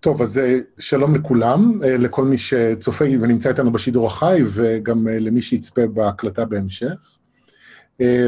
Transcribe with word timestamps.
טוב, 0.00 0.22
אז 0.22 0.40
שלום 0.78 1.14
לכולם, 1.14 1.80
לכל 1.82 2.24
מי 2.24 2.38
שצופה 2.38 3.04
ונמצא 3.04 3.48
איתנו 3.48 3.72
בשידור 3.72 4.06
החי, 4.06 4.42
וגם 4.46 5.08
למי 5.08 5.42
שיצפה 5.42 5.86
בהקלטה 5.86 6.44
בהמשך. 6.44 7.18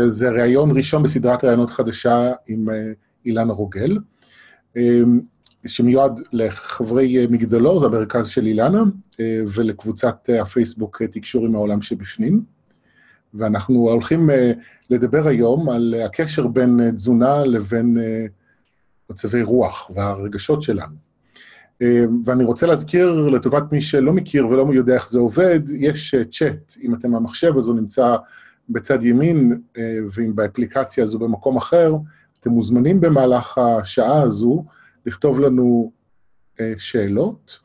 זה 0.06 0.30
ראיון 0.30 0.76
ראשון 0.76 1.02
בסדרת 1.02 1.44
ראיונות 1.44 1.70
חדשה 1.70 2.32
עם 2.46 2.68
אילנה 3.26 3.52
רוגל, 3.52 3.98
שמיועד 5.66 6.20
לחברי 6.32 7.26
מגדלור, 7.26 7.80
זה 7.80 7.86
המרכז 7.86 8.28
של 8.28 8.46
אילנה, 8.46 8.82
ולקבוצת 9.54 10.30
הפייסבוק 10.40 11.02
תקשור 11.02 11.46
עם 11.46 11.54
העולם 11.54 11.82
שבפנים. 11.82 12.42
ואנחנו 13.34 13.74
הולכים 13.74 14.30
לדבר 14.90 15.28
היום 15.28 15.68
על 15.68 15.94
הקשר 16.06 16.46
בין 16.46 16.90
תזונה 16.94 17.44
לבין 17.44 17.96
מצבי 19.10 19.42
רוח 19.42 19.90
והרגשות 19.94 20.62
שלנו. 20.62 21.09
ואני 22.24 22.44
רוצה 22.44 22.66
להזכיר 22.66 23.28
לטובת 23.28 23.72
מי 23.72 23.80
שלא 23.80 24.12
מכיר 24.12 24.48
ולא 24.48 24.66
יודע 24.72 24.94
איך 24.94 25.08
זה 25.08 25.18
עובד, 25.18 25.60
יש 25.70 26.14
צ'אט, 26.32 26.76
אם 26.82 26.94
אתם 26.94 27.12
במחשב, 27.12 27.56
אז 27.56 27.68
הוא 27.68 27.76
נמצא 27.76 28.16
בצד 28.68 29.04
ימין, 29.04 29.60
ואם 30.12 30.36
באפליקציה 30.36 31.04
הזו 31.04 31.18
במקום 31.18 31.56
אחר, 31.56 31.94
אתם 32.40 32.50
מוזמנים 32.50 33.00
במהלך 33.00 33.58
השעה 33.58 34.22
הזו 34.22 34.64
לכתוב 35.06 35.40
לנו 35.40 35.92
שאלות, 36.78 37.58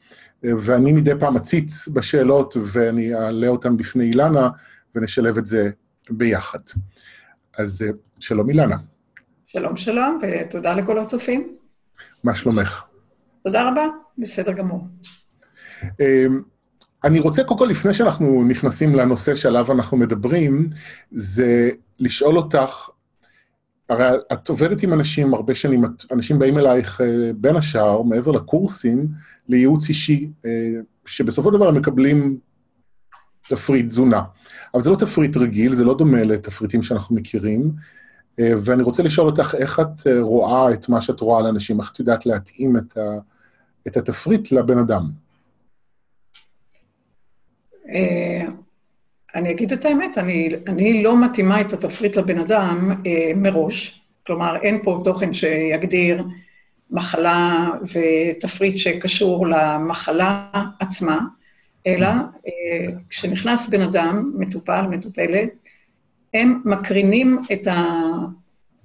ואני 0.43 0.91
מדי 0.91 1.11
פעם 1.19 1.35
אציץ 1.37 1.87
בשאלות 1.87 2.57
ואני 2.61 3.15
אעלה 3.15 3.47
אותן 3.47 3.77
בפני 3.77 4.03
אילנה, 4.03 4.49
ונשלב 4.95 5.37
את 5.37 5.45
זה 5.45 5.69
ביחד. 6.09 6.59
אז 7.57 7.85
שלום 8.19 8.49
אילנה. 8.49 8.77
שלום, 9.47 9.77
שלום, 9.77 10.19
ותודה 10.21 10.73
לכל 10.73 10.99
הצופים. 10.99 11.55
מה 12.23 12.35
שלומך? 12.35 12.83
תודה 13.45 13.69
רבה, 13.69 13.87
בסדר 14.17 14.51
גמור. 14.51 14.87
אני 17.03 17.19
רוצה, 17.19 17.43
קודם 17.43 17.59
כל, 17.59 17.65
לפני 17.65 17.93
שאנחנו 17.93 18.43
נכנסים 18.47 18.95
לנושא 18.95 19.35
שעליו 19.35 19.71
אנחנו 19.71 19.97
מדברים, 19.97 20.69
זה 21.11 21.69
לשאול 21.99 22.37
אותך, 22.37 22.89
הרי 23.89 24.05
את 24.33 24.49
עובדת 24.49 24.83
עם 24.83 24.93
אנשים 24.93 25.33
הרבה 25.33 25.55
שנים, 25.55 25.83
אנשים 26.11 26.39
באים 26.39 26.57
אלייך 26.57 27.01
בין 27.35 27.55
השאר, 27.55 28.01
מעבר 28.01 28.31
לקורסים, 28.31 29.07
לייעוץ 29.47 29.89
אישי, 29.89 30.29
שבסופו 31.05 31.49
של 31.49 31.55
דבר 31.55 31.67
הם 31.67 31.75
מקבלים 31.75 32.37
תפריט 33.49 33.89
תזונה. 33.89 34.21
אבל 34.73 34.83
זה 34.83 34.89
לא 34.89 34.95
תפריט 34.95 35.37
רגיל, 35.37 35.73
זה 35.73 35.83
לא 35.83 35.97
דומה 35.97 36.23
לתפריטים 36.23 36.83
שאנחנו 36.83 37.15
מכירים, 37.15 37.71
ואני 38.37 38.83
רוצה 38.83 39.03
לשאול 39.03 39.27
אותך 39.27 39.55
איך 39.57 39.79
את 39.79 40.07
רואה 40.19 40.73
את 40.73 40.89
מה 40.89 41.01
שאת 41.01 41.19
רואה 41.19 41.39
על 41.39 41.45
אנשים, 41.45 41.79
איך 41.79 41.91
את 41.91 41.99
יודעת 41.99 42.25
להתאים 42.25 42.77
את 42.77 42.97
ה... 42.97 43.01
את 43.87 43.97
התפריט 43.97 44.51
לבן 44.51 44.77
אדם? 44.77 45.03
אני 49.35 49.51
אגיד 49.51 49.71
את 49.71 49.85
האמת, 49.85 50.17
אני, 50.17 50.49
אני 50.67 51.03
לא 51.03 51.25
מתאימה 51.25 51.61
את 51.61 51.73
התפריט 51.73 52.15
לבן 52.15 52.39
אדם 52.39 52.91
אה, 53.05 53.31
מראש. 53.35 54.01
כלומר, 54.27 54.55
אין 54.61 54.79
פה 54.83 54.99
תוכן 55.03 55.33
שיגדיר 55.33 56.23
מחלה 56.91 57.69
ותפריט 57.83 58.77
שקשור 58.77 59.47
למחלה 59.47 60.49
עצמה, 60.79 61.19
אלא 61.87 62.07
אה, 62.07 62.87
כשנכנס 63.09 63.69
בן 63.69 63.81
אדם, 63.81 64.33
מטופל, 64.37 64.81
מטופלת, 64.81 65.49
הם 66.33 66.61
מקרינים 66.65 67.39
את, 67.53 67.67
ה, 67.67 68.01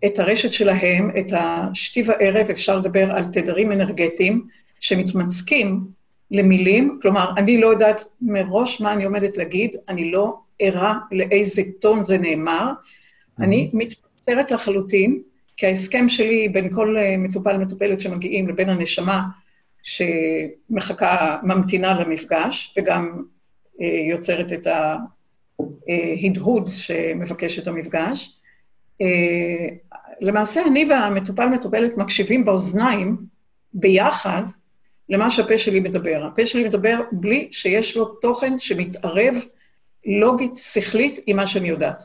את 0.06 0.18
הרשת 0.18 0.52
שלהם, 0.52 1.10
את 1.18 1.32
השתי 1.32 2.02
וערב, 2.06 2.46
אפשר 2.50 2.76
לדבר 2.76 3.12
על 3.12 3.24
תדרים 3.24 3.72
אנרגטיים, 3.72 4.46
שמתמצקים 4.80 5.86
למילים, 6.30 6.98
כלומר, 7.02 7.30
אני 7.36 7.60
לא 7.60 7.66
יודעת 7.66 8.04
מראש 8.22 8.80
מה 8.80 8.92
אני 8.92 9.04
עומדת 9.04 9.36
להגיד, 9.36 9.76
אני 9.88 10.10
לא 10.10 10.38
ערה 10.58 10.98
לאיזה 11.12 11.62
טון 11.80 12.04
זה 12.04 12.18
נאמר, 12.18 12.70
mm-hmm. 12.70 13.42
אני 13.42 13.70
מתמסרת 13.72 14.50
לחלוטין, 14.50 15.22
כי 15.56 15.66
ההסכם 15.66 16.08
שלי 16.08 16.48
בין 16.48 16.72
כל 16.72 16.96
אה, 16.98 17.16
מטופל 17.16 17.56
מטופלת 17.56 18.00
שמגיעים 18.00 18.48
לבין 18.48 18.68
הנשמה 18.68 19.22
שמחכה, 19.82 21.38
ממתינה 21.42 22.00
למפגש, 22.00 22.74
וגם 22.78 23.22
אה, 23.80 23.86
יוצרת 23.86 24.52
את 24.52 24.66
ההדהוד 25.88 26.68
שמבקש 26.72 27.58
את 27.58 27.66
המפגש. 27.66 28.38
אה, 29.00 29.68
למעשה, 30.20 30.62
אני 30.66 30.84
והמטופל 30.90 31.46
מטופלת 31.46 31.96
מקשיבים 31.96 32.44
באוזניים 32.44 33.16
ביחד 33.74 34.42
למה 35.10 35.30
שהפה 35.30 35.58
שלי 35.58 35.80
מדבר. 35.80 36.24
הפה 36.32 36.46
שלי 36.46 36.64
מדבר 36.64 37.00
בלי 37.12 37.48
שיש 37.50 37.96
לו 37.96 38.04
תוכן 38.04 38.58
שמתערב 38.58 39.34
לוגית, 40.06 40.56
שכלית, 40.56 41.18
עם 41.26 41.36
מה 41.36 41.46
שאני 41.46 41.68
יודעת. 41.68 42.02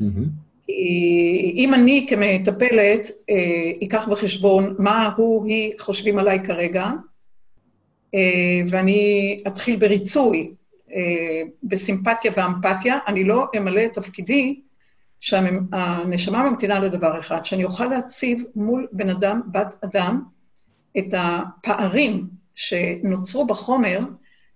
Mm-hmm. 0.00 0.46
אם 1.54 1.74
אני 1.74 2.06
כמטפלת 2.08 3.10
אה, 3.30 3.86
אקח 3.86 4.08
בחשבון 4.08 4.74
מה 4.78 5.10
הוא, 5.16 5.46
היא 5.46 5.72
חושבים 5.78 6.18
עליי 6.18 6.44
כרגע, 6.44 6.90
אה, 8.14 8.20
ואני 8.70 9.42
אתחיל 9.46 9.76
בריצוי, 9.76 10.50
אה, 10.92 11.42
בסימפתיה 11.62 12.30
ואמפתיה, 12.36 12.98
אני 13.06 13.24
לא 13.24 13.46
אמלא 13.56 13.84
את 13.84 13.94
תפקידי 13.94 14.60
שהנשמה 15.20 16.50
ממתינה 16.50 16.78
לדבר 16.78 17.18
אחד, 17.18 17.44
שאני 17.44 17.64
אוכל 17.64 17.86
להציב 17.86 18.44
מול 18.56 18.86
בן 18.92 19.08
אדם, 19.08 19.40
בת 19.52 19.84
אדם, 19.84 20.22
את 20.98 21.14
הפערים 21.16 22.35
שנוצרו 22.56 23.46
בחומר 23.46 24.00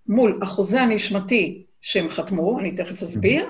מול 0.07 0.39
החוזה 0.41 0.81
הנשמתי 0.81 1.63
שהם 1.81 2.09
חתמו, 2.09 2.59
אני 2.59 2.71
תכף 2.75 3.03
אסביר, 3.03 3.49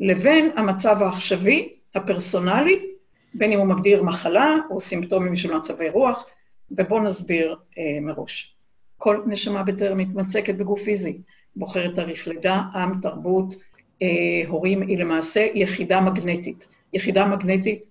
לבין 0.00 0.50
המצב 0.56 1.02
העכשווי, 1.02 1.74
הפרסונלי, 1.94 2.86
בין 3.34 3.52
אם 3.52 3.58
הוא 3.58 3.66
מגדיר 3.66 4.02
מחלה 4.02 4.56
או 4.70 4.80
סימפטומים 4.80 5.36
של 5.36 5.54
מצבי 5.54 5.90
רוח, 5.90 6.24
ובואו 6.70 7.02
נסביר 7.02 7.56
אה, 7.78 7.98
מראש. 8.00 8.56
כל 8.96 9.22
נשמה 9.26 9.62
בטרם 9.62 9.98
מתמצקת 9.98 10.54
בגוף 10.54 10.82
פיזי, 10.82 11.18
בוחרת 11.56 11.94
תאריך 11.94 12.28
לידה, 12.28 12.62
עם, 12.74 13.00
תרבות, 13.02 13.54
אה, 14.02 14.08
הורים, 14.48 14.82
היא 14.82 14.98
למעשה 14.98 15.46
יחידה 15.54 16.00
מגנטית. 16.00 16.66
יחידה 16.92 17.26
מגנטית 17.26 17.86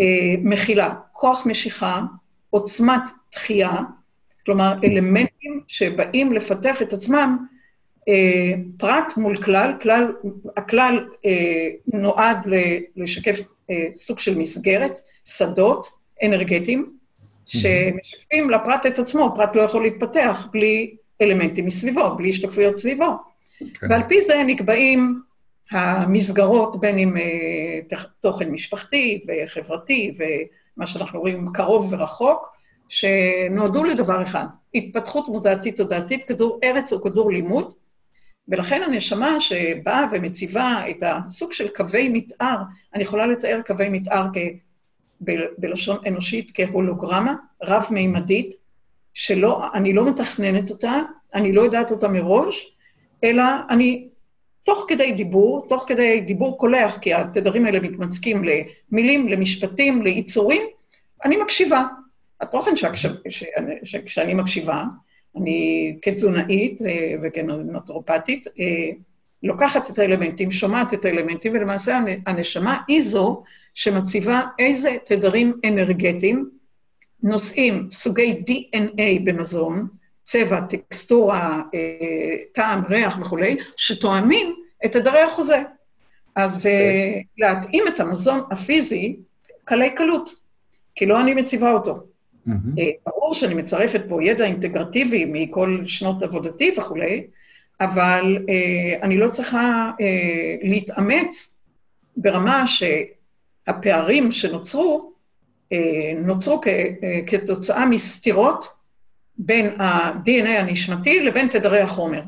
אה, 0.00 0.34
מכילה 0.42 0.94
כוח 1.12 1.46
משיכה, 1.46 2.02
עוצמת 2.50 3.02
דחייה, 3.32 3.80
כלומר, 4.46 4.74
אלמנטים 4.84 5.60
שבאים 5.68 6.32
לפתח 6.32 6.82
את 6.82 6.92
עצמם 6.92 7.46
אה, 8.08 8.52
פרט 8.78 9.16
מול 9.16 9.42
כלל, 9.42 9.72
כלל, 9.82 10.12
הכלל 10.56 11.08
אה, 11.26 11.68
נועד 11.86 12.48
לשקף 12.96 13.40
אה, 13.70 13.86
סוג 13.92 14.18
של 14.18 14.38
מסגרת, 14.38 15.00
שדות 15.24 15.86
אנרגטיים, 16.22 16.96
שמשקפים 17.46 18.50
לפרט 18.50 18.86
את 18.86 18.98
עצמו, 18.98 19.32
פרט 19.36 19.56
לא 19.56 19.62
יכול 19.62 19.82
להתפתח 19.82 20.46
בלי 20.52 20.96
אלמנטים 21.22 21.66
מסביבו, 21.66 22.14
בלי 22.16 22.28
השתקפויות 22.28 22.76
סביבו. 22.76 23.04
Okay. 23.04 23.78
כן. 23.80 23.86
ועל 23.90 24.02
פי 24.08 24.22
זה 24.22 24.42
נקבעים 24.46 25.20
המסגרות, 25.70 26.80
בין 26.80 26.98
אם 26.98 27.16
אה, 27.16 27.96
תוכן 28.20 28.50
משפחתי 28.50 29.24
וחברתי, 29.26 30.14
ומה 30.18 30.86
שאנחנו 30.86 31.20
רואים 31.20 31.48
קרוב 31.52 31.92
ורחוק, 31.92 32.53
שנועדו 32.88 33.84
לדבר 33.84 34.22
אחד, 34.22 34.46
התפתחות 34.74 35.28
מודעתית 35.28 35.76
תודעתית, 35.76 36.24
כדור 36.24 36.60
ארץ 36.64 36.92
או 36.92 37.02
כדור 37.02 37.32
לימוד, 37.32 37.72
ולכן 38.48 38.82
הנשמה 38.82 39.40
שבאה 39.40 40.06
ומציבה 40.12 40.82
את 40.90 41.02
הסוג 41.02 41.52
של 41.52 41.68
קווי 41.68 42.08
מתאר, 42.08 42.56
אני 42.94 43.02
יכולה 43.02 43.26
לתאר 43.26 43.60
קווי 43.66 43.88
מתאר 43.88 44.26
כ... 44.32 44.36
בלשון 45.58 45.96
אנושית 46.06 46.50
כהולוגרמה 46.54 47.34
רב-מימדית, 47.62 48.54
שאני 49.14 49.92
לא 49.92 50.10
מתכננת 50.10 50.70
אותה, 50.70 51.00
אני 51.34 51.52
לא 51.52 51.62
יודעת 51.62 51.90
אותה 51.90 52.08
מראש, 52.08 52.76
אלא 53.24 53.42
אני 53.70 54.08
תוך 54.62 54.84
כדי 54.88 55.12
דיבור, 55.12 55.66
תוך 55.68 55.84
כדי 55.88 56.20
דיבור 56.20 56.58
קולח, 56.58 56.98
כי 56.98 57.14
התדרים 57.14 57.66
האלה 57.66 57.80
מתמצקים 57.80 58.42
למילים, 58.44 59.28
למשפטים, 59.28 60.02
ליצורים, 60.02 60.62
אני 61.24 61.36
מקשיבה. 61.36 61.84
התוכן 62.40 62.72
שכשאני 63.84 64.34
מקשיבה, 64.34 64.84
אני 65.36 65.96
כתזונאית 66.02 66.82
אה, 66.82 67.14
וכנוטרופטית, 67.22 68.46
אה, 68.46 68.90
לוקחת 69.42 69.90
את 69.90 69.98
האלמנטים, 69.98 70.50
שומעת 70.50 70.94
את 70.94 71.04
האלמנטים, 71.04 71.52
ולמעשה 71.52 72.00
הנשמה 72.26 72.80
היא 72.88 73.02
זו 73.02 73.42
שמציבה 73.74 74.42
איזה 74.58 74.96
תדרים 75.04 75.60
אנרגטיים, 75.68 76.50
נושאים 77.22 77.88
סוגי 77.90 78.42
DNA 78.50 79.20
במזון, 79.24 79.88
צבע, 80.22 80.60
טקסטורה, 80.60 81.62
אה, 81.74 82.36
טעם, 82.52 82.84
ריח 82.88 83.18
וכולי, 83.20 83.56
שתואמים 83.76 84.54
את 84.84 84.92
תדרי 84.92 85.20
החוזה. 85.20 85.62
אז 86.36 86.66
okay. 86.66 87.24
להתאים 87.38 87.84
את 87.88 88.00
המזון 88.00 88.40
הפיזי, 88.50 89.16
קלי 89.64 89.94
קלות, 89.94 90.30
כי 90.94 91.06
לא 91.06 91.20
אני 91.20 91.34
מציבה 91.34 91.70
אותו. 91.70 92.04
Mm-hmm. 92.48 92.80
ברור 93.06 93.34
שאני 93.34 93.54
מצרפת 93.54 94.00
פה 94.08 94.24
ידע 94.24 94.44
אינטגרטיבי 94.44 95.24
מכל 95.28 95.82
שנות 95.86 96.22
עבודתי 96.22 96.74
וכולי, 96.78 97.26
אבל 97.80 98.38
אה, 98.48 99.02
אני 99.02 99.16
לא 99.16 99.28
צריכה 99.28 99.90
אה, 100.00 100.56
להתאמץ 100.62 101.54
ברמה 102.16 102.64
שהפערים 102.66 104.32
שנוצרו, 104.32 105.12
אה, 105.72 105.78
נוצרו 106.16 106.60
כ, 106.60 106.66
אה, 106.66 107.20
כתוצאה 107.26 107.86
מסתירות 107.86 108.68
בין 109.38 109.80
ה-DNA 109.80 110.48
הנשמתי 110.48 111.20
לבין 111.20 111.48
תדרי 111.48 111.80
החומר. 111.80 112.22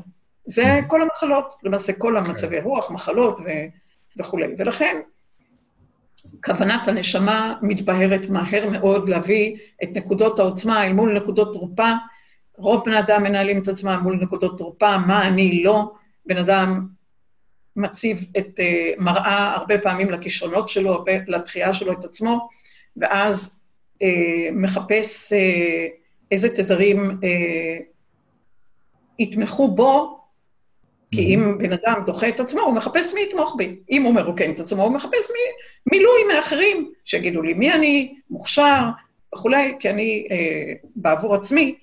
זה 0.45 0.63
mm-hmm. 0.63 0.87
כל 0.87 1.01
המחלות, 1.01 1.53
למעשה 1.63 1.93
כל 1.93 2.17
המצבי 2.17 2.59
okay. 2.59 2.63
רוח, 2.63 2.91
מחלות 2.91 3.37
ו... 3.39 3.49
וכולי. 4.17 4.47
ולכן, 4.57 4.97
כוונת 6.43 6.87
הנשמה 6.87 7.55
מתבהרת 7.61 8.29
מהר 8.29 8.69
מאוד 8.69 9.09
להביא 9.09 9.57
את 9.83 9.89
נקודות 9.93 10.39
העוצמה 10.39 10.85
אל 10.85 10.93
מול 10.93 11.13
נקודות 11.17 11.53
תרופה. 11.53 11.91
רוב 12.57 12.85
בני 12.85 12.99
אדם 12.99 13.23
מנהלים 13.23 13.61
את 13.61 13.67
עצמם 13.67 13.99
מול 14.03 14.15
נקודות 14.15 14.57
תרופה, 14.57 14.97
מה 14.97 15.27
אני 15.27 15.63
לא. 15.63 15.91
בן 16.25 16.37
אדם 16.37 16.87
מציב 17.75 18.25
את 18.37 18.59
uh, 18.59 19.01
מראה 19.01 19.53
הרבה 19.53 19.79
פעמים 19.79 20.09
לכישרונות 20.09 20.69
שלו, 20.69 21.05
לתחייה 21.27 21.73
שלו 21.73 21.91
את 21.91 22.03
עצמו, 22.03 22.49
ואז 22.97 23.59
uh, 23.95 24.05
מחפש 24.53 25.33
uh, 25.33 25.35
איזה 26.31 26.55
תדרים 26.55 27.19
יתמכו 29.19 29.67
בו 29.67 30.16
כי 31.11 31.35
אם 31.35 31.57
בן 31.57 31.73
אדם 31.73 32.01
דוחה 32.05 32.29
את 32.29 32.39
עצמו, 32.39 32.61
הוא 32.61 32.73
מחפש 32.73 33.13
מי 33.13 33.21
יתמוך 33.21 33.55
בי. 33.57 33.75
אם 33.89 34.03
הוא 34.03 34.13
מרוקן 34.13 34.51
את 34.51 34.59
עצמו, 34.59 34.83
הוא 34.83 34.93
מחפש 34.93 35.31
מי, 35.31 35.39
מילוי 35.91 36.23
מאחרים, 36.35 36.91
שיגידו 37.05 37.41
לי 37.41 37.53
מי 37.53 37.73
אני, 37.73 38.15
מוכשר? 38.29 38.83
וכולי, 39.35 39.75
כי 39.79 39.89
אני, 39.89 40.27
אה, 40.31 40.73
בעבור 40.95 41.35
עצמי, 41.35 41.75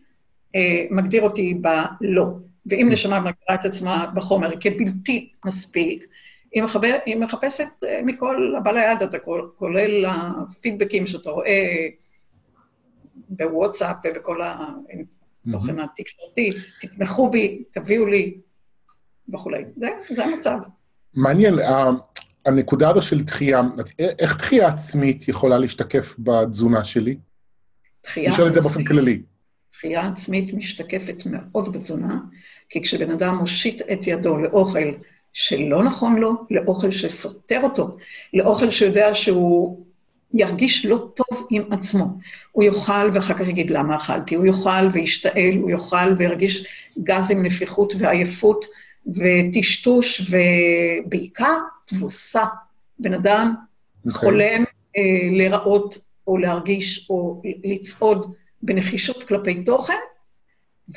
אה, 0.55 0.87
מגדיר 0.91 1.23
אותי 1.23 1.55
בלא. 1.55 2.27
ואם 2.67 2.89
נשמה 2.91 3.21
מגדירה 3.21 3.55
את 3.55 3.65
עצמה 3.65 4.07
בחומר 4.15 4.61
כבלתי 4.61 5.31
מספיק, 5.45 6.07
היא, 6.53 6.63
מחבר, 6.63 6.97
היא 7.07 7.17
מחפשת 7.17 7.69
אה, 7.87 8.01
מכל 8.05 8.55
הבא 8.59 8.71
ליד, 8.71 9.03
אתה 9.03 9.19
כולל 9.57 10.07
הפידבקים 10.09 11.07
שאתה 11.07 11.31
רואה 11.31 11.89
בוואטסאפ 13.29 13.97
ובכל 14.05 14.41
התוכן 14.43 15.79
התקשורתי, 15.79 16.53
תתמכו 16.81 17.31
בי, 17.31 17.63
תביאו 17.71 18.07
לי 18.07 18.35
וכולי. 19.33 19.65
זה, 19.77 19.87
זה 20.11 20.25
המצב. 20.25 20.59
מעניין, 21.15 21.55
הנקודה 22.47 22.91
הזו 22.91 23.03
של 23.03 23.23
דחייה, 23.23 23.63
איך 23.99 24.37
דחייה 24.37 24.69
עצמית 24.69 25.29
יכולה 25.29 25.59
להשתקף 25.59 26.15
בתזונה 26.19 26.85
שלי? 26.85 27.17
דחייה 28.05 28.31
עצמית... 28.31 28.41
נשאל 28.41 28.49
את 28.49 28.55
זה 28.55 28.61
באופן 28.61 28.85
כללי. 28.85 29.23
דחייה 29.75 30.09
עצמית 30.09 30.55
משתקפת 30.55 31.23
מאוד 31.27 31.73
בתזונה, 31.73 32.19
כי 32.69 32.83
כשבן 32.83 33.11
אדם 33.11 33.35
מושיט 33.35 33.83
את 33.93 34.07
ידו 34.07 34.37
לאוכל 34.37 34.93
שלא 35.33 35.85
נכון 35.85 36.17
לו, 36.17 36.33
לאוכל 36.51 36.91
שסותר 36.91 37.61
אותו, 37.63 37.97
לאוכל 38.35 38.71
שיודע 38.71 39.15
שהוא 39.15 39.85
ירגיש 40.35 40.87
לא 40.87 41.09
טוב 41.15 41.47
עם 41.51 41.73
עצמו. 41.73 42.05
הוא 42.53 42.65
יאכל 42.65 43.11
ואחר 43.13 43.35
כך 43.35 43.49
יגיד 43.49 43.71
למה 43.71 43.97
אכלתי, 43.97 44.35
הוא 44.35 44.47
יאכל 44.47 44.89
וישתעל, 44.93 45.55
הוא 45.61 45.71
יאכל 45.71 46.15
וירגיש 46.19 46.67
גז 47.03 47.31
עם 47.31 47.43
נפיחות 47.43 47.93
ועייפות, 47.99 48.65
וטשטוש, 49.07 50.31
ובעיקר 50.31 51.57
תבוסה. 51.87 52.45
בן 52.99 53.15
אדם 53.15 53.55
okay. 53.57 54.07
אוקיי. 54.07 54.21
חולם 54.21 54.65
אה, 54.97 55.03
להיראות 55.37 55.99
או 56.27 56.39
להרגיש 56.39 57.11
או 57.11 57.43
לצעוד 57.65 58.35
בנחישות 58.63 59.23
כלפי 59.23 59.65
תוכן, 59.65 59.99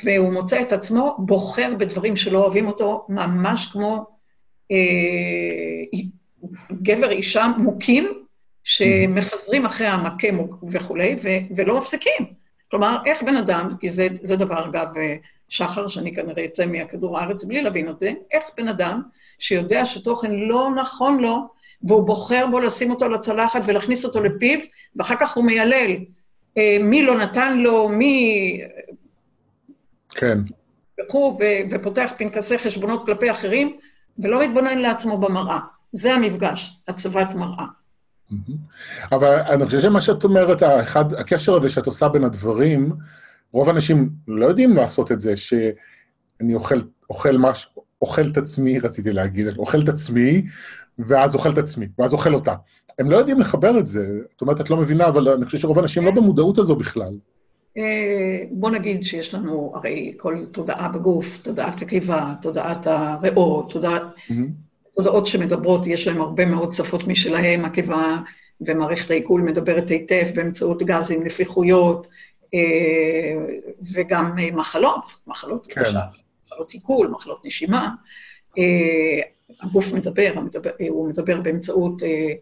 והוא 0.04 0.32
מוצא 0.32 0.62
את 0.62 0.72
עצמו 0.72 1.16
בוחר 1.18 1.74
בדברים 1.78 2.16
שלא 2.16 2.38
אוהבים 2.38 2.66
אותו, 2.66 3.06
ממש 3.08 3.66
כמו 3.72 4.06
אה, 4.70 5.98
גבר 6.82 7.10
אישה 7.10 7.46
מוכים, 7.58 8.24
שמחזרים 8.64 9.66
אחרי 9.66 9.86
המכה 9.86 10.28
וכולי, 10.70 11.16
ולא 11.56 11.78
מפסיקים. 11.78 12.38
כלומר, 12.70 12.98
איך 13.06 13.22
בן 13.22 13.36
אדם, 13.36 13.74
כי 13.80 13.90
זה, 13.90 14.08
זה 14.22 14.36
דבר, 14.36 14.68
אגב, 14.68 14.86
אה, 14.96 15.16
שחר, 15.48 15.88
שאני 15.88 16.14
כנראה 16.14 16.44
אצא 16.44 16.66
מכדור 16.66 17.18
הארץ 17.18 17.44
בלי 17.44 17.62
להבין 17.62 17.88
את 17.88 17.98
זה, 17.98 18.12
איך 18.32 18.44
בן 18.56 18.68
אדם 18.68 19.02
שיודע 19.38 19.86
שתוכן 19.86 20.30
לא 20.34 20.70
נכון 20.74 21.20
לו, 21.20 21.48
והוא 21.82 22.06
בוחר 22.06 22.46
בו 22.50 22.60
לשים 22.60 22.90
אותו 22.90 23.08
לצלחת 23.08 23.60
ולהכניס 23.66 24.04
אותו 24.04 24.20
לפיו, 24.20 24.58
ואחר 24.96 25.14
כך 25.20 25.36
הוא 25.36 25.44
מיילל 25.44 25.96
אה, 26.58 26.76
מי 26.80 27.02
לא 27.02 27.18
נתן 27.18 27.58
לו, 27.58 27.88
מי... 27.88 28.60
כן. 30.10 30.38
וכו', 31.00 31.38
ופותח 31.70 32.12
פנקסי 32.18 32.58
חשבונות 32.58 33.06
כלפי 33.06 33.30
אחרים, 33.30 33.76
ולא 34.18 34.46
מתבונן 34.46 34.78
לעצמו 34.78 35.18
במראה. 35.18 35.58
זה 35.92 36.14
המפגש, 36.14 36.76
הצבת 36.88 37.34
מראה. 37.34 37.64
אבל 39.12 39.34
אני 39.34 39.66
חושב 39.66 39.80
שמה 39.80 40.00
שאת 40.00 40.24
אומרת, 40.24 40.62
האחד, 40.62 41.14
הקשר 41.14 41.54
הזה 41.54 41.70
שאת 41.70 41.86
עושה 41.86 42.08
בין 42.08 42.24
הדברים, 42.24 42.92
רוב 43.52 43.68
האנשים 43.68 44.10
לא 44.28 44.46
יודעים 44.46 44.76
לעשות 44.76 45.12
את 45.12 45.20
זה, 45.20 45.36
שאני 45.36 46.54
אוכל, 46.54 46.78
אוכל 47.10 47.36
משהו, 47.38 47.70
אוכל 48.02 48.26
את 48.32 48.36
עצמי, 48.36 48.78
רציתי 48.78 49.12
להגיד, 49.12 49.46
אוכל 49.58 49.80
את 49.80 49.88
עצמי, 49.88 50.42
ואז 50.98 51.34
אוכל 51.34 51.50
את 51.50 51.58
עצמי, 51.58 51.86
ואז 51.98 52.12
אוכל 52.12 52.34
אותה. 52.34 52.54
הם 52.98 53.10
לא 53.10 53.16
יודעים 53.16 53.40
לחבר 53.40 53.78
את 53.78 53.86
זה. 53.86 54.20
זאת 54.30 54.40
אומרת, 54.40 54.60
את 54.60 54.70
לא 54.70 54.76
מבינה, 54.76 55.06
אבל 55.06 55.28
אני 55.28 55.44
חושב 55.44 55.58
שרוב 55.58 55.78
האנשים 55.78 56.04
לא 56.04 56.10
במודעות 56.10 56.58
הזו 56.58 56.76
בכלל. 56.76 57.12
אה, 57.76 58.42
בוא 58.50 58.70
נגיד 58.70 59.02
שיש 59.04 59.34
לנו 59.34 59.72
הרי 59.74 60.14
כל 60.16 60.44
תודעה 60.52 60.88
בגוף, 60.88 61.42
תודעת 61.44 61.82
הקיבה, 61.82 62.34
תודעת 62.42 62.86
הריאות, 62.86 63.72
תודעת... 63.72 64.02
תודעות 64.96 65.26
שמדברות, 65.26 65.86
יש 65.86 66.06
להן 66.06 66.16
הרבה 66.16 66.46
מאוד 66.46 66.72
שפות 66.72 67.06
משלהן, 67.08 67.64
הקיבה 67.64 68.16
ומערכת 68.60 69.10
העיכול 69.10 69.40
מדברת 69.40 69.88
היטב 69.88 70.26
באמצעות 70.34 70.82
גזים, 70.82 71.24
נפיחויות, 71.24 72.06
וגם 73.94 74.34
מחלות, 74.52 75.20
מחלות 75.26 75.66
כן. 75.66 75.80
למשל, 75.80 75.98
מחלות 76.44 76.70
עיכול, 76.70 77.08
מחלות 77.08 77.44
נשימה. 77.44 77.88
אה, 78.58 79.20
הגוף 79.62 79.92
מדבר, 79.92 80.32
הוא 80.88 81.08
מדבר 81.08 81.40
באמצעות 81.40 82.02
אה, 82.02 82.32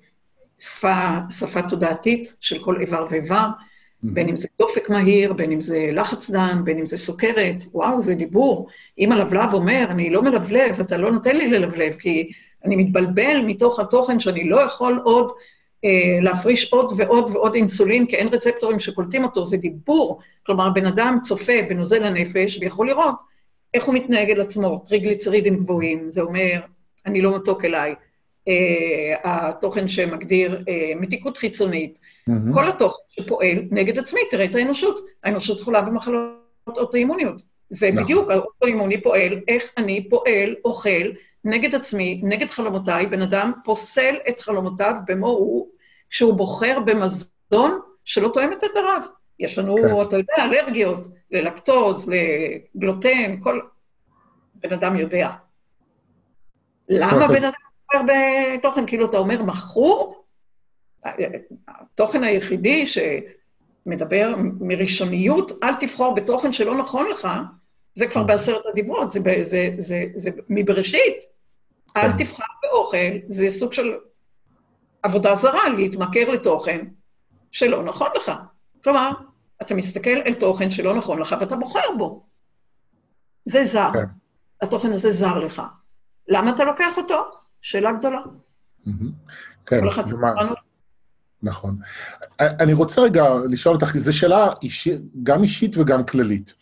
שפה, 0.59 1.19
שפה 1.31 1.63
תודעתית 1.63 2.35
של 2.41 2.65
כל 2.65 2.81
איבר 2.81 3.07
ואיבר, 3.11 3.47
בין 4.03 4.29
אם 4.29 4.37
זה 4.37 4.49
דופק 4.59 4.91
מהיר, 4.91 5.33
בין 5.33 5.53
אם 5.53 5.61
זה 5.61 5.91
לחץ 5.93 6.31
דם, 6.31 6.63
בין 6.65 6.79
אם 6.79 6.87
זה 6.87 6.97
סוכרת, 6.97 7.65
וואו, 7.73 8.01
זה 8.01 8.15
דיבור. 8.15 8.69
אם 8.99 9.13
הלבלב 9.13 9.55
אומר, 9.55 9.87
אני 9.91 10.11
לא 10.11 10.23
מלבלב, 10.23 10.81
אתה 10.81 10.97
לא 10.97 11.13
נותן 11.13 11.37
לי 11.37 11.51
ללבלב, 11.51 11.93
כי 11.93 12.31
אני 12.65 12.77
מתבלבל 12.77 13.43
מתוך 13.47 13.81
התוכן 13.81 14.21
שאני 14.21 14.49
לא 14.49 14.61
יכול 14.61 15.01
עוד 15.05 15.27
אה, 15.29 15.35
להפריש 16.23 16.73
עוד 16.73 16.93
ועוד 16.97 17.31
ועוד 17.31 17.55
אינסולין, 17.55 18.07
כי 18.07 18.17
אין 18.17 18.29
רצפטורים 18.29 18.79
שקולטים 18.79 19.25
אותו, 19.25 19.45
זה 19.45 19.57
דיבור. 19.57 20.21
כלומר, 20.47 20.71
בן 20.71 20.87
אדם 20.87 21.19
צופה 21.23 21.53
בנוזל 21.69 22.05
הנפש 22.05 22.59
ויכול 22.61 22.89
לראות 22.89 23.15
איך 23.75 23.85
הוא 23.85 23.95
מתנהג 23.95 24.31
אל 24.31 24.41
עצמו, 24.41 24.85
טריגליצרידים 24.89 25.57
גבוהים, 25.57 26.11
זה 26.11 26.21
אומר, 26.21 26.61
אני 27.07 27.21
לא 27.21 27.37
מתוק 27.37 27.65
אליי. 27.65 27.95
Uh, 28.49 29.19
התוכן 29.25 29.89
שמגדיר 29.89 30.61
uh, 30.61 31.01
מתיקות 31.01 31.37
חיצונית, 31.37 31.99
mm-hmm. 31.99 32.55
כל 32.55 32.69
התוכן 32.69 33.03
שפועל 33.11 33.63
נגד 33.71 33.99
עצמי, 33.99 34.21
תראה 34.31 34.45
את 34.45 34.55
האנושות. 34.55 35.01
האנושות 35.25 35.61
חולה 35.61 35.83
במחלות 35.83 36.33
אוטואימוניות. 36.77 37.43
זה 37.71 37.91
נכון. 37.91 38.03
בדיוק, 38.03 38.31
האוטואימוני 38.31 39.03
פועל, 39.03 39.41
איך 39.49 39.73
אני 39.79 40.09
פועל, 40.09 40.55
אוכל, 40.65 41.11
נגד 41.47 41.75
עצמי, 41.75 42.21
נגד 42.25 42.51
חלומותיי, 42.51 43.07
בן 43.07 43.23
אדם 43.23 43.53
פוסל 43.65 44.15
את 44.29 44.41
חלומותיו 44.41 44.95
במו 45.07 45.29
הוא, 45.29 45.69
כשהוא 46.11 46.35
בוחר 46.35 46.79
במזון 46.81 47.81
שלא 48.05 48.31
תואם 48.33 48.53
את 48.53 48.65
עדריו. 48.65 49.03
יש 49.39 49.59
לנו, 49.59 49.77
כן. 49.77 50.03
אתה 50.03 50.17
יודע, 50.17 50.35
אלרגיות 50.39 51.01
ללקטוז, 51.31 52.13
לגלוטן, 52.75 53.37
כל... 53.41 53.61
בן 54.55 54.73
אדם 54.73 54.97
יודע. 54.97 55.31
למה 56.89 57.29
בן 57.29 57.45
אדם 57.45 57.53
בוחר 57.93 58.05
בתוכן? 58.59 58.87
כאילו, 58.87 59.07
אתה 59.07 59.17
אומר, 59.17 59.43
מכור? 59.43 60.25
התוכן 61.69 62.25
היחידי 62.25 62.85
שמדבר 62.87 64.35
מראשוניות, 64.61 65.53
אל 65.63 65.75
תבחור 65.75 66.15
בתוכן 66.15 66.53
שלא 66.53 66.79
נכון 66.79 67.11
לך, 67.11 67.29
זה 67.95 68.07
כבר 68.07 68.21
כן. 68.21 68.27
בעשרת 68.27 68.67
הדיברות, 68.67 69.13
זה, 69.13 69.21
זה, 69.25 69.43
זה, 69.43 69.71
זה, 69.79 70.05
זה 70.15 70.31
מבראשית. 70.49 71.36
אל 71.97 72.13
כן. 72.13 72.25
תבחר 72.25 72.45
באוכל, 72.63 72.97
זה 73.29 73.51
סוג 73.51 73.73
של 73.73 73.93
עבודה 75.03 75.35
זרה, 75.35 75.69
להתמכר 75.69 76.31
לתוכן 76.31 76.87
שלא 77.53 77.85
נכון 77.85 78.09
לך. 78.17 78.33
כלומר, 78.85 79.11
אתה 79.63 79.75
מסתכל 79.75 80.11
אל 80.27 80.35
תוכן 80.35 80.71
שלא 80.71 80.95
נכון 80.95 81.19
לך 81.19 81.37
ואתה 81.41 81.57
בוחר 81.57 81.95
בו. 81.99 82.27
זה 83.45 83.65
זר. 83.65 83.91
כן. 83.93 84.05
התוכן 84.63 84.93
הזה 84.93 85.11
זר 85.11 85.39
לך. 85.39 85.63
למה 86.29 86.51
אתה 86.51 86.65
לוקח 86.65 86.97
אותו? 86.97 87.25
שאלה 87.61 87.93
גדולה. 87.93 88.21
כן, 89.67 89.81
כל 89.81 89.89
אחד 89.89 90.05
צריך 90.05 90.21
לענות. 90.23 90.59
נכון. 91.43 91.79
אני 92.41 92.73
רוצה 92.73 93.03
רגע 93.03 93.25
לשאול 93.51 93.75
אותך, 93.75 93.97
זו 93.97 94.19
שאלה 94.19 94.49
אישית, 94.63 95.01
גם 95.23 95.43
אישית 95.43 95.77
וגם 95.77 96.07
כללית. 96.07 96.55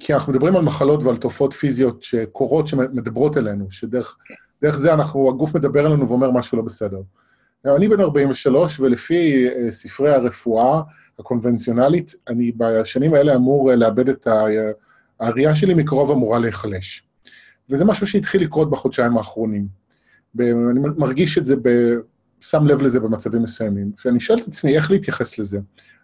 כי 0.00 0.14
אנחנו 0.14 0.32
מדברים 0.32 0.56
על 0.56 0.62
מחלות 0.62 1.02
ועל 1.02 1.16
תופעות 1.16 1.52
פיזיות 1.52 2.02
שקורות, 2.02 2.68
שמדברות 2.68 3.36
אלינו, 3.36 3.66
שדרך 3.70 4.16
זה 4.74 4.94
אנחנו, 4.94 5.28
הגוף 5.28 5.54
מדבר 5.54 5.86
אלינו 5.86 6.08
ואומר 6.08 6.30
משהו 6.30 6.58
לא 6.58 6.64
בסדר. 6.64 7.00
אני 7.64 7.88
בן 7.88 8.00
43, 8.00 8.80
ולפי 8.80 9.46
ספרי 9.70 10.10
הרפואה 10.10 10.80
הקונבנציונלית, 11.18 12.14
אני 12.28 12.52
בשנים 12.56 13.14
האלה 13.14 13.36
אמור 13.36 13.72
לאבד 13.72 14.08
את 14.08 14.26
ה... 14.26 14.44
הראייה 15.20 15.56
שלי 15.56 15.74
מקרוב 15.74 16.10
אמורה 16.10 16.38
להיחלש. 16.38 17.02
וזה 17.70 17.84
משהו 17.84 18.06
שהתחיל 18.06 18.42
לקרות 18.42 18.70
בחודשיים 18.70 19.18
האחרונים. 19.18 19.66
אני 20.40 20.80
מרגיש 20.96 21.38
את 21.38 21.46
זה, 21.46 21.56
ב... 21.62 21.68
שם 22.40 22.66
לב 22.66 22.82
לזה 22.82 23.00
במצבים 23.00 23.42
מסוימים. 23.42 23.92
ואני 24.04 24.20
שואל 24.20 24.38
את 24.38 24.48
עצמי 24.48 24.76
איך 24.76 24.90
להתייחס 24.90 25.38
לזה. 25.38 25.58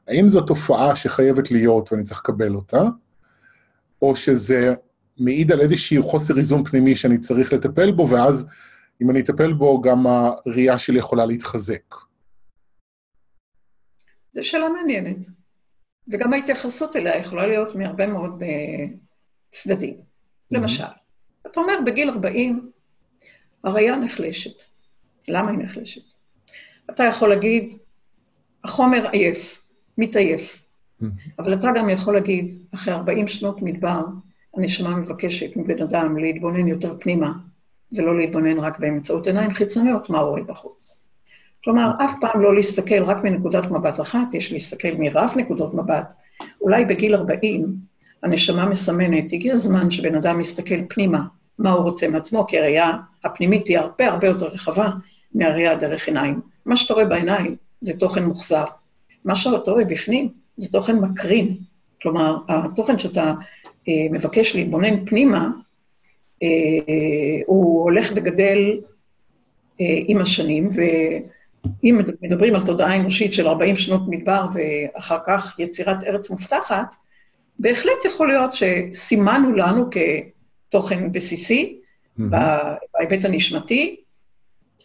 האם 0.08 0.28
זו 0.28 0.40
תופעה 0.40 0.96
שחייבת 0.96 1.50
להיות 1.50 1.92
ואני 1.92 2.04
צריך 2.04 2.20
לקבל 2.20 2.54
אותה, 2.54 2.82
או 4.02 4.16
שזה 4.16 4.74
מעיד 5.18 5.52
על 5.52 5.60
איזשהו 5.60 6.02
חוסר 6.02 6.38
איזון 6.38 6.64
פנימי 6.64 6.96
שאני 6.96 7.18
צריך 7.18 7.52
לטפל 7.52 7.92
בו, 7.92 8.08
ואז 8.10 8.48
אם 9.02 9.10
אני 9.10 9.20
אטפל 9.20 9.52
בו, 9.52 9.80
גם 9.80 10.06
הראייה 10.06 10.78
שלי 10.78 10.98
יכולה 10.98 11.26
להתחזק. 11.26 11.94
זו 14.32 14.46
שאלה 14.46 14.68
מעניינת. 14.68 15.16
וגם 16.08 16.32
ההתייחסות 16.32 16.96
אליה 16.96 17.18
יכולה 17.18 17.46
להיות 17.46 17.74
מהרבה 17.74 18.06
מאוד 18.06 18.42
uh, 18.42 18.46
צדדים. 19.50 19.94
Mm-hmm. 19.94 20.56
למשל, 20.56 20.84
אתה 21.46 21.60
אומר, 21.60 21.74
בגיל 21.86 22.10
40, 22.10 22.70
הראייה 23.64 23.96
נחלשת. 23.96 24.56
למה 25.28 25.50
היא 25.50 25.58
נחלשת? 25.58 26.02
אתה 26.90 27.04
יכול 27.04 27.28
להגיד, 27.28 27.78
החומר 28.64 29.10
עייף, 29.10 29.62
מתעייף. 29.98 30.63
Mm-hmm. 31.04 31.30
אבל 31.38 31.54
אתה 31.54 31.70
גם 31.74 31.88
יכול 31.88 32.14
להגיד, 32.14 32.54
אחרי 32.74 32.94
40 32.94 33.26
שנות 33.26 33.62
מדבר, 33.62 34.04
הנשמה 34.56 34.96
מבקשת 34.96 35.56
מבן 35.56 35.82
אדם 35.82 36.18
להתבונן 36.18 36.68
יותר 36.68 36.96
פנימה, 37.00 37.32
ולא 37.92 38.18
להתבונן 38.18 38.58
רק 38.58 38.78
באמצעות 38.78 39.26
עיניים 39.26 39.50
חיצוניות, 39.50 40.10
מה 40.10 40.18
הוא 40.18 40.30
רואה 40.30 40.42
בחוץ. 40.42 41.04
כלומר, 41.64 41.90
אף 42.04 42.14
פעם 42.20 42.42
לא 42.42 42.54
להסתכל 42.54 43.02
רק 43.02 43.24
מנקודת 43.24 43.70
מבט 43.70 44.00
אחת, 44.00 44.34
יש 44.34 44.52
להסתכל 44.52 44.88
מרב 44.98 45.30
נקודות 45.36 45.74
מבט. 45.74 46.12
אולי 46.60 46.84
בגיל 46.84 47.14
40, 47.14 47.76
הנשמה 48.22 48.66
מסמנת, 48.66 49.32
הגיע 49.32 49.54
הזמן 49.54 49.90
שבן 49.90 50.14
אדם 50.14 50.38
מסתכל 50.38 50.84
פנימה, 50.88 51.24
מה 51.58 51.72
הוא 51.72 51.82
רוצה 51.82 52.08
מעצמו, 52.08 52.46
כי 52.46 52.58
הראייה 52.58 52.92
הפנימית 53.24 53.68
היא 53.68 53.78
הרבה 53.78 54.06
הרבה 54.06 54.26
יותר 54.26 54.46
רחבה 54.46 54.90
מהראייה 55.34 55.74
דרך 55.74 56.06
עיניים. 56.06 56.40
מה 56.66 56.76
שאתה 56.76 56.94
רואה 56.94 57.04
בעיניים 57.04 57.56
זה 57.80 57.98
תוכן 57.98 58.24
מוחזר. 58.24 58.64
מה 59.24 59.34
שאתה 59.34 59.70
רואה 59.70 59.84
בפנים 59.84 60.28
זה 60.56 60.72
תוכן 60.72 60.98
מקרין. 60.98 61.56
כלומר, 62.02 62.36
התוכן 62.48 62.98
שאתה 62.98 63.32
אה, 63.88 64.06
מבקש 64.10 64.56
להתבונן 64.56 65.06
פנימה, 65.06 65.48
אה, 66.42 66.48
הוא 67.46 67.82
הולך 67.82 68.12
וגדל 68.14 68.80
אה, 69.80 69.86
עם 70.06 70.20
השנים, 70.20 70.70
ואם 70.72 72.00
מדברים 72.22 72.54
על 72.54 72.66
תודעה 72.66 72.96
אנושית 72.96 73.32
של 73.32 73.48
40 73.48 73.76
שנות 73.76 74.02
מדבר 74.08 74.46
ואחר 74.54 75.18
כך 75.26 75.58
יצירת 75.58 76.04
ארץ 76.04 76.30
מובטחת, 76.30 76.94
בהחלט 77.58 78.04
יכול 78.04 78.28
להיות 78.28 78.50
שסימנו 78.54 79.52
לנו 79.52 79.84
כתוכן 79.90 81.12
בסיסי, 81.12 81.78
mm-hmm. 81.80 82.22
בהיבט 82.94 83.24
הנשמתי, 83.24 84.03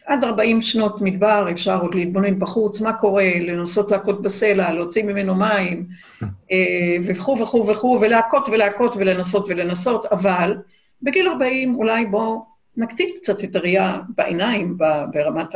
עד 0.10 0.24
40 0.24 0.62
שנות 0.62 1.02
מדבר 1.02 1.48
אפשר 1.52 1.82
עוד 1.82 1.96
להתבונן 1.96 2.40
בחוץ, 2.40 2.82
מה 2.82 2.94
קורה, 2.94 3.32
לנסות 3.40 3.92
להכות 3.92 4.22
בסלע, 4.22 4.74
להוציא 4.74 5.04
ממנו 5.04 5.36
מים, 5.36 5.86
אה, 6.52 6.98
וכו' 7.04 7.40
וכו' 7.40 7.68
וכו', 7.68 7.98
ולהכות 8.02 8.48
ולהכות 8.48 8.96
ולנסות 8.98 9.46
ולנסות, 9.50 10.06
אבל 10.06 10.58
בגיל 11.02 11.28
40 11.28 11.76
אולי 11.76 12.06
בואו 12.06 12.46
נקטין 12.78 13.10
קצת 13.16 13.44
את 13.44 13.56
הראייה 13.56 14.00
בעיניים, 14.16 14.78
ברמת 15.14 15.56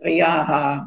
הראייה, 0.00 0.32
ה, 0.32 0.78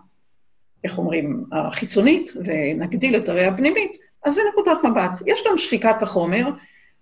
איך 0.84 0.98
אומרים, 0.98 1.44
החיצונית, 1.52 2.34
ונגדיל 2.46 3.18
את 3.18 3.30
הראייה 3.30 3.50
הפנימית, 3.50 3.98
אז 4.26 4.34
זה 4.34 4.42
נקודת 4.52 4.78
מבט. 4.84 5.22
יש 5.26 5.40
גם 5.50 5.58
שחיקת 5.58 6.02
החומר, 6.02 6.50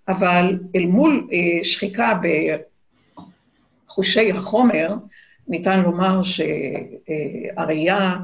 אבל 0.08 0.60
אל 0.76 0.86
מול 0.86 1.28
אה, 1.34 1.64
שחיקה 1.64 2.14
בחושי 3.88 4.32
החומר, 4.32 4.96
ניתן 5.48 5.82
לומר 5.84 6.22
שהראייה 6.24 8.18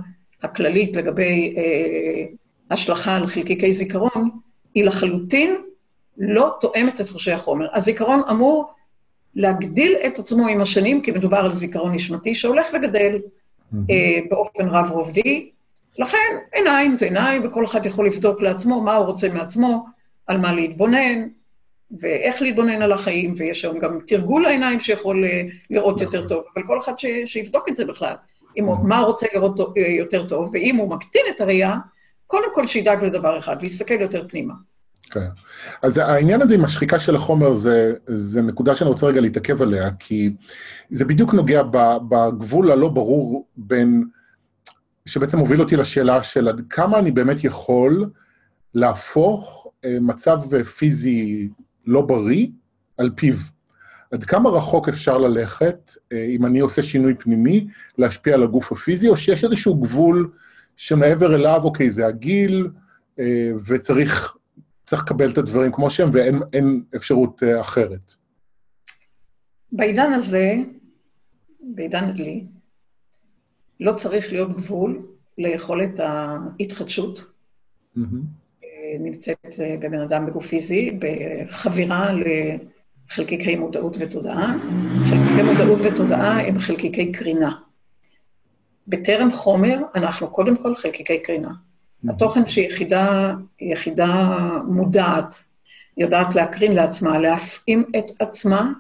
הכללית 0.44 0.96
לגבי 0.96 1.56
אה, 1.58 2.26
השלכה 2.72 3.16
על 3.16 3.28
חלקיקי 3.28 3.74
זיכרון 3.74 4.30
היא 4.74 4.86
לחלוטין 4.86 5.56
לא 6.18 6.56
תואמת 6.62 7.02
את 7.02 7.10
חושי 7.10 7.32
החומר. 7.32 7.68
הזיכרון 7.74 8.22
אמור 8.30 8.74
להגדיל 9.36 9.96
את 10.08 10.20
עצמו 10.20 10.48
עם 10.48 10.62
השנים, 10.62 11.02
כי 11.02 11.12
מדובר 11.12 11.38
על 11.38 11.54
זיכרון 11.54 11.94
נשמתי 11.94 12.36
שהולך 12.36 12.68
וגדל 12.74 13.16
mm-hmm. 13.16 13.78
באופן 14.30 14.68
רב-רובדי. 14.70 15.50
לכן 15.98 16.18
עיניים 16.54 16.96
זה 16.96 17.06
עיניים, 17.06 17.46
וכל 17.46 17.66
אחד 17.66 17.86
יכול 17.86 18.08
לבדוק 18.08 18.42
לעצמו 18.42 18.82
מה 18.82 18.96
הוא 18.96 19.06
רוצה 19.06 19.30
מעצמו, 19.30 19.86
על 20.28 20.38
מה 20.38 20.54
להתבונן, 20.54 21.28
ואיך 22.00 22.42
להתבונן 22.42 22.82
על 22.82 22.92
החיים, 22.92 23.34
ויש 23.38 23.66
היום 23.66 23.80
גם 23.80 24.00
תרגול 24.08 24.46
העיניים 24.46 24.80
שיכול 24.80 25.26
אה, 25.26 25.42
לראות 25.70 26.02
יותר 26.02 26.18
נכון. 26.18 26.30
טוב, 26.30 26.44
אבל 26.56 26.68
כל 26.68 26.78
אחד 26.78 27.00
ש, 27.00 27.06
שיבדוק 27.26 27.70
את 27.70 27.76
זה 27.76 27.86
בכלל, 27.86 28.14
אם 28.58 28.66
הוא, 28.66 28.78
מה 28.84 28.98
הוא 28.98 29.08
רוצה 29.08 29.28
לראות 29.34 29.60
אה, 29.60 29.88
יותר 29.88 30.28
טוב, 30.28 30.50
ואם 30.54 30.76
הוא 30.76 30.90
מקטין 30.90 31.22
את 31.36 31.42
הראייה, 31.42 31.78
קודם 32.28 32.54
כל 32.54 32.68
שידאג 32.68 33.04
לדבר 33.04 33.38
אחד, 33.38 33.62
להסתכל 33.62 34.02
יותר 34.02 34.28
פנימה. 34.28 34.54
כן. 35.12 35.28
אז 35.82 35.98
העניין 35.98 36.42
הזה 36.42 36.56
עם 36.56 36.66
השחיקה 36.66 37.00
של 37.00 37.16
החומר, 37.16 37.54
זה, 37.54 37.94
זה 38.06 38.42
נקודה 38.42 38.76
שאני 38.76 38.90
רוצה 38.90 39.08
רגע 39.08 39.22
להתעכב 39.22 39.62
עליה, 39.62 39.90
כי 40.00 40.34
זה 40.90 41.06
בדיוק 41.06 41.34
נוגע 41.34 41.64
בגבול 42.10 42.72
הלא 42.72 42.90
ברור 42.90 43.48
בין, 43.58 44.04
שבעצם 45.06 45.38
מוביל 45.38 45.62
אותי 45.62 45.76
לשאלה 45.76 46.24
של 46.24 46.48
עד 46.48 46.62
כמה 46.70 47.00
אני 47.00 47.12
באמת 47.12 47.44
יכול 47.44 48.10
להפוך 48.74 49.68
אה, 49.86 49.98
מצב 50.02 50.42
פיזי 50.64 51.50
לא 51.86 52.02
בריא 52.02 52.48
על 52.98 53.10
פיו. 53.16 53.36
עד 54.12 54.24
כמה 54.24 54.50
רחוק 54.50 54.90
אפשר 54.90 55.18
ללכת, 55.18 55.98
אה, 56.12 56.26
אם 56.26 56.46
אני 56.46 56.60
עושה 56.60 56.84
שינוי 56.84 57.14
פנימי, 57.16 57.68
להשפיע 57.98 58.34
על 58.34 58.44
הגוף 58.44 58.72
הפיזי, 58.72 59.10
או 59.10 59.18
שיש 59.18 59.44
איזשהו 59.44 59.76
גבול 59.76 60.32
שמעבר 60.78 61.36
אליו, 61.36 61.62
אוקיי, 61.64 61.90
זה 61.90 62.08
הגיל, 62.08 62.68
אה, 63.20 63.52
וצריך 63.66 64.38
לקבל 64.94 65.32
את 65.32 65.38
הדברים 65.38 65.72
כמו 65.72 65.92
שהם, 65.92 66.10
ואין 66.14 66.84
אפשרות 66.96 67.44
אה, 67.44 67.62
אחרת. 67.62 68.14
בעידן 69.72 70.14
הזה, 70.14 70.56
בעידן 71.60 72.04
הדלי, 72.04 72.46
לא 73.80 73.94
צריך 73.94 74.32
להיות 74.32 74.54
גבול 74.54 75.08
ליכולת 75.38 76.00
ההתחדשות. 76.00 77.26
Mm-hmm. 77.98 78.43
נמצאת 79.00 79.56
בבן 79.80 80.00
אדם 80.00 80.26
בגוף 80.26 80.48
פיזי, 80.48 81.00
בחבירה 81.00 82.10
לחלקיקי 82.14 83.56
מודעות 83.56 83.96
ותודעה. 84.00 84.56
חלקיקי 85.10 85.42
מודעות 85.42 85.80
ותודעה 85.84 86.48
הם 86.48 86.60
חלקיקי 86.60 87.12
קרינה. 87.12 87.52
בטרם 88.88 89.32
חומר, 89.32 89.78
אנחנו 89.96 90.28
קודם 90.28 90.56
כל 90.56 90.76
חלקיקי 90.76 91.20
קרינה. 91.20 91.52
התוכן 92.10 92.48
שיחידה 92.48 93.34
יחידה 93.62 94.38
מודעת, 94.68 95.44
יודעת 95.98 96.36
להקרין 96.36 96.72
לעצמה, 96.72 97.20
להפעים 97.20 97.84
את 97.98 98.12
עצמה, 98.20 98.72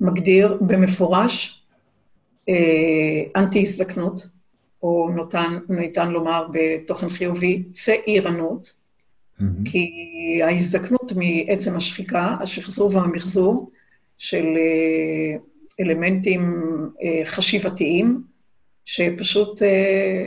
מגדיר 0.00 0.58
במפורש 0.60 1.62
אה, 2.48 3.22
אנטי-הזדקנות, 3.36 4.26
או 4.82 5.10
נותן, 5.14 5.58
ניתן 5.68 6.10
לומר 6.10 6.46
בתוכן 6.52 7.08
חיובי, 7.08 7.62
צעירנות, 7.72 8.72
Mm-hmm. 9.40 9.70
כי 9.70 10.40
ההזדקנות 10.44 11.12
מעצם 11.16 11.76
השחיקה, 11.76 12.36
השחזור 12.40 12.96
והמחזור 12.96 13.70
של 14.18 14.44
אה, 14.56 15.36
אלמנטים 15.80 16.62
אה, 17.02 17.20
חשיבתיים, 17.24 18.22
שפשוט 18.84 19.62
אה, 19.62 20.26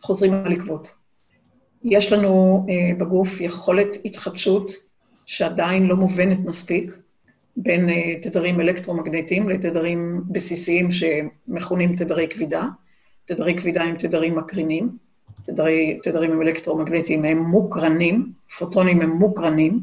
חוזרים 0.00 0.32
על 0.32 0.52
עקבות. 0.52 0.94
יש 1.84 2.12
לנו 2.12 2.66
בגוף 2.98 3.40
יכולת 3.40 3.88
התחדשות 4.04 4.72
שעדיין 5.26 5.86
לא 5.86 5.96
מובנת 5.96 6.38
מספיק, 6.38 6.90
בין 7.56 7.88
תדרים 8.22 8.60
אלקטרומגנטיים 8.60 9.48
לתדרים 9.48 10.22
בסיסיים 10.28 10.88
שמכונים 10.90 11.96
תדרי 11.96 12.28
כבידה. 12.28 12.68
תדרי 13.24 13.58
כבידה 13.58 13.82
הם 13.82 13.96
תדרים 13.96 14.38
מקרינים. 14.38 14.96
תדרי, 15.46 15.98
תדרים 16.02 16.32
הם 16.32 16.42
אלקטרומגנטיים, 16.42 17.24
הם 17.24 17.38
מוקרנים, 17.38 18.32
פוטונים 18.58 19.00
הם 19.00 19.10
מוקרנים, 19.10 19.80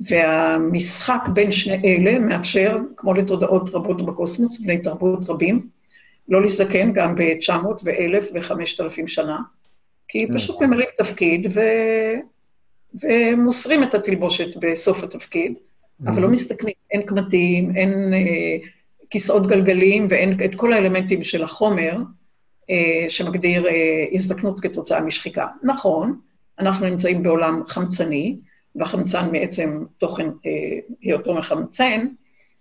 והמשחק 0.00 1.28
בין 1.34 1.52
שני 1.52 1.80
אלה 1.84 2.18
מאפשר, 2.18 2.78
כמו 2.96 3.14
לתודעות 3.14 3.70
רבות 3.74 4.06
בקוסמוס, 4.06 4.60
בני 4.60 4.78
תרבות 4.78 5.30
רבים, 5.30 5.68
לא 6.28 6.42
להזדקן 6.42 6.92
גם 6.92 7.14
ב-900 7.14 7.66
ו-1,000 7.84 8.24
ו-5,000 8.34 9.06
שנה, 9.06 9.38
כי 10.08 10.26
כן. 10.28 10.34
פשוט 10.34 10.62
ממלאים 10.62 10.88
תפקיד 10.98 11.46
ו... 11.54 11.60
ומוסרים 13.02 13.82
את 13.82 13.94
התלבושת 13.94 14.56
בסוף 14.60 15.04
התפקיד, 15.04 15.54
אבל 16.06 16.22
לא 16.22 16.28
מסתכנים, 16.28 16.74
אין 16.90 17.02
קמטים, 17.02 17.76
אין 17.76 18.14
אה, 18.14 18.68
כיסאות 19.10 19.46
גלגלים 19.46 20.06
ואין 20.10 20.38
את 20.44 20.54
כל 20.54 20.72
האלמנטים 20.72 21.22
של 21.22 21.42
החומר 21.42 21.96
שמגדיר 23.08 23.66
אה, 23.66 23.72
הזדקנות 24.12 24.60
כתוצאה 24.60 25.00
משחיקה. 25.00 25.46
נכון, 25.62 26.18
אנחנו 26.58 26.86
נמצאים 26.86 27.22
בעולם 27.22 27.62
חמצני, 27.66 28.36
והחמצן 28.76 29.32
מעצם 29.32 29.84
תוכן 29.98 30.26
אה, 30.46 30.50
היותו 31.02 31.34
מחמצן, 31.34 32.06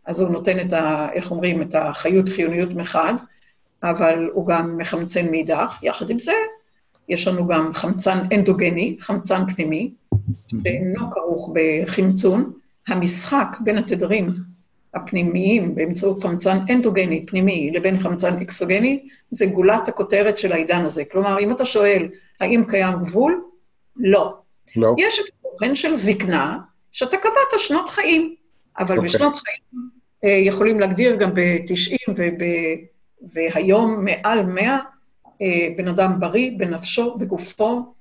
אז 0.05 0.21
הוא 0.21 0.29
נותן 0.29 0.67
את 0.67 0.73
ה... 0.73 1.07
איך 1.13 1.31
אומרים? 1.31 1.61
את 1.61 1.75
החיות 1.75 2.29
חיוניות 2.29 2.69
מחד, 2.69 3.13
אבל 3.83 4.29
הוא 4.33 4.47
גם 4.47 4.77
מחמצן 4.77 5.31
מאידך. 5.31 5.77
יחד 5.83 6.09
עם 6.09 6.19
זה, 6.19 6.33
יש 7.09 7.27
לנו 7.27 7.47
גם 7.47 7.73
חמצן 7.73 8.19
אנדוגני, 8.33 8.97
חמצן 8.99 9.41
פנימי, 9.55 9.91
שאינו 10.47 11.11
כרוך 11.11 11.53
בחמצון. 11.53 12.53
המשחק 12.87 13.57
בין 13.59 13.77
התדרים 13.77 14.33
הפנימיים 14.95 15.75
באמצעות 15.75 16.23
חמצן 16.23 16.57
אנדוגני, 16.69 17.25
פנימי, 17.25 17.71
לבין 17.73 17.99
חמצן 17.99 18.37
אקסוגני, 18.37 19.07
זה 19.31 19.45
גולת 19.45 19.87
הכותרת 19.87 20.37
של 20.37 20.51
העידן 20.51 20.85
הזה. 20.85 21.05
כלומר, 21.05 21.39
אם 21.39 21.51
אתה 21.51 21.65
שואל, 21.65 22.07
האם 22.39 22.63
קיים 22.67 22.93
גבול? 22.99 23.43
לא. 23.97 24.37
לא. 24.75 24.95
יש 24.97 25.19
את 25.19 25.25
התוכן 25.39 25.75
של 25.75 25.93
זקנה, 25.93 26.59
שאתה 26.91 27.17
קבעת 27.17 27.57
שנות 27.57 27.89
חיים, 27.89 28.35
אבל 28.79 28.95
okay. 28.95 28.97
אוקיי. 28.97 29.09
בשנות 29.09 29.35
חיים 29.35 29.89
אה, 30.23 30.29
יכולים 30.29 30.79
להגדיר 30.79 31.15
גם 31.15 31.33
ב-90 31.33 32.11
וב... 32.15 32.43
והיום 33.31 34.05
מעל 34.05 34.45
100, 34.45 34.79
אה, 35.41 35.67
בן 35.77 35.87
אדם 35.87 36.19
בריא 36.19 36.51
בנפשו, 36.57 37.17
בגופו, 37.17 37.93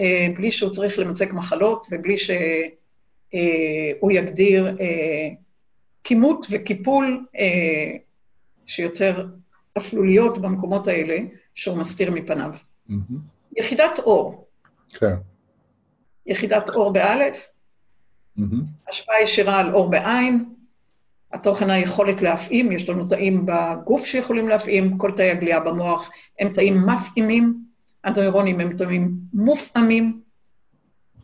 אה, 0.00 0.28
בלי 0.36 0.50
שהוא 0.50 0.70
צריך 0.70 0.98
למצק 0.98 1.32
מחלות 1.32 1.86
ובלי 1.90 2.16
שהוא 2.18 4.10
יגדיר 4.10 4.76
אה, 4.80 5.28
כימות 6.08 6.46
וקיפול 6.50 7.26
אה, 7.38 7.96
שיוצר 8.66 9.26
אפלוליות 9.78 10.38
במקומות 10.38 10.88
האלה, 10.88 11.18
שהוא 11.54 11.76
מסתיר 11.76 12.10
מפניו. 12.10 12.54
מהמם. 12.88 13.20
יחידת 13.56 13.98
אור, 13.98 14.46
כן. 14.90 15.14
יחידת 16.26 16.68
אור 16.68 16.92
באלף, 16.92 17.50
מהמם. 18.36 18.62
השפעה 18.88 19.22
ישירה 19.22 19.60
על 19.60 19.74
אור 19.74 19.90
בעין, 19.90 20.44
התוכן 21.32 21.70
היכולת 21.70 22.22
להפעים, 22.22 22.72
יש 22.72 22.88
לנו 22.88 23.08
תאים 23.08 23.46
בגוף 23.46 24.04
שיכולים 24.06 24.48
להפעים, 24.48 24.98
כל 24.98 25.12
תאי 25.16 25.30
הגלייה 25.30 25.60
במוח 25.60 26.10
הם 26.40 26.52
תאים 26.52 26.86
מפעימים, 26.86 27.64
הנוירונים 28.04 28.60
הם 28.60 28.76
תאים 28.76 29.14
מופעמים, 29.32 30.20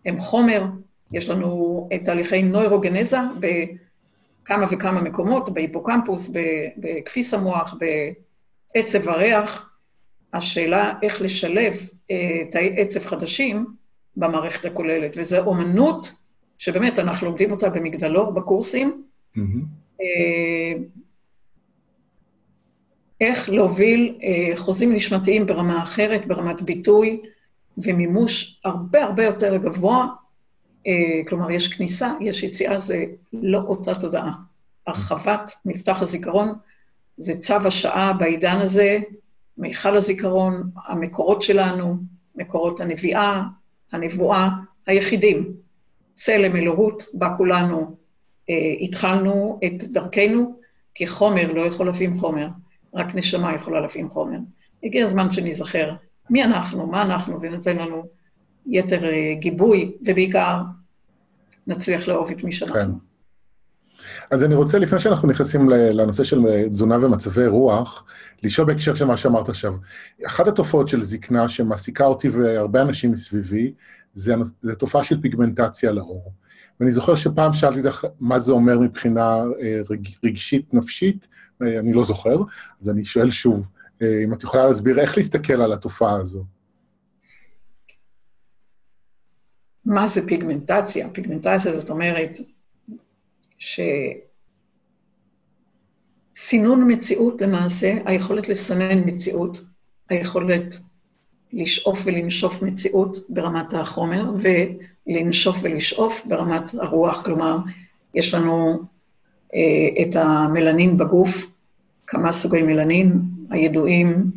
הם 0.07 0.19
חומר, 0.19 0.65
יש 1.13 1.29
לנו 1.29 1.89
את 1.95 2.05
תהליכי 2.05 2.43
נוירוגנזה 2.43 3.19
בכמה 4.45 4.67
וכמה 4.71 5.01
מקומות, 5.01 5.55
בהיפוקמפוס, 5.55 6.31
בכפיס 6.77 7.35
המוח, 7.35 7.75
בעצב 8.75 9.09
הריח. 9.09 9.71
השאלה 10.33 10.93
איך 11.03 11.23
לשלב 11.23 11.89
אה, 12.11 12.43
תאי 12.51 12.75
עצב 12.77 13.01
חדשים 13.01 13.67
במערכת 14.17 14.65
הכוללת, 14.65 15.13
וזו 15.17 15.39
אומנות 15.39 16.13
שבאמת 16.59 16.99
אנחנו 16.99 17.27
לומדים 17.27 17.51
אותה 17.51 17.69
במגדלור, 17.69 18.31
בקורסים. 18.31 19.05
אה, 20.01 20.73
איך 23.21 23.49
להוביל 23.49 24.19
אה, 24.23 24.57
חוזים 24.57 24.93
נשמתיים 24.93 25.47
ברמה 25.47 25.83
אחרת, 25.83 26.27
ברמת 26.27 26.63
ביטוי 26.63 27.23
ומימוש 27.79 28.61
הרבה 28.65 29.05
הרבה 29.05 29.25
יותר 29.25 29.57
גבוה. 29.57 30.07
אה, 30.87 31.21
כלומר, 31.29 31.51
יש 31.51 31.69
כניסה, 31.69 32.13
יש 32.21 32.43
יציאה, 32.43 32.79
זה 32.79 33.05
לא 33.33 33.59
אותה 33.59 33.95
תודעה. 33.95 34.33
הרחבת 34.87 35.53
מפתח 35.65 36.03
הזיכרון 36.03 36.53
זה 37.17 37.39
צו 37.39 37.55
השעה 37.65 38.13
בעידן 38.13 38.57
הזה, 38.59 38.99
מיכל 39.59 39.97
הזיכרון, 39.97 40.71
המקורות 40.87 41.43
שלנו, 41.43 41.97
מקורות 42.37 42.81
הנביאה, 42.81 43.43
הנבואה, 43.93 44.49
היחידים. 44.87 45.53
צלם 46.15 46.57
אלוהות, 46.57 47.03
בה 47.15 47.35
כולנו 47.37 47.97
אה, 48.51 48.55
התחלנו 48.81 49.61
את 49.65 49.85
דרכנו, 49.85 50.59
כי 50.95 51.07
חומר 51.07 51.53
לא 51.53 51.67
יכול 51.67 51.87
להפעים 51.87 52.19
חומר, 52.19 52.49
רק 52.95 53.15
נשמה 53.15 53.55
יכולה 53.55 53.81
להפעים 53.81 54.11
חומר. 54.11 54.39
הגיע 54.85 55.05
הזמן 55.05 55.33
שניזכר 55.33 55.95
מי 56.31 56.45
אנחנו, 56.45 56.87
מה 56.87 57.03
אנחנו, 57.03 57.39
ונותן 57.41 57.77
לנו 57.77 58.07
יתר 58.67 59.05
אה, 59.05 59.35
גיבוי, 59.39 59.93
ובעיקר 60.01 60.63
נצליח 61.67 62.09
לאהוב 62.09 62.31
את 62.31 62.45
מי 62.45 62.53
שאנחנו. 62.53 62.75
כן. 62.75 62.91
אז 64.31 64.45
אני 64.45 64.55
רוצה, 64.55 64.79
לפני 64.79 65.01
שאנחנו 65.01 65.29
נכנסים 65.29 65.71
לנושא 65.71 66.25
של 66.25 66.47
אה, 66.47 66.69
תזונה 66.69 66.99
ומצבי 67.07 67.47
רוח, 67.47 68.05
לשאול 68.43 68.67
בהקשר 68.67 68.95
של 68.95 69.05
מה 69.05 69.17
שאמרת 69.17 69.49
עכשיו. 69.49 69.73
אחת 70.27 70.49
התופעות 70.49 70.89
של 70.89 71.03
זקנה 71.03 71.49
שמעסיקה 71.49 72.05
אותי 72.05 72.29
והרבה 72.29 72.83
אנשים 72.83 73.13
מסביבי, 73.13 73.73
זה, 74.15 74.35
זה 74.63 74.75
תופעה 74.75 75.05
של 75.05 75.21
פיגמנטציה 75.21 75.93
לעור. 75.93 76.33
ואני 76.81 76.91
זוכר 76.91 77.15
שפעם 77.15 77.53
שאלתי 77.53 77.79
אותך 77.79 78.07
מה 78.21 78.41
זה 78.41 78.53
אומר 78.53 78.79
מבחינה 78.79 79.43
אה, 79.63 79.81
רג, 79.91 80.09
רגשית, 80.25 80.75
נפשית, 80.75 81.29
אני 81.61 81.93
לא 81.93 82.05
זוכר, 82.05 82.37
אז 82.81 82.89
אני 82.91 83.05
שואל 83.05 83.31
שוב, 83.31 83.67
אם 84.03 84.33
את 84.33 84.43
יכולה 84.43 84.67
להסביר 84.67 85.01
איך 85.01 85.17
להסתכל 85.17 85.63
על 85.63 85.73
התופעה 85.73 86.17
הזו. 86.21 86.45
מה 89.87 90.07
זה 90.07 90.27
פיגמנטציה? 90.27 91.09
פיגמנטציה 91.09 91.73
זאת 91.73 91.91
אומרת 91.91 92.41
שסינון 96.35 96.93
מציאות 96.93 97.41
למעשה, 97.41 97.99
היכולת 98.05 98.49
לסנן 98.49 99.03
מציאות, 99.07 99.61
היכולת 100.09 100.79
לשאוף 101.53 102.03
ולנשוף 102.05 102.63
מציאות 102.63 103.17
ברמת 103.29 103.75
החומר, 103.75 104.31
ולנשוף 105.07 105.59
ולשאוף 105.63 106.27
ברמת 106.27 106.75
הרוח. 106.75 107.23
כלומר, 107.23 107.59
יש 108.15 108.35
לנו 108.35 108.83
אה, 109.55 110.03
את 110.03 110.17
המלנין 110.17 110.97
בגוף, 110.97 111.47
כמה 112.07 112.33
סוגי 112.33 112.63
מלנין, 112.63 113.21
הידועים 113.51 114.31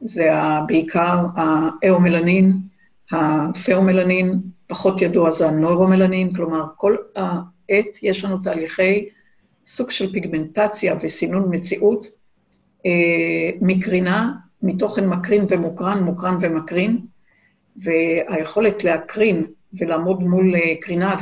זה 0.00 0.30
בעיקר 0.66 1.26
האאומלנין, 1.34 2.52
הפאומלנין, 3.12 4.40
פחות 4.66 5.02
ידוע 5.02 5.30
זה 5.30 5.48
הנוירומלנין, 5.48 6.34
כלומר, 6.34 6.64
כל 6.76 6.96
העת 7.16 8.02
יש 8.02 8.24
לנו 8.24 8.38
תהליכי 8.38 9.08
סוג 9.66 9.90
של 9.90 10.12
פיגמנטציה 10.12 10.96
וסינון 11.02 11.48
מציאות 11.50 12.06
אה, 12.86 13.50
מקרינה, 13.60 14.32
מתוכן 14.62 15.08
מקרין 15.08 15.46
ומוקרן, 15.48 16.02
מוקרן 16.02 16.36
ומקרין, 16.40 16.98
והיכולת 17.76 18.84
להקרין 18.84 19.46
ולעמוד 19.78 20.22
מול 20.22 20.54
אה, 20.54 20.74
קרינה, 20.80 21.16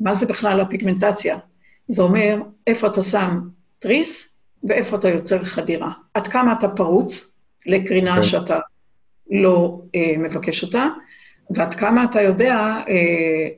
ומה 0.00 0.14
זה 0.14 0.26
בכלל 0.26 0.60
הפיגמנטציה? 0.60 1.38
זה 1.88 2.02
אומר 2.02 2.42
איפה 2.66 2.86
אתה 2.86 3.02
שם 3.02 3.40
תריס 3.78 4.38
ואיפה 4.64 4.96
אתה 4.96 5.08
יוצר 5.08 5.42
חדירה. 5.42 5.92
עד 6.14 6.26
כמה 6.26 6.52
אתה 6.52 6.68
פרוץ 6.68 7.36
לקרינה 7.66 8.16
כן. 8.16 8.22
שאתה 8.22 8.58
לא 9.30 9.80
אה, 9.94 10.14
מבקש 10.18 10.64
אותה, 10.64 10.86
ועד 11.50 11.74
כמה 11.74 12.04
אתה 12.04 12.22
יודע 12.22 12.54
אה, 12.88 13.48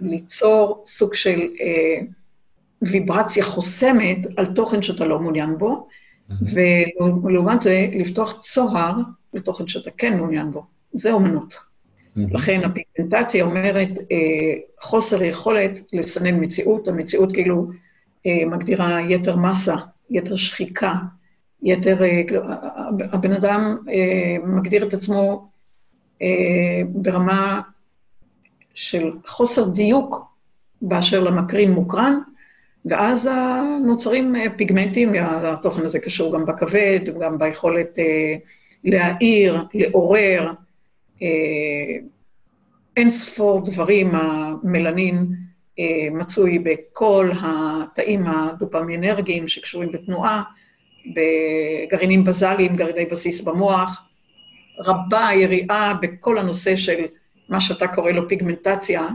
ליצור 0.00 0.82
סוג 0.86 1.14
של 1.14 1.40
אה, 1.60 2.00
ויברציה 2.82 3.44
חוסמת 3.44 4.18
על 4.36 4.46
תוכן 4.46 4.82
שאתה 4.82 5.04
לא 5.04 5.18
מעוניין 5.18 5.58
בו, 5.58 5.88
ולעומת 7.24 7.60
זה, 7.60 7.88
לפתוח 7.92 8.38
צוהר 8.40 8.94
לתוכן 9.34 9.66
שאתה 9.66 9.90
כן 9.90 10.16
מעוניין 10.16 10.50
בו. 10.50 10.66
זה 10.92 11.12
אומנות. 11.12 11.54
לכן 12.16 12.60
הפיגמנטציה 12.64 13.44
אומרת 13.44 13.88
אה, 14.12 14.54
חוסר 14.80 15.22
יכולת 15.22 15.80
לסנן 15.92 16.40
מציאות, 16.40 16.88
המציאות 16.88 17.32
כאילו 17.32 17.70
אה, 18.26 18.46
מגדירה 18.46 19.00
יתר 19.08 19.36
מסה, 19.36 19.74
יתר 20.10 20.34
שחיקה, 20.36 20.92
יתר... 21.62 22.02
אה, 22.02 22.22
כאילו, 22.26 22.42
הבן 23.12 23.32
אדם 23.32 23.76
אה, 23.88 24.46
מגדיר 24.46 24.86
את 24.86 24.94
עצמו 24.94 25.48
ברמה 26.88 27.60
של 28.74 29.10
חוסר 29.26 29.68
דיוק 29.68 30.34
באשר 30.82 31.20
למקרין 31.20 31.72
מוקרן, 31.72 32.18
ואז 32.84 33.30
נוצרים 33.86 34.36
אה, 34.36 34.46
פיגמנטים, 34.56 35.12
התוכן 35.20 35.82
הזה 35.84 35.98
קשור 35.98 36.32
גם 36.32 36.46
בכבד, 36.46 37.00
גם 37.20 37.38
ביכולת 37.38 37.98
אה, 37.98 38.34
להעיר, 38.84 39.64
לעורר, 39.74 40.52
אה, 41.22 41.28
אין 42.96 43.10
ספור 43.10 43.64
דברים, 43.64 44.10
המלנין 44.14 45.26
מצוי 46.12 46.58
בכל 46.58 47.30
התאים 47.42 48.26
הדופמינרגיים 48.26 49.48
שקשורים 49.48 49.92
בתנועה, 49.92 50.42
בגרעינים 51.06 52.24
בזאליים, 52.24 52.76
גרעיני 52.76 53.04
בסיס 53.04 53.40
במוח, 53.40 54.02
רבה 54.78 55.28
היריעה 55.28 55.94
בכל 55.94 56.38
הנושא 56.38 56.76
של 56.76 57.04
מה 57.48 57.60
שאתה 57.60 57.86
קורא 57.86 58.10
לו 58.10 58.28
פיגמנטציה, 58.28 59.08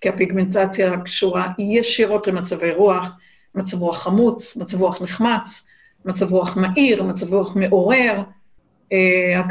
כי 0.00 0.08
הפיגמנטציה 0.08 1.00
קשורה 1.00 1.52
ישירות 1.58 2.26
למצבי 2.26 2.72
רוח, 2.72 3.16
מצב 3.54 3.82
רוח 3.82 4.02
חמוץ, 4.02 4.56
מצב 4.56 4.80
רוח 4.80 5.02
נחמץ, 5.02 5.66
מצב 6.04 6.32
רוח 6.32 6.56
מהיר, 6.56 7.02
מצב 7.02 7.34
רוח 7.34 7.56
מעורר. 7.56 8.22
אה, 8.92 9.42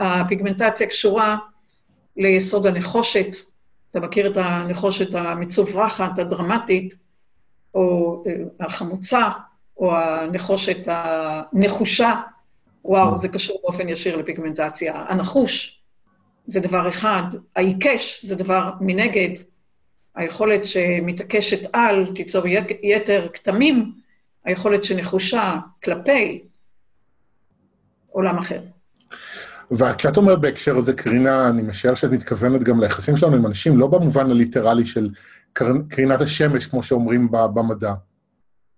הפיגמנטציה 0.00 0.86
קשורה 0.86 1.36
ליסוד 2.16 2.66
הנחושת, 2.66 3.36
אתה 3.90 4.00
מכיר 4.00 4.32
את 4.32 4.36
הנחושת 4.36 5.14
המצוברחת, 5.14 6.18
הדרמטית, 6.18 6.94
או 7.74 8.22
אה, 8.26 8.66
החמוצה, 8.66 9.28
או 9.76 9.96
הנחושת 9.96 10.76
הנחושה, 10.86 12.12
וואו, 12.84 13.18
זה 13.18 13.28
קשור 13.28 13.60
באופן 13.62 13.88
ישיר 13.88 14.16
לפיגמנטציה. 14.16 15.04
הנחוש 15.08 15.82
זה 16.46 16.60
דבר 16.60 16.88
אחד, 16.88 17.22
העיקש 17.56 18.24
זה 18.24 18.36
דבר 18.36 18.70
מנגד, 18.80 19.42
היכולת 20.14 20.66
שמתעקשת 20.66 21.70
על 21.72 22.12
תיצור 22.14 22.44
יתר 22.82 23.28
כתמים, 23.32 23.92
היכולת 24.44 24.84
שנחושה 24.84 25.56
כלפי 25.84 26.44
עולם 28.10 28.38
אחר. 28.38 28.60
וכשאת 29.70 30.16
אומרת 30.16 30.40
בהקשר 30.40 30.76
הזה 30.76 30.92
קרינה, 30.92 31.48
אני 31.48 31.62
משער 31.62 31.94
שאת 31.94 32.10
מתכוונת 32.10 32.62
גם 32.62 32.80
ליחסים 32.80 33.16
שלנו 33.16 33.36
עם 33.36 33.46
אנשים, 33.46 33.78
לא 33.78 33.86
במובן 33.86 34.30
הליטרלי 34.30 34.86
של 34.86 35.10
קרינת 35.88 36.20
השמש, 36.20 36.66
כמו 36.66 36.82
שאומרים 36.82 37.30
במדע. 37.30 37.94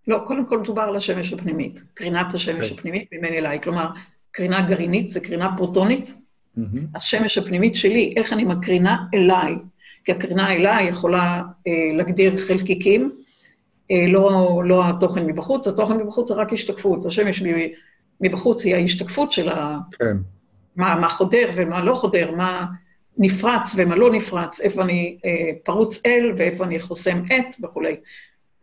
לא, 0.09 0.19
קודם 0.25 0.47
כל 0.47 0.61
מדובר 0.61 0.83
על 0.83 0.97
השמש 0.97 1.33
הפנימית, 1.33 1.83
קרינת 1.95 2.35
השמש 2.35 2.67
okay. 2.67 2.69
כן. 2.69 2.75
הפנימית 2.75 3.09
ממני 3.13 3.39
אליי. 3.39 3.61
כלומר, 3.63 3.87
קרינה 4.31 4.61
גרעינית 4.61 5.11
זה 5.11 5.21
קרינה 5.21 5.57
פרוטונית. 5.57 6.15
Mm-hmm. 6.59 6.61
השמש 6.95 7.39
הפנימית 7.39 7.77
שלי, 7.77 8.15
איך 8.17 8.33
אני 8.33 8.45
מקרינה 8.45 8.97
אליי. 9.15 9.55
כי 10.05 10.13
הקרינה 10.13 10.53
אליי 10.53 10.89
יכולה 10.89 11.43
אה, 11.67 11.73
להגדיר 11.97 12.39
חלקיקים, 12.39 13.13
אה, 13.91 14.07
לא, 14.09 14.63
לא 14.65 14.89
התוכן 14.89 15.27
מבחוץ, 15.27 15.67
התוכן 15.67 15.97
מבחוץ 15.97 16.29
זה 16.29 16.35
רק 16.35 16.53
השתקפות. 16.53 17.07
השמש 17.07 17.43
מבחוץ 18.21 18.65
היא 18.65 18.75
ההשתקפות 18.75 19.33
של 19.33 19.49
ה... 19.49 19.79
כן. 19.99 20.17
מה, 20.77 20.97
מה 20.97 21.09
חודר 21.09 21.51
ומה 21.55 21.85
לא 21.85 21.95
חודר, 21.95 22.31
מה 22.31 22.67
נפרץ 23.19 23.73
ומה 23.77 23.97
לא 23.97 24.13
נפרץ, 24.13 24.61
איפה 24.61 24.83
אני 24.83 25.19
אה, 25.25 25.51
פרוץ 25.65 26.07
אל 26.07 26.33
ואיפה 26.37 26.65
אני 26.65 26.79
חוסם 26.79 27.23
את 27.27 27.57
וכולי. 27.63 27.97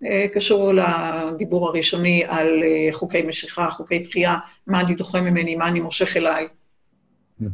אה, 0.05 0.25
קשור 0.33 0.73
לדיבור 0.73 1.67
הראשוני 1.67 2.23
על 2.27 2.63
אה, 2.63 2.87
חוקי 2.91 3.21
משיכה, 3.21 3.69
חוקי 3.69 3.99
דחייה, 3.99 4.37
מה 4.67 4.81
אני 4.81 4.95
דוחה 4.95 5.21
ממני, 5.21 5.55
מה 5.55 5.67
אני 5.67 5.79
מושך 5.79 6.17
אליי, 6.17 6.47
mm. 7.41 7.45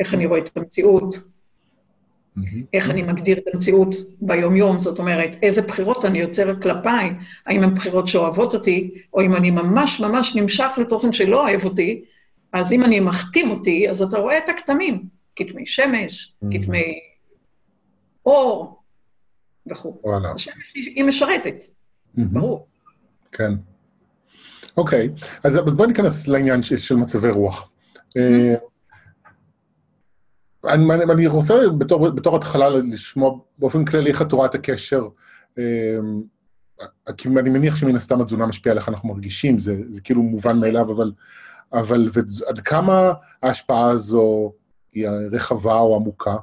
איך 0.00 0.14
אני 0.14 0.26
רואה 0.26 0.38
את 0.38 0.56
המציאות, 0.56 1.14
mm-hmm. 1.14 2.40
איך 2.72 2.90
אני 2.90 3.02
מגדיר 3.02 3.38
את 3.38 3.44
המציאות 3.54 3.94
ביום-יום, 4.20 4.78
זאת 4.78 4.98
אומרת, 4.98 5.36
איזה 5.42 5.62
בחירות 5.62 6.04
אני 6.04 6.18
יוצר 6.18 6.60
כלפיי, 6.60 7.10
האם 7.46 7.62
הן 7.62 7.74
בחירות 7.74 8.08
שאוהבות 8.08 8.54
אותי, 8.54 8.94
או 9.14 9.20
אם 9.20 9.36
אני 9.36 9.50
ממש 9.50 10.00
ממש 10.00 10.36
נמשך 10.36 10.70
לתוכן 10.78 11.12
שלא 11.12 11.40
אוהב 11.40 11.64
אותי, 11.64 12.04
אז 12.52 12.72
אם 12.72 12.84
אני 12.84 13.00
מחתים 13.00 13.50
אותי, 13.50 13.90
אז 13.90 14.02
אתה 14.02 14.18
רואה 14.18 14.38
את 14.38 14.48
הכתמים, 14.48 15.02
כתמי 15.36 15.66
שמש, 15.66 16.32
mm-hmm. 16.32 16.46
כתמי 16.52 17.00
אור 18.26 18.82
וכו'. 19.66 20.00
השמש 20.34 20.74
היא 20.74 21.04
משרתת. 21.04 21.75
ברור. 22.14 22.66
כן. 23.32 23.52
אוקיי, 24.76 25.10
אז 25.44 25.56
בואי 25.56 25.88
ניכנס 25.88 26.28
לעניין 26.28 26.62
של, 26.62 26.76
של 26.76 26.96
מצבי 26.96 27.30
רוח. 27.30 27.70
אה, 28.16 28.54
אני, 30.64 30.94
אני 30.94 31.26
רוצה 31.26 31.54
בתור, 31.78 32.10
בתור 32.10 32.36
התחלה 32.36 32.68
לשמוע 32.68 33.38
באופן 33.58 33.84
כללי 33.84 34.10
איך 34.10 34.22
את 34.22 34.32
רואה 34.32 34.46
את 34.46 34.54
הקשר, 34.54 35.08
אה, 35.58 35.98
כי 37.16 37.28
אני 37.28 37.50
מניח 37.50 37.76
שמן 37.76 37.96
הסתם 37.96 38.20
התזונה 38.20 38.46
משפיעה 38.46 38.72
על 38.72 38.78
איך 38.78 38.88
אנחנו 38.88 39.08
מרגישים, 39.08 39.58
זה, 39.58 39.76
זה 39.88 40.00
כאילו 40.00 40.22
מובן 40.22 40.60
מאליו, 40.60 40.92
אבל, 40.92 41.12
אבל 41.72 42.08
עד 42.46 42.58
כמה 42.58 43.12
ההשפעה 43.42 43.90
הזו 43.90 44.52
היא 44.92 45.08
רחבה 45.32 45.78
או 45.78 45.96
עמוקה? 45.96 46.36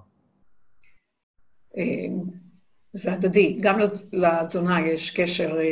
אה, 2.96 3.00
זה 3.00 3.14
הדדי. 3.14 3.58
גם 3.62 3.80
לתזונה 4.14 4.88
יש 4.88 5.12
קשר 5.12 5.58
אה, 5.60 5.66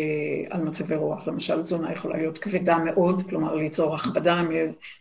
על 0.49 0.63
מצבי 0.63 0.95
רוח. 0.95 1.27
למשל, 1.27 1.63
תזונה 1.63 1.91
יכולה 1.91 2.17
להיות 2.17 2.37
כבדה 2.37 2.77
מאוד, 2.77 3.29
כלומר 3.29 3.55
ליצור 3.55 3.95
הכבדה 3.95 4.41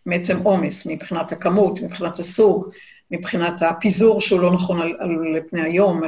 מעצם 0.07 0.37
עומס, 0.43 0.87
מבחינת 0.87 1.33
הכמות, 1.33 1.81
מבחינת 1.81 2.19
הסוג, 2.19 2.71
מבחינת 3.11 3.63
הפיזור 3.63 4.21
שהוא 4.21 4.41
לא 4.41 4.53
נכון 4.53 4.81
על, 4.81 4.97
על 4.99 5.41
פני 5.51 5.63
היום, 5.63 6.03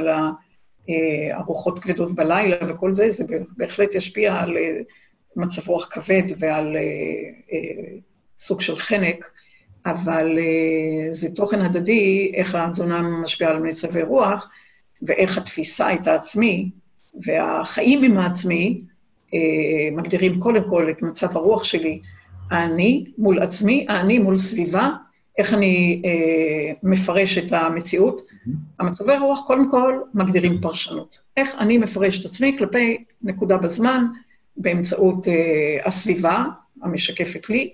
אה, 0.89 1.37
ארוחות 1.37 1.79
כבדות 1.79 2.15
בלילה 2.15 2.57
וכל 2.69 2.91
זה, 2.91 3.09
זה 3.09 3.23
בהחלט 3.57 3.95
ישפיע 3.95 4.35
על 4.35 4.57
אה, 4.57 4.79
מצב 5.35 5.69
רוח 5.69 5.87
כבד 5.91 6.23
ועל 6.39 6.75
אה, 6.75 6.81
אה, 7.53 7.97
סוג 8.37 8.61
של 8.61 8.77
חנק. 8.77 9.31
אבל 9.85 10.39
זה 11.11 11.35
תוכן 11.35 11.61
הדדי, 11.61 12.31
איך 12.35 12.55
התזונה 12.55 13.01
משפיעה 13.01 13.51
על 13.51 13.59
מצבי 13.59 14.01
רוח, 14.01 14.49
ואיך 15.07 15.37
התפיסה 15.37 15.93
את 15.93 16.07
העצמי 16.07 16.69
והחיים 17.25 18.03
עם 18.03 18.17
העצמי 18.17 18.81
אה, 19.33 19.39
מגדירים 19.91 20.39
קודם 20.39 20.69
כל 20.69 20.89
את 20.91 21.01
מצב 21.01 21.37
הרוח 21.37 21.63
שלי, 21.63 22.01
אני 22.51 23.05
מול 23.17 23.39
עצמי, 23.39 23.85
אני 23.89 24.19
מול 24.19 24.37
סביבה, 24.37 24.89
איך 25.37 25.53
אני 25.53 26.01
אה, 26.05 26.73
מפרש 26.83 27.37
את 27.37 27.51
המציאות. 27.51 28.21
Mm-hmm. 28.21 28.49
המצבי 28.79 29.17
רוח 29.17 29.39
קודם 29.47 29.71
כל 29.71 29.99
מגדירים 30.13 30.61
פרשנות. 30.61 31.19
איך 31.37 31.55
אני 31.59 31.77
מפרש 31.77 32.19
את 32.19 32.25
עצמי 32.25 32.55
כלפי 32.57 33.03
נקודה 33.21 33.57
בזמן 33.57 34.05
באמצעות 34.57 35.27
אה, 35.27 35.77
הסביבה 35.85 36.43
המשקפת 36.81 37.49
לי. 37.49 37.73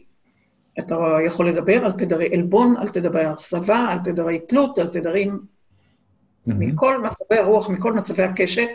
אתה 0.79 0.95
יכול 1.25 1.49
לדבר 1.49 1.85
על 1.85 1.91
תדרי 1.91 2.29
עלבון, 2.33 2.75
על 2.77 2.87
תדרי 2.87 3.33
אכזבה, 3.33 3.77
על 3.77 3.99
תדרי 4.03 4.39
תלות, 4.39 4.77
על 4.77 4.87
תדרים 4.87 5.39
mm-hmm. 6.49 6.53
מכל 6.53 7.03
מצבי 7.03 7.37
הרוח, 7.37 7.69
מכל 7.69 7.93
מצבי 7.93 8.23
הקשת. 8.23 8.69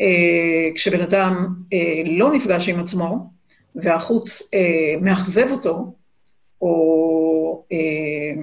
אה, 0.00 0.68
כשבן 0.74 1.00
אדם 1.00 1.54
אה, 1.72 2.02
לא 2.06 2.32
נפגש 2.32 2.68
עם 2.68 2.80
עצמו, 2.80 3.30
והחוץ 3.74 4.42
אה, 4.54 4.94
מאכזב 5.00 5.50
אותו, 5.50 5.94
או 6.62 7.64
אה, 7.72 8.42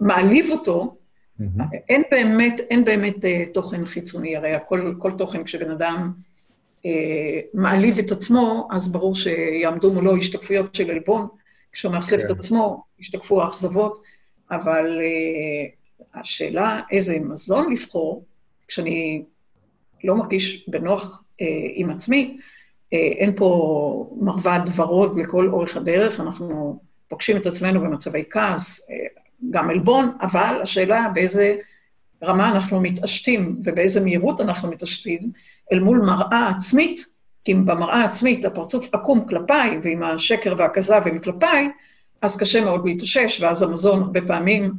מעליב 0.00 0.50
אותו, 0.50 0.96
mm-hmm. 1.40 1.62
אין 1.88 2.02
באמת, 2.10 2.60
אין 2.60 2.84
באמת 2.84 3.24
אה, 3.24 3.44
תוכן 3.54 3.86
חיצוני, 3.86 4.36
הרי 4.36 4.52
כל, 4.68 4.94
כל 4.98 5.12
תוכן 5.18 5.44
כשבן 5.44 5.70
אדם 5.70 6.12
אה, 6.86 7.40
מעליב 7.54 7.98
את 7.98 8.10
עצמו, 8.10 8.68
אז 8.70 8.88
ברור 8.88 9.14
שיעמדו 9.14 9.92
מולו 9.92 10.16
השתקפויות 10.16 10.74
של 10.74 10.90
עלבון, 10.90 11.26
כשהוא 11.72 11.92
מאכזב 11.92 12.16
כן. 12.16 12.26
את 12.26 12.30
עצמו, 12.30 12.84
ישתקפו 12.98 13.42
האכזבות, 13.42 14.02
אבל 14.50 14.98
אה, 15.00 15.77
השאלה 16.14 16.80
איזה 16.90 17.18
מזון 17.20 17.72
לבחור, 17.72 18.24
כשאני 18.68 19.22
לא 20.04 20.14
מרגיש 20.14 20.68
בנוח 20.68 21.22
אה, 21.40 21.46
עם 21.74 21.90
עצמי, 21.90 22.38
אה, 22.92 22.98
אין 22.98 23.32
פה 23.36 24.16
מרבד 24.20 24.60
ורוד 24.76 25.18
לכל 25.18 25.48
אורך 25.48 25.76
הדרך, 25.76 26.20
אנחנו 26.20 26.80
פוגשים 27.08 27.36
את 27.36 27.46
עצמנו 27.46 27.80
במצבי 27.80 28.24
כעס, 28.30 28.80
אה, 28.90 28.96
גם 29.50 29.70
עלבון, 29.70 30.16
אבל 30.20 30.58
השאלה 30.62 31.10
באיזה 31.14 31.56
רמה 32.24 32.50
אנחנו 32.50 32.80
מתעשתים 32.80 33.60
ובאיזה 33.64 34.00
מהירות 34.00 34.40
אנחנו 34.40 34.70
מתעשתים 34.70 35.30
אל 35.72 35.80
מול 35.80 35.98
מראה 35.98 36.48
עצמית, 36.48 37.06
כי 37.44 37.52
אם 37.52 37.66
במראה 37.66 38.02
העצמית 38.02 38.44
הפרצוף 38.44 38.88
עקום 38.94 39.28
כלפיי, 39.28 39.78
ועם 39.82 40.02
השקר 40.02 40.54
והכזב 40.58 41.02
הם 41.04 41.18
כלפיי, 41.18 41.68
אז 42.22 42.36
קשה 42.36 42.64
מאוד 42.64 42.86
להתאושש, 42.86 43.40
ואז 43.40 43.62
המזון 43.62 44.02
הרבה 44.02 44.20
פעמים 44.26 44.72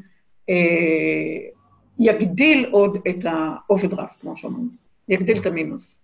יגדיל 1.99 2.69
עוד 2.71 2.97
את 3.09 3.25
האוברדרפט, 3.25 4.21
כמו 4.21 4.37
שאומרים, 4.37 4.69
יגדיל 5.09 5.37
את 5.37 5.45
המינוס. 5.45 5.99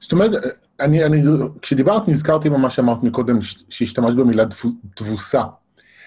זאת 0.00 0.12
אומרת, 0.12 0.30
אני, 0.80 1.04
אני, 1.04 1.22
כשדיברת 1.62 2.08
נזכרתי 2.08 2.50
במה 2.50 2.70
שאמרת 2.70 3.02
מקודם, 3.02 3.38
שהשתמשת 3.68 4.16
במילה 4.16 4.44
תבוסה. 4.94 5.40
נכון. 5.40 5.54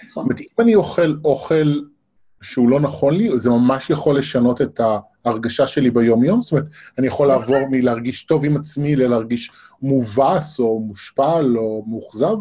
זאת 0.07 0.17
אומרת, 0.17 0.39
אם 0.39 0.63
אני 0.63 0.75
אוכל 0.75 1.15
אוכל 1.25 1.81
שהוא 2.41 2.69
לא 2.69 2.79
נכון 2.79 3.13
לי, 3.13 3.39
זה 3.39 3.49
ממש 3.49 3.89
יכול 3.89 4.17
לשנות 4.17 4.61
את 4.61 4.81
ההרגשה 5.25 5.67
שלי 5.67 5.91
ביום-יום? 5.91 6.41
זאת 6.41 6.51
אומרת, 6.51 6.65
אני 6.97 7.07
יכול 7.07 7.27
לעבור 7.27 7.67
מלהרגיש 7.69 8.23
טוב 8.23 8.45
עם 8.45 8.57
עצמי 8.57 8.95
ללהרגיש 8.95 9.51
מובס 9.81 10.59
או 10.59 10.79
מושפל 10.79 11.53
או 11.57 11.85
מאוכזב? 11.87 12.35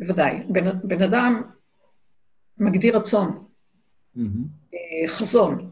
בוודאי. 0.00 0.42
בן, 0.48 0.64
בן 0.84 1.02
אדם 1.02 1.42
מגדיר 2.58 2.96
רצון. 2.96 3.49
Mm-hmm. 4.16 4.76
חזון, 5.08 5.70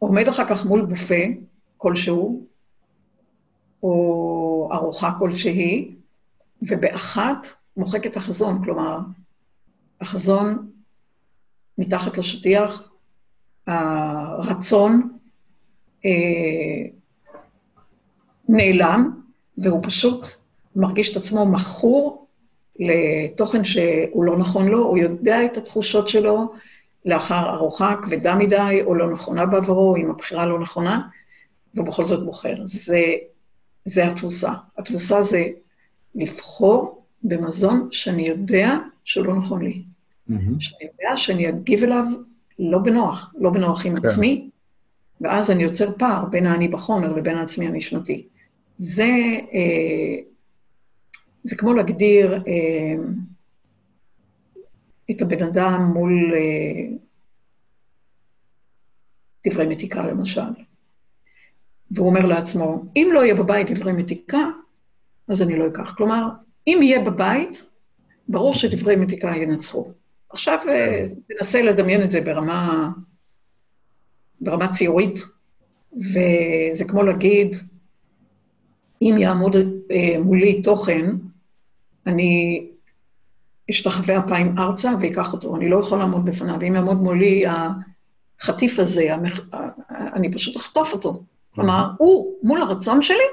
ועומד 0.00 0.28
אחר 0.28 0.48
כך 0.48 0.66
מול 0.66 0.84
בופה 0.84 1.24
כלשהו, 1.76 2.46
או 3.82 4.68
ארוחה 4.72 5.10
כלשהי, 5.18 5.94
ובאחת 6.62 7.46
מוחק 7.76 8.06
את 8.06 8.16
החזון, 8.16 8.64
כלומר, 8.64 8.98
החזון 10.00 10.70
מתחת 11.78 12.18
לשטיח, 12.18 12.92
הרצון 13.66 15.18
אה, 16.04 16.10
נעלם, 18.48 19.20
והוא 19.58 19.80
פשוט 19.82 20.26
מרגיש 20.76 21.10
את 21.10 21.16
עצמו 21.16 21.46
מכור 21.46 22.21
לתוכן 22.78 23.64
שהוא 23.64 24.24
לא 24.24 24.38
נכון 24.38 24.68
לו, 24.68 24.78
הוא 24.78 24.98
יודע 24.98 25.44
את 25.44 25.56
התחושות 25.56 26.08
שלו 26.08 26.52
לאחר 27.04 27.50
ארוחה 27.50 27.94
כבדה 28.02 28.34
מדי 28.34 28.80
או 28.84 28.94
לא 28.94 29.12
נכונה 29.12 29.46
בעברו, 29.46 29.96
אם 29.96 30.10
הבחירה 30.10 30.46
לא 30.46 30.60
נכונה, 30.60 31.08
ובכל 31.74 32.04
זאת 32.04 32.24
בוחר. 32.24 32.54
זה, 32.64 33.02
זה 33.84 34.06
התבוסה. 34.06 34.52
התבוסה 34.78 35.22
זה 35.22 35.44
לבחור 36.14 37.04
במזון 37.22 37.88
שאני 37.90 38.28
יודע 38.28 38.78
שהוא 39.04 39.26
לא 39.26 39.34
נכון 39.36 39.64
לי. 39.64 39.82
Mm-hmm. 40.30 40.34
שאני 40.58 40.88
יודע 40.92 41.16
שאני 41.16 41.48
אגיב 41.48 41.84
אליו 41.84 42.04
לא 42.58 42.78
בנוח, 42.78 43.34
לא 43.38 43.50
בנוח 43.50 43.86
עם 43.86 44.00
כן. 44.00 44.06
עצמי, 44.06 44.50
ואז 45.20 45.50
אני 45.50 45.62
יוצר 45.62 45.92
פער 45.98 46.24
בין 46.24 46.46
האני 46.46 46.68
בחומר 46.68 47.12
לבין 47.12 47.38
העצמי 47.38 47.66
הנשמתי. 47.66 48.26
זה, 48.78 49.10
אה, 49.52 50.22
זה 51.42 51.56
כמו 51.56 51.72
להגדיר 51.72 52.34
אה, 52.34 53.04
את 55.10 55.22
הבן 55.22 55.42
אדם 55.42 55.90
מול 55.94 56.34
אה, 56.34 56.96
דברי 59.46 59.66
מתיקה, 59.66 60.06
למשל. 60.06 60.40
והוא 61.90 62.08
אומר 62.08 62.26
לעצמו, 62.26 62.84
אם 62.96 63.10
לא 63.14 63.24
יהיה 63.24 63.34
בבית 63.34 63.70
דברי 63.70 63.92
מתיקה, 63.92 64.48
אז 65.28 65.42
אני 65.42 65.58
לא 65.58 65.68
אקח. 65.68 65.94
כלומר, 65.94 66.28
אם 66.66 66.78
יהיה 66.82 67.00
בבית, 67.00 67.64
ברור 68.28 68.54
שדברי 68.54 68.96
מתיקה 68.96 69.36
ינצחו. 69.36 69.92
עכשיו 70.30 70.58
אה, 70.68 71.06
תנסה 71.28 71.62
לדמיין 71.62 72.02
את 72.02 72.10
זה 72.10 72.20
ברמה, 72.20 72.90
ברמה 74.40 74.72
ציורית, 74.72 75.18
וזה 75.92 76.84
כמו 76.88 77.02
להגיד, 77.02 77.56
אם 79.02 79.14
יעמוד 79.18 79.56
אה, 79.90 80.20
מולי 80.20 80.62
תוכן, 80.62 81.06
אני 82.06 82.66
אשתחווה 83.70 84.18
אפיים 84.18 84.58
ארצה 84.58 84.90
ואקח 85.00 85.32
אותו, 85.32 85.56
אני 85.56 85.68
לא 85.68 85.80
יכול 85.80 85.98
לעמוד 85.98 86.24
בפניו. 86.24 86.62
אם 86.68 86.74
יעמוד 86.74 86.96
מולי 86.96 87.44
החטיף 87.46 88.78
הזה, 88.78 89.14
המח... 89.14 89.40
אני 89.90 90.32
פשוט 90.32 90.56
אחטוף 90.56 90.92
אותו. 90.92 91.22
כלומר, 91.54 91.90
הוא 91.98 92.34
מול 92.42 92.62
הרצון 92.62 93.02
שלי, 93.02 93.24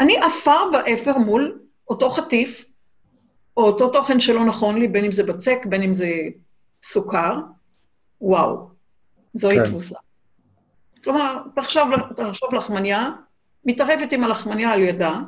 אני 0.00 0.16
עפר 0.16 0.60
ואפר 0.72 1.18
מול 1.18 1.58
אותו 1.90 2.10
חטיף, 2.10 2.66
או 3.56 3.62
אותו 3.62 3.90
תוכן 3.90 4.20
שלא 4.20 4.44
נכון 4.44 4.78
לי, 4.78 4.88
בין 4.88 5.04
אם 5.04 5.12
זה 5.12 5.22
בצק, 5.22 5.66
בין 5.66 5.82
אם 5.82 5.94
זה 5.94 6.10
סוכר, 6.82 7.38
וואו, 8.20 8.68
זוהי 9.34 9.56
כן. 9.56 9.66
תבוסה. 9.66 9.96
כלומר, 11.04 11.38
תחשוב, 11.54 11.82
תחשוב 12.16 12.54
לחמניה, 12.54 13.10
מתערבת 13.64 14.12
עם 14.12 14.24
הלחמניה 14.24 14.70
על 14.70 14.80
ידה, 14.80 15.20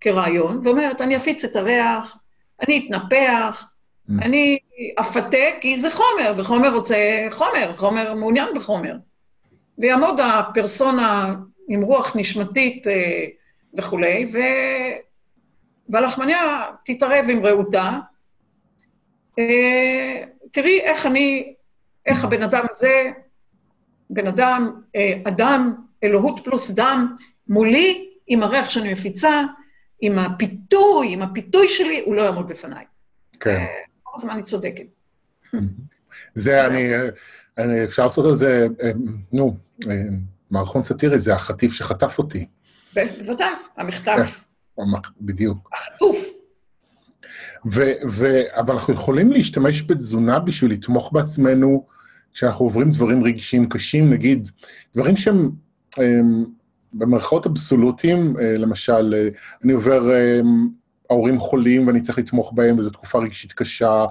כרעיון, 0.00 0.60
ואומרת, 0.64 1.00
אני 1.00 1.16
אפיץ 1.16 1.44
את 1.44 1.56
הריח, 1.56 2.18
אני 2.62 2.86
אתנפח, 2.86 3.66
mm. 4.08 4.12
אני 4.22 4.58
אפתה, 5.00 5.36
כי 5.60 5.78
זה 5.78 5.90
חומר, 5.90 6.32
וחומר 6.36 6.74
רוצה 6.74 7.26
חומר, 7.30 7.72
חומר 7.74 8.14
מעוניין 8.14 8.48
בחומר. 8.54 8.96
ויעמוד 9.78 10.20
הפרסונה 10.20 11.34
עם 11.68 11.82
רוח 11.82 12.16
נשמתית 12.16 12.86
אה, 12.86 13.24
וכולי, 13.78 14.26
ו... 14.32 14.38
והלחמניה 15.88 16.64
תתערב 16.84 17.24
עם 17.28 17.46
רעותה. 17.46 17.98
אה, 19.38 20.22
תראי 20.52 20.80
איך 20.80 21.06
אני, 21.06 21.54
איך 22.06 22.24
הבן 22.24 22.42
אדם 22.42 22.64
הזה, 22.70 23.10
בן 24.10 24.26
אדם, 24.26 24.80
אה, 24.96 25.12
אדם, 25.24 25.74
אלוהות 26.04 26.40
פלוס 26.44 26.70
דם, 26.70 27.16
מולי, 27.48 28.08
עם 28.26 28.42
הריח 28.42 28.70
שאני 28.70 28.92
מפיצה, 28.92 29.42
עם 30.06 30.18
הפיתוי, 30.18 31.12
עם 31.12 31.22
הפיתוי 31.22 31.68
שלי, 31.68 32.02
הוא 32.04 32.14
לא 32.14 32.22
יעמוד 32.22 32.48
בפניי. 32.48 32.84
כן. 33.40 33.64
כל 34.02 34.12
הזמן 34.14 34.30
אני 34.30 34.42
צודקת. 34.42 34.86
זה, 36.34 36.66
אני, 36.66 36.88
אני, 37.58 37.84
אפשר 37.84 38.02
לעשות 38.02 38.26
על 38.26 38.34
זה, 38.34 38.66
נו, 39.32 39.56
מערכון 40.50 40.82
סאטירי, 40.82 41.18
זה 41.18 41.34
החטיף 41.34 41.72
שחטף 41.72 42.18
אותי. 42.18 42.46
בוודאי, 42.94 43.48
המכתב. 43.76 44.16
כן, 44.76 44.82
בדיוק. 45.20 45.70
החטוף. 45.72 46.26
ו- 47.66 47.92
ו- 48.10 48.60
אבל 48.60 48.74
אנחנו 48.74 48.94
יכולים 48.94 49.32
להשתמש 49.32 49.82
בתזונה 49.82 50.38
בשביל 50.38 50.72
לתמוך 50.72 51.12
בעצמנו 51.12 51.86
כשאנחנו 52.32 52.64
עוברים 52.64 52.90
דברים 52.90 53.24
רגשיים 53.24 53.68
קשים, 53.68 54.10
נגיד, 54.10 54.48
דברים 54.94 55.16
שהם 55.16 55.50
הם, 55.96 56.44
במרכאות 56.94 57.46
אבסולוטיים, 57.46 58.36
אה, 58.40 58.56
למשל, 58.56 59.14
אה, 59.14 59.28
אני 59.64 59.72
עובר, 59.72 60.02
הם, 60.40 60.68
ההורים 61.10 61.40
חולים 61.40 61.86
ואני 61.86 62.00
צריך 62.00 62.18
לתמוך 62.18 62.52
בהם 62.52 62.78
וזו 62.78 62.90
תקופה 62.90 63.18
רגשית 63.18 63.52
קשה, 63.52 64.04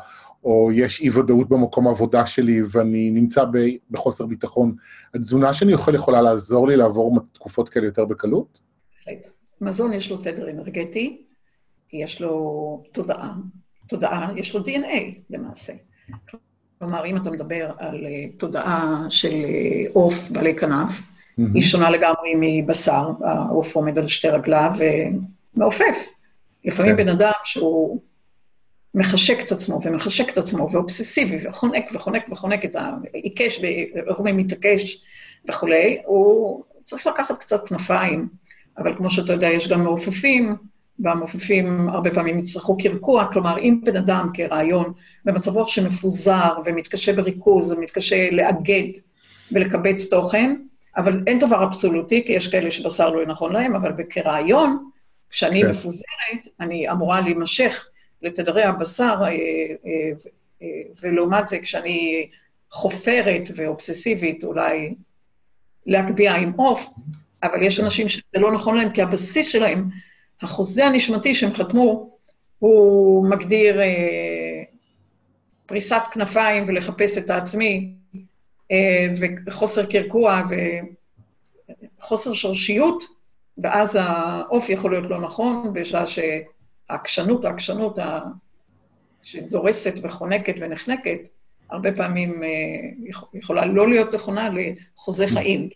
או 0.43 0.69
יש 0.73 1.01
אי-ודאות 1.01 1.49
במקום 1.49 1.87
העבודה 1.87 2.25
שלי 2.25 2.61
ואני 2.71 3.11
נמצא 3.11 3.43
בחוסר 3.91 4.25
ביטחון, 4.25 4.75
התזונה 5.13 5.53
שאני 5.53 5.73
אוכל 5.73 5.95
יכולה 5.95 6.21
לעזור 6.21 6.67
לי 6.67 6.75
לעבור 6.75 7.19
תקופות 7.33 7.69
כאלה 7.69 7.85
יותר 7.85 8.05
בקלות? 8.05 8.59
מזון 9.61 9.93
יש 9.93 10.11
לו 10.11 10.17
תדר 10.17 10.49
אנרגטי, 10.49 11.21
יש 11.93 12.21
לו 12.21 12.83
תודעה, 12.91 13.33
תודעה, 13.87 14.31
יש 14.35 14.55
לו 14.55 14.61
DNA 14.61 15.15
למעשה. 15.29 15.73
כלומר, 16.79 17.05
אם 17.05 17.17
אתה 17.17 17.31
מדבר 17.31 17.71
על 17.77 18.05
אה, 18.05 18.25
תודעה 18.37 19.05
של 19.09 19.33
אה, 19.33 19.85
עוף 19.93 20.29
בעלי 20.29 20.55
כנף. 20.55 21.12
היא 21.37 21.61
שונה 21.61 21.89
לגמרי 21.89 22.33
מבשר, 22.35 23.07
העוף 23.23 23.75
עומד 23.75 23.97
על 23.97 24.07
שתי 24.07 24.27
רגליו 24.27 24.71
ומעופף. 25.55 26.07
לפעמים 26.65 26.97
כן. 26.97 27.03
בן 27.03 27.09
אדם 27.09 27.31
שהוא 27.43 27.99
מחשק 28.95 29.39
את 29.45 29.51
עצמו 29.51 29.79
ומחשק 29.83 30.29
את 30.29 30.37
עצמו 30.37 30.71
ואובססיבי 30.71 31.47
וחונק 31.47 31.85
וחונק 31.93 32.23
וחונק 32.31 32.65
את 32.65 32.75
ה... 32.75 32.91
עיקש, 33.13 33.61
מתעקש 34.23 35.03
וכולי, 35.49 36.01
הוא 36.05 36.63
צריך 36.83 37.07
לקחת 37.07 37.37
קצת 37.37 37.67
כנפיים, 37.67 38.27
אבל 38.77 38.95
כמו 38.95 39.09
שאתה 39.09 39.33
יודע, 39.33 39.47
יש 39.47 39.67
גם 39.67 39.83
מעופפים, 39.83 40.55
והמעופפים 40.99 41.89
הרבה 41.89 42.11
פעמים 42.11 42.39
יצטרכו 42.39 42.77
קרקוע, 42.77 43.27
כלומר, 43.33 43.59
אם 43.59 43.79
בן 43.83 43.97
אדם 43.97 44.29
כרעיון 44.33 44.93
במצב 45.25 45.51
רוח 45.51 45.67
שמפוזר 45.67 46.53
ומתקשה 46.65 47.13
בריכוז 47.13 47.71
ומתקשה 47.71 48.29
לאגד 48.31 48.99
ולקבץ 49.51 50.09
תוכן, 50.09 50.55
אבל 50.97 51.23
אין 51.27 51.39
דבר 51.39 51.63
אבסולוטי, 51.63 52.23
כי 52.25 52.31
יש 52.31 52.47
כאלה 52.47 52.71
שבשר 52.71 53.09
לא 53.09 53.25
נכון 53.25 53.53
להם, 53.53 53.75
אבל 53.75 53.91
כרעיון, 54.09 54.89
כשאני 55.29 55.61
כן. 55.61 55.69
מפוזרת, 55.69 56.47
אני 56.59 56.91
אמורה 56.91 57.21
להימשך 57.21 57.87
לתדרי 58.21 58.63
הבשר, 58.63 59.15
אה, 59.23 59.29
אה, 60.61 60.67
ולעומת 61.01 61.47
זה, 61.47 61.59
כשאני 61.59 62.29
חופרת 62.71 63.41
ואובססיבית, 63.55 64.43
אולי 64.43 64.93
להגביה 65.85 66.35
עם 66.35 66.51
עוף, 66.55 66.89
אבל 67.43 67.63
יש 67.63 67.79
אנשים 67.79 68.09
שזה 68.09 68.39
לא 68.39 68.51
נכון 68.51 68.77
להם, 68.77 68.93
כי 68.93 69.01
הבסיס 69.01 69.47
שלהם, 69.47 69.89
החוזה 70.41 70.85
הנשמתי 70.85 71.35
שהם 71.35 71.53
חתמו, 71.53 72.17
הוא 72.59 73.27
מגדיר 73.29 73.81
אה, 73.81 74.63
פריסת 75.65 76.01
כנפיים 76.11 76.65
ולחפש 76.67 77.17
את 77.17 77.29
העצמי, 77.29 77.93
וחוסר 79.47 79.85
קרקוע 79.85 80.41
וחוסר 81.99 82.33
שורשיות, 82.33 83.03
ואז 83.57 83.97
העוף 83.99 84.69
יכול 84.69 84.91
להיות 84.91 85.09
לא 85.09 85.21
נכון, 85.21 85.73
בשעה 85.73 86.03
שהעקשנות, 86.05 87.45
העקשנות 87.45 87.99
שדורסת 89.21 89.93
וחונקת 90.01 90.55
ונחנקת, 90.59 91.19
הרבה 91.69 91.95
פעמים 91.95 92.43
אה, 92.43 92.49
יכולה 93.33 93.65
לא 93.65 93.89
להיות 93.89 94.13
נכונה 94.13 94.49
לחוזה 94.49 95.27
חיים. 95.27 95.69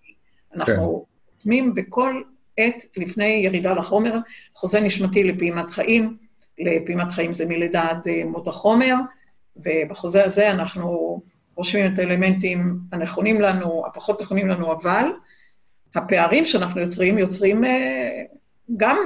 אנחנו 0.55 0.75
כן. 0.75 1.37
חותמים 1.37 1.73
בכל 1.73 2.21
עת 2.57 2.83
לפני 2.97 3.41
ירידה 3.45 3.73
לחומר, 3.73 4.17
חוזה 4.53 4.81
נשמתי 4.81 5.23
לפעימת 5.23 5.69
חיים, 5.69 6.17
לפעימת 6.59 7.11
חיים 7.11 7.33
זה 7.33 7.45
מלידה 7.45 7.89
עד 7.89 8.07
אה, 8.07 8.25
מות 8.25 8.47
החומר, 8.47 8.95
ובחוזה 9.55 10.23
הזה 10.23 10.51
אנחנו 10.51 11.21
רושמים 11.57 11.93
את 11.93 11.99
האלמנטים 11.99 12.79
הנכונים 12.91 13.41
לנו, 13.41 13.83
הפחות 13.87 14.21
נכונים 14.21 14.47
לנו, 14.47 14.71
אבל 14.73 15.05
הפערים 15.95 16.45
שאנחנו 16.45 16.81
יוצרים, 16.81 17.17
יוצרים 17.17 17.65
אה, 17.65 18.21
גם 18.77 18.97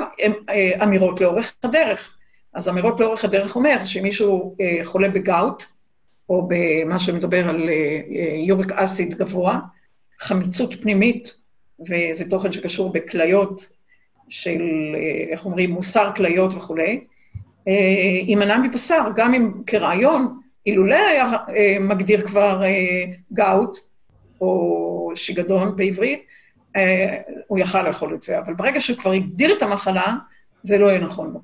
אה, 0.50 0.84
אמירות 0.84 1.22
לאורך 1.22 1.54
הדרך. 1.64 2.18
אז 2.54 2.70
אמירות 2.70 3.00
לאורך 3.00 3.26
הדרך 3.26 3.56
אומר 3.56 3.84
שמישהו 3.84 4.56
חולה 4.84 5.10
בגאוט, 5.10 5.64
או 6.30 6.48
במה 6.48 7.00
שמדבר 7.00 7.50
על 7.50 7.70
יוריק 8.46 8.72
אסיד 8.72 9.18
גבוה, 9.18 9.60
חמיצות 10.20 10.82
פנימית, 10.82 11.36
וזה 11.80 12.30
תוכן 12.30 12.52
שקשור 12.52 12.92
בכליות 12.92 13.70
של, 14.30 14.62
איך 15.30 15.46
אומרים, 15.46 15.72
מוסר 15.72 16.12
כליות 16.16 16.54
וכולי, 16.54 17.04
יימנע 18.28 18.58
מבשר, 18.58 19.02
גם 19.16 19.34
אם 19.34 19.52
כרעיון, 19.68 20.41
אילולא 20.66 20.96
היה 20.96 21.32
מגדיר 21.80 22.28
כבר 22.28 22.62
גאוט 23.34 23.78
או 24.42 25.12
שיגדון 25.16 25.76
בעברית, 25.76 26.26
הוא 27.48 27.60
יכל 27.60 27.82
לאכול 27.82 28.16
את 28.16 28.22
זה. 28.22 28.40
אבל 28.40 28.54
ברגע 28.54 28.80
שהוא 28.80 28.98
כבר 28.98 29.12
הגדיר 29.12 29.58
את 29.58 29.62
המחלה, 29.62 30.14
זה 30.64 30.78
לא 30.78 30.88
יהיה 30.88 31.00
נכון 31.00 31.34
לו. 31.34 31.40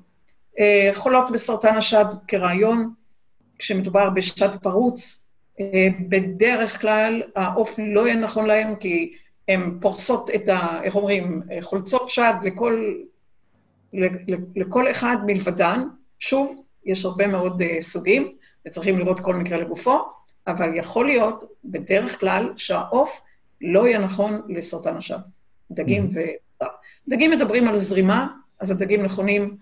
חולות 0.94 1.30
בסרטן 1.30 1.74
השד 1.74 2.04
כרעיון, 2.28 2.92
כשמדובר 3.58 4.10
בשד 4.10 4.56
פרוץ, 4.62 5.24
בדרך 6.08 6.80
כלל 6.80 7.22
העוף 7.36 7.78
לא 7.78 8.06
יהיה 8.06 8.16
נכון 8.16 8.46
להם, 8.46 8.76
כי 8.76 9.12
הן 9.48 9.78
פורסות 9.80 10.30
את 10.34 10.48
ה... 10.48 10.82
איך 10.82 10.94
אומרים? 10.94 11.42
חולצות 11.60 12.10
שד 12.10 12.34
לכל, 12.42 12.92
לכל 14.56 14.90
אחד 14.90 15.16
מלבדן. 15.26 15.82
שוב, 16.18 16.62
יש 16.84 17.04
הרבה 17.04 17.26
מאוד 17.26 17.62
uh, 17.62 17.64
סוגים, 17.80 18.32
וצריכים 18.66 18.98
לראות 18.98 19.20
כל 19.20 19.36
מקרה 19.36 19.58
לגופו, 19.58 19.98
אבל 20.46 20.76
יכול 20.76 21.06
להיות, 21.06 21.44
בדרך 21.64 22.20
כלל, 22.20 22.52
שהעוף 22.56 23.20
לא 23.60 23.86
יהיה 23.88 23.98
נכון 23.98 24.42
לסרטן 24.48 24.96
השד. 24.96 25.18
דגים 25.70 26.04
mm-hmm. 26.04 26.18
ו... 26.62 26.64
דגים 27.08 27.30
מדברים 27.30 27.68
על 27.68 27.76
זרימה, 27.76 28.28
אז 28.60 28.70
הדגים 28.70 29.02
נכונים 29.02 29.56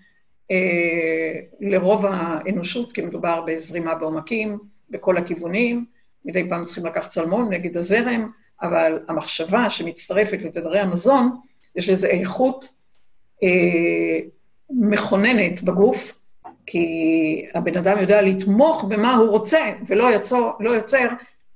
אה, 0.51 1.41
לרוב 1.61 2.07
האנושות, 2.07 2.93
כי 2.93 3.03
מדובר 3.03 3.41
בזרימה 3.47 3.95
בעומקים, 3.95 4.59
בכל 4.91 5.17
הכיוונים, 5.17 5.85
מדי 6.25 6.49
פעם 6.49 6.65
צריכים 6.65 6.87
לקחת 6.87 7.11
צלמון 7.11 7.53
נגד 7.53 7.77
הזרם, 7.77 8.31
אבל 8.63 9.01
המחשבה 9.09 9.71
שמצטרפת 9.71 10.43
לתדרי 10.43 10.79
המזון, 10.79 11.37
יש 11.75 11.89
לזה 11.89 12.07
איכות 12.09 12.69
אה, 13.43 14.19
מכוננת 14.71 15.63
בגוף, 15.63 16.16
כי 16.67 17.47
הבן 17.55 17.77
אדם 17.77 17.99
יודע 17.99 18.23
לתמוך 18.23 18.85
במה 18.85 19.15
הוא 19.15 19.29
רוצה, 19.29 19.73
ולא 19.87 20.15
יצור, 20.15 20.53
לא 20.61 20.71
יוצר 20.71 21.07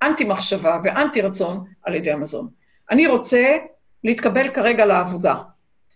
אנטי-מחשבה 0.03 0.79
ואנטי-רצון 0.83 1.65
על 1.83 1.95
ידי 1.95 2.11
המזון. 2.11 2.47
אני 2.91 3.07
רוצה 3.07 3.57
להתקבל 4.03 4.49
כרגע 4.49 4.85
לעבודה, 4.85 5.35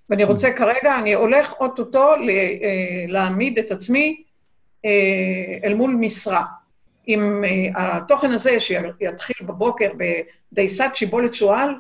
ואני 0.10 0.23
רוצה 0.23 0.51
כרגע, 0.54 0.99
אני 0.99 1.13
הולך 1.13 1.54
אוטוטו 1.60 2.13
אה, 2.13 2.17
להעמיד 3.08 3.60
את 3.60 3.71
עצמי 3.71 4.23
אה, 4.86 4.91
אל 5.63 5.73
מול 5.73 5.91
משרה. 5.91 6.43
אם 7.08 7.43
אה, 7.43 7.97
התוכן 7.97 8.32
הזה, 8.32 8.60
שיתחיל 8.60 9.47
בבוקר 9.47 9.91
בדייסת 9.97 10.89
שיבולת 10.93 11.34
שועל, 11.34 11.75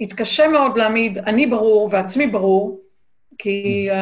יתקשה 0.00 0.48
מאוד 0.48 0.76
להעמיד 0.76 1.18
אני 1.18 1.46
ברור 1.46 1.88
ועצמי 1.92 2.26
ברור, 2.26 2.80
כי 3.38 3.88
uh, 3.90 3.94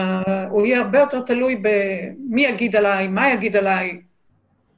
הוא 0.51 0.67
יהיה 0.67 0.81
הרבה 0.81 0.99
יותר 0.99 1.21
תלוי 1.21 1.63
במי 1.63 2.43
יגיד 2.43 2.77
עליי, 2.77 3.09
מה 3.09 3.33
יגיד 3.33 3.57
עליי. 3.57 4.01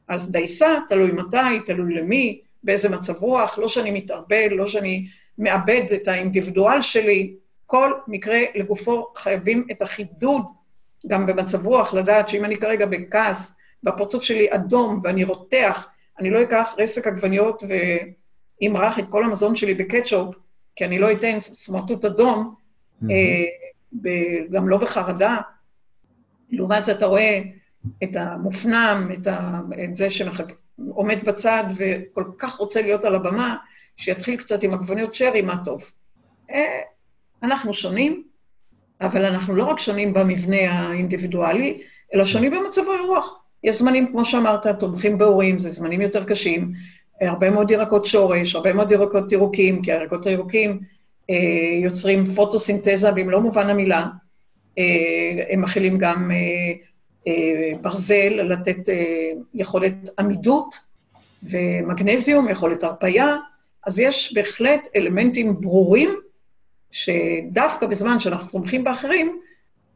אז 0.08 0.30
דייסה, 0.30 0.78
תלוי 0.88 1.12
מתי, 1.12 1.60
תלוי 1.66 1.94
למי, 1.94 2.40
באיזה 2.64 2.88
מצב 2.88 3.16
רוח, 3.22 3.58
לא 3.58 3.68
שאני 3.68 3.90
מתערבל, 3.90 4.48
לא 4.50 4.66
שאני 4.66 5.06
מאבד 5.38 5.82
את 5.94 6.08
האינדיבידואל 6.08 6.80
שלי. 6.80 7.34
כל 7.66 7.92
מקרה 8.08 8.38
לגופו 8.54 9.06
חייבים 9.16 9.66
את 9.70 9.82
החידוד, 9.82 10.42
גם 11.06 11.26
במצב 11.26 11.66
רוח, 11.66 11.94
לדעת 11.94 12.28
שאם 12.28 12.44
אני 12.44 12.56
כרגע 12.56 12.86
בכעס, 12.86 13.54
והפרצוף 13.84 14.22
שלי 14.22 14.54
אדום 14.54 15.00
ואני 15.02 15.24
רותח, 15.24 15.88
אני 16.20 16.30
לא 16.30 16.42
אקח 16.42 16.74
רסק 16.78 17.06
עגבניות 17.06 17.62
ואמרח 18.62 18.98
את 18.98 19.04
כל 19.08 19.24
המזון 19.24 19.56
שלי 19.56 19.74
בקטשופ, 19.74 20.34
כי 20.76 20.84
אני 20.84 20.98
לא 20.98 21.12
אתן 21.12 21.40
סמרטוט 21.40 22.04
אדום, 22.04 22.54
mm-hmm. 23.02 23.06
גם 24.50 24.68
לא 24.68 24.76
בחרדה. 24.76 25.36
לעומת 26.50 26.84
זה 26.84 26.92
אתה 26.92 27.06
רואה 27.06 27.42
את 28.02 28.16
המופנם, 28.16 29.10
את, 29.12 29.26
ה, 29.26 29.60
את 29.84 29.96
זה 29.96 30.08
שעומד 30.10 31.18
בצד 31.24 31.64
וכל 31.76 32.24
כך 32.38 32.54
רוצה 32.54 32.82
להיות 32.82 33.04
על 33.04 33.14
הבמה, 33.14 33.56
שיתחיל 33.96 34.36
קצת 34.36 34.62
עם 34.62 34.74
עגבניות 34.74 35.14
שרי, 35.14 35.42
מה 35.42 35.64
טוב. 35.64 35.90
אה, 36.50 36.80
אנחנו 37.42 37.74
שונים, 37.74 38.22
אבל 39.00 39.24
אנחנו 39.24 39.54
לא 39.54 39.64
רק 39.64 39.78
שונים 39.78 40.12
במבנה 40.14 40.70
האינדיבידואלי, 40.70 41.82
אלא 42.14 42.24
שונים 42.24 42.52
במצב 42.52 42.82
הרוח. 42.88 43.38
יש 43.64 43.78
זמנים, 43.78 44.06
כמו 44.12 44.24
שאמרת, 44.24 44.66
תומכים 44.66 45.18
בהורים, 45.18 45.58
זה 45.58 45.70
זמנים 45.70 46.00
יותר 46.00 46.24
קשים, 46.24 46.72
הרבה 47.20 47.50
מאוד 47.50 47.70
ירקות 47.70 48.06
שורש, 48.06 48.54
הרבה 48.54 48.72
מאוד 48.72 48.92
ירקות 48.92 49.32
ירוקים, 49.32 49.82
כי 49.82 49.92
הירקות 49.92 50.26
הירוקים 50.26 50.80
יוצרים 51.82 52.24
פוטוסינתזה 52.24 53.10
במלוא 53.10 53.40
מובן 53.40 53.70
המילה. 53.70 54.06
אה, 54.78 54.84
הם 55.50 55.60
מכילים 55.60 55.98
גם 55.98 56.30
אה, 57.26 57.78
ברזל, 57.80 58.28
לתת 58.28 58.88
יכולת 59.54 59.94
עמידות 60.18 60.74
ומגנזיום, 61.42 62.48
יכולת 62.48 62.82
הרפייה, 62.82 63.36
אז 63.86 63.98
יש 63.98 64.32
בהחלט 64.34 64.88
אלמנטים 64.96 65.60
ברורים, 65.60 66.20
שדווקא 66.90 67.86
בזמן 67.86 68.20
שאנחנו 68.20 68.48
תומכים 68.50 68.84
באחרים, 68.84 69.40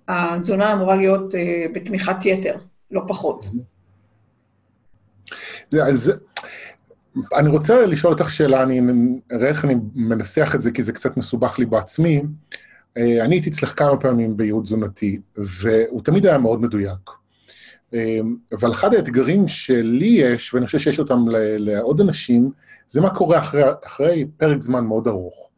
התזונה 0.08 0.72
אמורה 0.72 0.96
להיות 0.96 1.34
בתמיכת 1.74 2.24
יתר, 2.24 2.56
לא 2.90 3.02
פחות. 3.08 3.46
אז 5.82 6.12
אני 7.36 7.48
רוצה 7.48 7.86
לשאול 7.86 8.12
אותך 8.12 8.30
שאלה, 8.30 8.62
אני 8.62 8.80
אראה 9.32 9.48
איך 9.48 9.64
אני 9.64 9.74
מנסח 9.94 10.54
את 10.54 10.62
זה, 10.62 10.70
כי 10.70 10.82
זה 10.82 10.92
קצת 10.92 11.16
מסובך 11.16 11.58
לי 11.58 11.66
בעצמי. 11.66 12.22
אה, 12.96 13.24
אני 13.24 13.34
הייתי 13.34 13.50
אצלך 13.50 13.78
כמה 13.78 13.96
פעמים 13.96 14.36
בייעוד 14.36 14.64
תזונתי, 14.64 15.20
והוא 15.36 16.02
תמיד 16.02 16.26
היה 16.26 16.38
מאוד 16.38 16.60
מדויק. 16.60 17.10
אה, 17.94 18.18
אבל 18.52 18.72
אחד 18.72 18.94
האתגרים 18.94 19.48
שלי 19.48 20.06
יש, 20.06 20.54
ואני 20.54 20.66
חושב 20.66 20.78
שיש 20.78 20.98
אותם 20.98 21.24
לעוד 21.58 22.00
אנשים, 22.00 22.50
זה 22.88 23.00
מה 23.00 23.14
קורה 23.14 23.38
אחרי, 23.38 23.62
אחרי 23.86 24.26
פרק 24.36 24.62
זמן 24.62 24.84
מאוד 24.84 25.06
ארוך. 25.08 25.50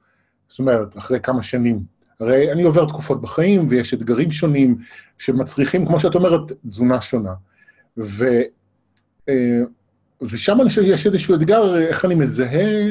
זאת 0.49 0.59
אומרת, 0.59 0.97
אחרי 0.97 1.21
כמה 1.21 1.43
שנים. 1.43 1.81
הרי 2.21 2.53
אני 2.53 2.63
עובר 2.63 2.85
תקופות 2.85 3.21
בחיים, 3.21 3.67
ויש 3.71 3.95
אתגרים 3.95 4.31
שונים 4.31 4.79
שמצריכים, 5.19 5.87
כמו 5.87 6.01
שאת 6.01 6.15
אומרת, 6.15 6.53
תזונה 6.69 7.01
שונה. 7.01 7.35
ו... 7.99 8.25
אה, 10.23 10.27
ושם 10.31 10.61
אני 10.61 10.69
חושב 10.69 10.83
שיש 10.83 11.07
איזשהו 11.07 11.35
אתגר, 11.35 11.79
איך 11.79 12.05
אני 12.05 12.15
מזהה 12.15 12.91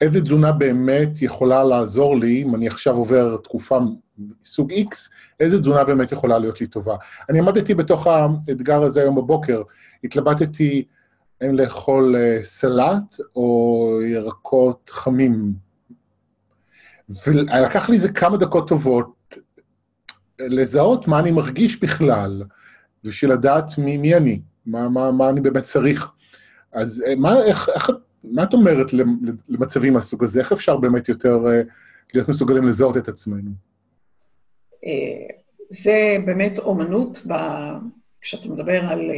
איזה 0.00 0.20
תזונה 0.20 0.52
באמת 0.52 1.22
יכולה 1.22 1.64
לעזור 1.64 2.16
לי, 2.16 2.42
אם 2.42 2.54
אני 2.54 2.66
עכשיו 2.68 2.96
עובר 2.96 3.36
תקופה 3.36 3.78
מסוג 4.42 4.72
X, 4.72 4.96
איזה 5.40 5.60
תזונה 5.60 5.84
באמת 5.84 6.12
יכולה 6.12 6.38
להיות 6.38 6.60
לי 6.60 6.66
טובה. 6.66 6.96
אני 7.30 7.38
עמדתי 7.38 7.74
בתוך 7.74 8.06
האתגר 8.06 8.82
הזה 8.82 9.00
היום 9.00 9.16
בבוקר, 9.16 9.62
התלבטתי 10.04 10.84
אם 11.44 11.54
לאכול 11.54 12.16
אה, 12.16 12.38
סלט 12.42 13.20
או 13.36 14.00
ירקות 14.06 14.90
חמים. 14.94 15.52
ולקח 17.26 17.88
לי 17.88 17.94
איזה 17.94 18.08
כמה 18.08 18.36
דקות 18.36 18.68
טובות 18.68 19.38
לזהות 20.40 21.08
מה 21.08 21.18
אני 21.18 21.30
מרגיש 21.30 21.80
בכלל, 21.80 22.42
בשביל 23.04 23.32
לדעת 23.32 23.78
מי, 23.78 23.96
מי 23.96 24.16
אני, 24.16 24.40
מה, 24.66 24.88
מה, 24.88 25.12
מה 25.12 25.28
אני 25.28 25.40
באמת 25.40 25.62
צריך. 25.62 26.10
אז 26.72 27.04
אה, 27.06 27.14
מה, 27.14 27.44
איך, 27.44 27.68
איך, 27.74 27.90
מה 28.24 28.42
את 28.42 28.52
אומרת 28.52 28.92
למצבים 29.48 29.92
מהסוג 29.92 30.24
הזה? 30.24 30.40
איך 30.40 30.52
אפשר 30.52 30.76
באמת 30.76 31.08
יותר 31.08 31.46
אה, 31.46 31.62
להיות 32.14 32.28
מסוגלים 32.28 32.64
לזהות 32.64 32.96
את 32.96 33.08
עצמנו? 33.08 33.50
אה, 34.86 35.36
זה 35.70 36.16
באמת 36.24 36.58
אומנות, 36.58 37.20
ב... 37.28 37.32
כשאתה 38.20 38.48
מדבר 38.48 38.84
על 38.84 39.10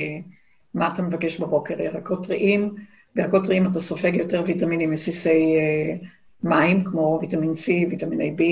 מה 0.75 0.93
אתה 0.93 1.03
מבקש 1.03 1.41
בבוקר, 1.41 1.81
ירקות 1.81 2.27
טריים, 2.27 2.75
בירקות 3.15 3.45
טריים 3.45 3.67
אתה 3.67 3.81
סופג 3.81 4.15
יותר 4.15 4.43
ויטמינים 4.47 4.91
מסיסי 4.91 5.57
מים, 6.43 6.85
כמו 6.85 7.19
ויטמין 7.21 7.51
C, 7.53 7.91
ויטמיני 7.91 8.35
B, 8.39 8.43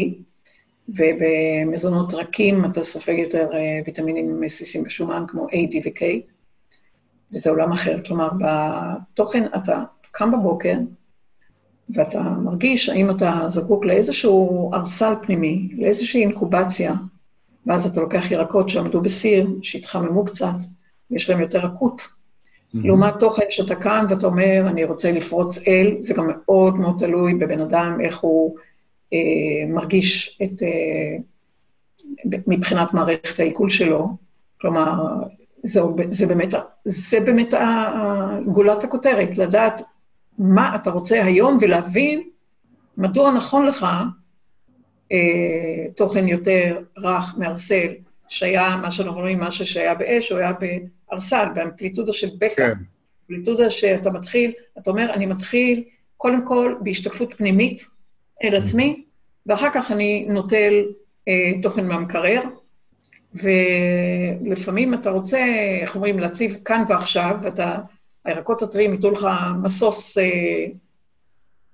ובמזונות 0.89 2.15
רכים 2.15 2.65
אתה 2.65 2.83
סופג 2.83 3.15
יותר 3.19 3.51
ויטמינים 3.85 4.41
מסיסים 4.41 4.83
בשומן, 4.85 5.25
כמו 5.29 5.47
A, 5.49 5.53
D 5.53 5.77
ו-K. 5.85 6.03
וזה 7.33 7.51
עולם 7.51 7.73
אחר. 7.73 7.97
כלומר, 8.07 8.29
בתוכן 8.41 9.45
אתה 9.57 9.85
קם 10.11 10.33
בבוקר, 10.33 10.75
ואתה 11.89 12.23
מרגיש 12.23 12.89
האם 12.89 13.11
אתה 13.11 13.45
זקוק 13.49 13.85
לאיזשהו 13.85 14.71
ארסל 14.75 15.13
פנימי, 15.23 15.69
לאיזושהי 15.79 16.23
אינקובציה, 16.23 16.95
ואז 17.67 17.87
אתה 17.87 18.01
לוקח 18.01 18.31
ירקות 18.31 18.69
שעמדו 18.69 19.01
בסיר, 19.01 19.49
שהתחממו 19.63 20.25
קצת, 20.25 20.55
ויש 21.11 21.31
להם 21.31 21.41
יותר 21.41 21.59
רכות. 21.59 22.01
Mm-hmm. 22.01 22.79
לעומת 22.85 23.15
תוכן 23.21 23.45
שאתה 23.51 23.75
קם 23.75 24.07
ואתה 24.09 24.27
אומר, 24.27 24.65
אני 24.67 24.85
רוצה 24.85 25.13
לפרוץ 25.13 25.59
אל, 25.69 25.97
זה 26.01 26.15
גם 26.15 26.27
מאוד 26.29 26.77
מאוד 26.77 26.97
תלוי 26.99 27.35
בבן 27.35 27.61
אדם, 27.61 27.99
איך 28.01 28.19
הוא 28.19 28.57
אה, 29.13 29.19
מרגיש 29.69 30.39
את, 30.43 30.63
אה, 30.63 31.17
מבחינת 32.47 32.95
מערכת 32.95 33.41
העיכול 33.41 33.69
שלו. 33.69 34.09
כלומר, 34.61 34.93
זה, 35.67 35.81
זה 36.11 36.27
באמת, 36.27 36.55
זה 36.85 37.21
באמת 37.21 37.55
גולת 38.47 38.85
הכותרת, 38.85 39.39
לדעת 39.39 39.81
מה 40.39 40.77
אתה 40.77 40.91
רוצה 40.91 41.25
היום 41.25 41.59
ולהבין 41.61 42.23
מדוע 42.97 43.31
נכון 43.31 43.67
לך 43.67 43.87
אה, 45.13 45.93
תוכן 45.97 46.29
יותר 46.29 46.79
רך, 46.99 47.35
מערסל, 47.39 47.89
שהיה, 48.29 48.77
מה 48.83 48.91
שאנחנו 48.91 49.21
רואים, 49.21 49.41
משהו 49.41 49.67
שהיה 49.67 49.95
באש, 49.95 50.33
הוא 50.33 50.39
היה 50.39 50.53
בארסל, 50.53 51.47
באמפליטודה 51.55 52.13
של 52.13 52.29
בקע. 52.39 52.55
כן. 52.57 52.73
אמפליטודה 53.23 53.71
שאתה 53.71 54.11
מתחיל, 54.11 54.53
אתה 54.79 54.91
אומר, 54.91 55.13
אני 55.13 55.27
מתחיל 55.27 55.85
קודם 56.17 56.47
כל 56.47 56.75
בהשתקפות 56.81 57.35
פנימית 57.35 57.87
אל 58.45 58.57
עצמי, 58.57 59.05
ואחר 59.47 59.69
כך 59.73 59.93
אני 59.93 60.27
נוטל 60.29 60.85
אה, 61.29 61.63
תוכן 61.63 61.89
מהמקרר, 61.89 62.43
ולפעמים 63.43 64.95
אתה 64.95 65.11
רוצה, 65.11 65.45
איך 65.83 65.95
אומרים, 65.95 66.19
להציב 66.19 66.59
כאן 66.65 66.85
ועכשיו, 66.89 67.37
ואתה, 67.43 67.79
הירקות 68.25 68.63
הטריים 68.63 68.93
ייתנו 68.93 69.11
לך 69.11 69.27
משוש 69.63 70.19
אה, 70.19 70.67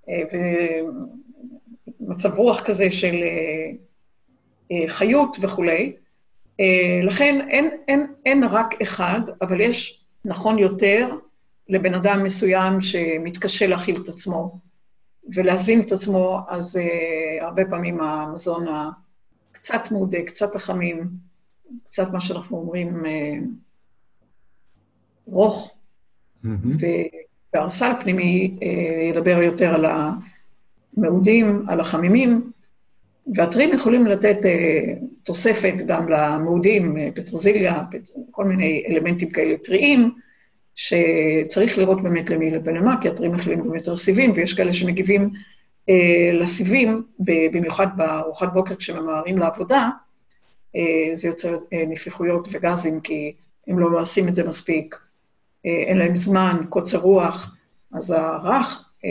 אה, 0.08 0.22
ומצב 2.00 2.34
רוח 2.38 2.60
כזה 2.60 2.90
של 2.90 3.14
אה, 3.14 3.70
אה, 4.72 4.88
חיות 4.88 5.36
וכולי. 5.40 5.92
אה, 6.60 7.00
לכן 7.02 7.48
אין, 7.50 7.70
אין, 7.88 8.06
אין 8.26 8.44
רק 8.44 8.82
אחד, 8.82 9.20
אבל 9.42 9.60
יש, 9.60 10.04
נכון 10.24 10.58
יותר, 10.58 11.08
לבן 11.68 11.94
אדם 11.94 12.24
מסוים 12.24 12.80
שמתקשה 12.80 13.66
להכיל 13.66 14.02
את 14.02 14.08
עצמו 14.08 14.58
ולהזין 15.34 15.80
את 15.80 15.92
עצמו, 15.92 16.40
אז 16.48 16.76
uh, 16.76 17.44
הרבה 17.44 17.64
פעמים 17.64 18.00
המזון 18.00 18.66
הקצת 19.50 19.82
מודה, 19.90 20.22
קצת 20.26 20.54
החמים, 20.54 21.08
קצת 21.84 22.12
מה 22.12 22.20
שאנחנו 22.20 22.56
אומרים, 22.56 23.04
uh, 23.04 23.08
רוך, 25.26 25.74
mm-hmm. 26.44 26.48
וארסל 27.54 27.92
פנימי 28.00 28.56
uh, 28.60 28.64
ידבר 29.10 29.42
יותר 29.42 29.74
על 29.74 29.86
המעודים, 30.96 31.64
על 31.68 31.80
החמימים, 31.80 32.50
והטרים 33.34 33.74
יכולים 33.74 34.06
לתת 34.06 34.36
uh, 34.42 35.04
תוספת 35.22 35.74
גם 35.86 36.08
למעודים, 36.08 36.96
פטרוזיליה, 37.14 37.82
פט... 37.90 38.10
כל 38.30 38.44
מיני 38.44 38.84
אלמנטים 38.88 39.30
כאלה 39.30 39.56
טריים, 39.56 40.14
שצריך 40.74 41.78
לראות 41.78 42.02
באמת 42.02 42.30
למי 42.30 42.50
ולמה, 42.64 43.00
כי 43.00 43.08
אתרים 43.08 43.32
מכילים 43.32 43.60
גם 43.60 43.74
יותר 43.74 43.96
סיבים, 43.96 44.32
ויש 44.34 44.54
כאלה 44.54 44.72
שמגיבים 44.72 45.30
אה, 45.88 46.30
לסיבים, 46.32 47.02
במיוחד 47.18 47.86
בארוחת 47.96 48.52
בוקר 48.52 48.74
כשממהרים 48.74 49.38
לעבודה, 49.38 49.76
אה, 49.76 49.88
זה 51.14 51.28
יוצר 51.28 51.58
אה, 51.72 51.84
נפיחויות 51.88 52.48
וגזים, 52.50 53.00
כי 53.00 53.32
הם 53.66 53.78
לא 53.78 54.00
עושים 54.00 54.28
את 54.28 54.34
זה 54.34 54.44
מספיק, 54.44 54.98
אה, 55.66 55.84
אין 55.86 55.98
להם 55.98 56.16
זמן, 56.16 56.64
קוצר 56.68 56.98
רוח, 56.98 57.54
אז 57.92 58.10
הרך 58.10 58.84
אה, 59.04 59.10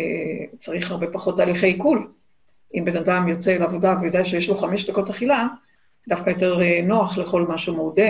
צריך 0.57 0.91
הרבה 0.91 1.07
פחות 1.07 1.37
תהליכי 1.37 1.65
עיכול. 1.65 2.07
אם 2.73 2.85
בן 2.85 2.97
אדם 2.97 3.27
יוצא 3.27 3.57
לעבודה 3.57 3.95
ויודע 4.01 4.25
שיש 4.25 4.49
לו 4.49 4.57
חמש 4.57 4.89
דקות 4.89 5.09
אכילה, 5.09 5.47
דווקא 6.09 6.29
יותר 6.29 6.61
אה, 6.61 6.81
נוח 6.83 7.17
לאכול 7.17 7.45
משהו 7.49 7.75
מעודה. 7.75 8.09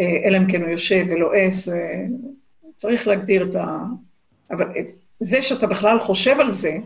אה, 0.00 0.20
אלא 0.24 0.38
אם 0.38 0.52
כן 0.52 0.62
הוא 0.62 0.70
יושב 0.70 1.04
ולועס, 1.08 1.68
אה, 1.68 2.04
צריך 2.76 3.06
להגדיר 3.06 3.50
את 3.50 3.54
ה... 3.54 3.78
אבל 4.50 4.66
זה 5.20 5.42
שאתה 5.42 5.66
בכלל 5.66 6.00
חושב 6.00 6.40
על 6.40 6.50
זה, 6.50 6.76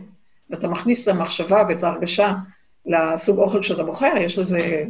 ואתה 0.49 0.67
מכניס 0.67 1.03
את 1.03 1.13
המחשבה 1.13 1.63
ואת 1.69 1.83
ההרגשה 1.83 2.33
לסוג 2.85 3.37
אוכל 3.37 3.61
שאתה 3.61 3.83
בוחר, 3.83 4.13
יש 4.19 4.37
לזה 4.37 4.85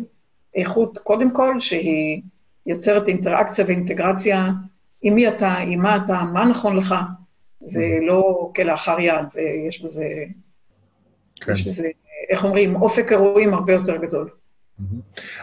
איכות, 0.58 0.98
קודם 0.98 1.32
כל, 1.32 1.60
שהיא 1.60 2.22
יוצרת 2.66 3.08
אינטראקציה 3.08 3.66
ואינטגרציה 3.68 4.50
עם 5.02 5.16
מי 5.16 5.28
אתה, 5.28 5.54
עם 5.54 5.80
מה 5.80 5.96
אתה, 5.96 6.24
מה 6.34 6.46
נכון 6.46 6.78
לך. 6.78 6.96
זה 7.62 7.80
mm-hmm. 7.80 8.06
לא 8.06 8.52
כלאחר 8.56 9.00
יד, 9.00 9.30
זה, 9.30 9.42
יש 9.68 9.82
בזה, 9.82 10.06
כן. 11.36 11.52
יש 11.52 11.68
בזה, 11.68 11.88
איך 12.30 12.44
אומרים, 12.44 12.76
אופק 12.76 13.12
אירועים 13.12 13.54
הרבה 13.54 13.74
יותר 13.74 13.98
גדול. 13.98 14.30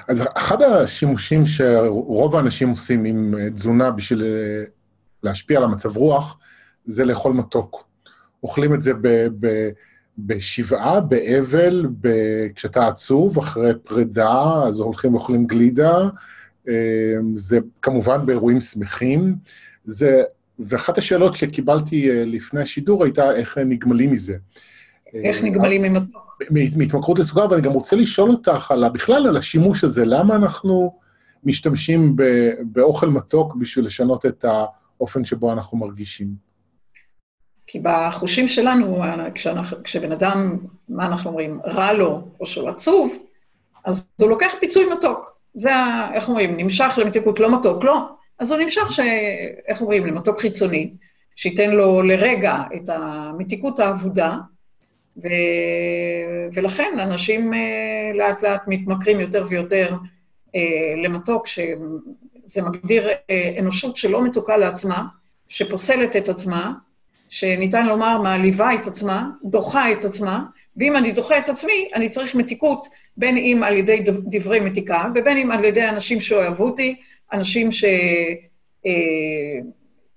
אז 0.09 0.25
אחד 0.37 0.63
השימושים 0.63 1.47
שרוב 1.47 2.37
האנשים 2.37 2.69
עושים 2.69 3.05
עם 3.05 3.35
אה, 3.39 3.51
תזונה 3.51 3.91
בשביל 3.91 4.23
אה, 4.23 4.65
להשפיע 5.23 5.59
על 5.59 5.65
המצב 5.65 5.97
רוח, 5.97 6.39
זה 6.85 7.05
לאכול 7.05 7.33
מתוק. 7.33 7.89
אוכלים 8.43 8.75
את 8.75 8.83
זה 8.83 8.95
ב, 8.95 9.09
ב, 9.41 9.71
בשבעה, 10.19 11.01
באבל, 11.01 11.87
ב, 12.01 12.09
כשאתה 12.55 12.89
עצוב, 12.89 13.39
אחרי 13.39 13.73
פרידה, 13.83 14.63
אז 14.67 14.81
הולכים 14.81 15.15
ואוכלים 15.15 15.47
גלידה. 15.47 16.09
אה, 16.69 16.75
זה 17.35 17.59
כמובן 17.83 18.27
באירועים 18.27 18.61
שמחים. 18.61 19.37
זה, 19.85 20.23
ואחת 20.59 20.99
השאלות 20.99 21.37
שקיבלתי 21.37 22.09
לפני 22.27 22.61
השידור 22.61 23.05
הייתה 23.05 23.35
איך 23.35 23.59
נגמלים 23.59 24.11
מזה. 24.11 24.37
איך 25.15 25.45
נגמלים 25.45 25.83
ממתוק? 25.83 26.25
מהתמכרות 26.51 27.19
לסוכר, 27.19 27.47
ואני 27.51 27.63
גם 27.63 27.73
רוצה 27.73 27.97
לשאול 27.97 28.31
אותך 28.31 28.71
על, 28.71 28.89
בכלל 28.89 29.27
על 29.27 29.37
השימוש 29.37 29.85
הזה, 29.85 30.05
למה 30.05 30.37
אנחנו 30.37 30.99
משתמשים 31.45 32.17
באוכל 32.63 33.09
מתוק 33.09 33.55
בשביל 33.55 33.87
לשנות 33.87 34.27
את 34.27 34.45
האופן 34.45 35.25
שבו 35.25 35.53
אנחנו 35.53 35.79
מרגישים? 35.79 36.44
כי 37.75 37.81
בחושים 37.83 38.49
שלנו, 38.49 39.03
כשאנחנו, 39.35 39.77
כשבן 39.85 40.13
אדם, 40.13 40.59
מה 40.89 41.07
אנחנו 41.07 41.31
אומרים, 41.31 41.61
רע 41.65 41.93
לו, 41.93 42.23
או 42.41 42.47
שהוא 42.47 42.69
עצוב, 42.69 43.19
אז 43.85 44.09
הוא 44.21 44.29
לוקח 44.29 44.55
פיצוי 44.61 44.85
מתוק. 44.93 45.37
זה, 45.55 45.77
ה, 45.77 46.11
איך 46.15 46.29
אומרים, 46.29 46.57
נמשך 46.57 46.99
למתיקות 47.03 47.41
לא 47.41 47.59
מתוק, 47.59 47.85
לא. 47.85 47.99
אז 48.39 48.53
הוא 48.53 48.61
נמשך, 48.61 48.93
ש, 48.93 49.01
איך 49.69 49.81
אומרים, 49.81 50.07
למתוק 50.07 50.41
חיצוני, 50.41 50.91
שייתן 51.37 51.71
לו 51.71 52.03
לרגע 52.03 52.63
את 52.77 52.89
המתיקות 52.89 53.79
האבודה, 53.79 54.37
ו... 55.17 55.29
ולכן 56.55 56.99
אנשים 56.99 57.55
אה, 57.55 57.61
לאט 58.15 58.43
לאט 58.43 58.63
מתמכרים 58.67 59.21
יותר 59.21 59.47
ויותר 59.49 59.95
אה, 60.55 60.61
למתוק, 61.03 61.47
שזה 61.47 62.63
מגדיר 62.63 63.09
אה, 63.31 63.55
אנושות 63.59 63.97
שלא 63.97 64.25
מתוקה 64.25 64.57
לעצמה, 64.57 65.05
שפוסלת 65.49 66.17
את 66.17 66.29
עצמה, 66.29 66.73
שניתן 67.35 67.87
לומר 67.87 68.19
מעליבה 68.19 68.75
את 68.75 68.87
עצמה, 68.87 69.31
דוחה 69.45 69.93
את 69.93 70.05
עצמה, 70.05 70.45
ואם 70.77 70.97
אני 70.97 71.13
דוחה 71.13 71.39
את 71.39 71.49
עצמי, 71.49 71.89
אני 71.95 72.09
צריך 72.09 72.35
מתיקות, 72.35 72.89
בין 73.17 73.37
אם 73.37 73.63
על 73.63 73.77
ידי 73.77 74.03
דברי 74.07 74.61
מתיקה, 74.61 75.05
ובין 75.15 75.37
אם 75.37 75.51
על 75.51 75.65
ידי 75.65 75.89
אנשים 75.89 76.21
שאוהבו 76.21 76.65
אותי, 76.65 76.97
אנשים 77.33 77.69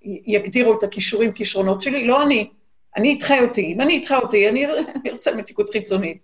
שיגדירו 0.04 0.78
את 0.78 0.82
הכישורים, 0.82 1.32
כישרונות 1.32 1.82
שלי, 1.82 2.06
לא 2.06 2.22
אני, 2.22 2.48
אני 2.96 3.18
אדחה 3.18 3.40
אותי, 3.40 3.72
אם 3.72 3.80
אני 3.80 3.98
אדחה 3.98 4.18
אותי, 4.18 4.48
אני 4.48 4.66
ארצה 5.10 5.36
מתיקות 5.36 5.70
חיצונית. 5.70 6.22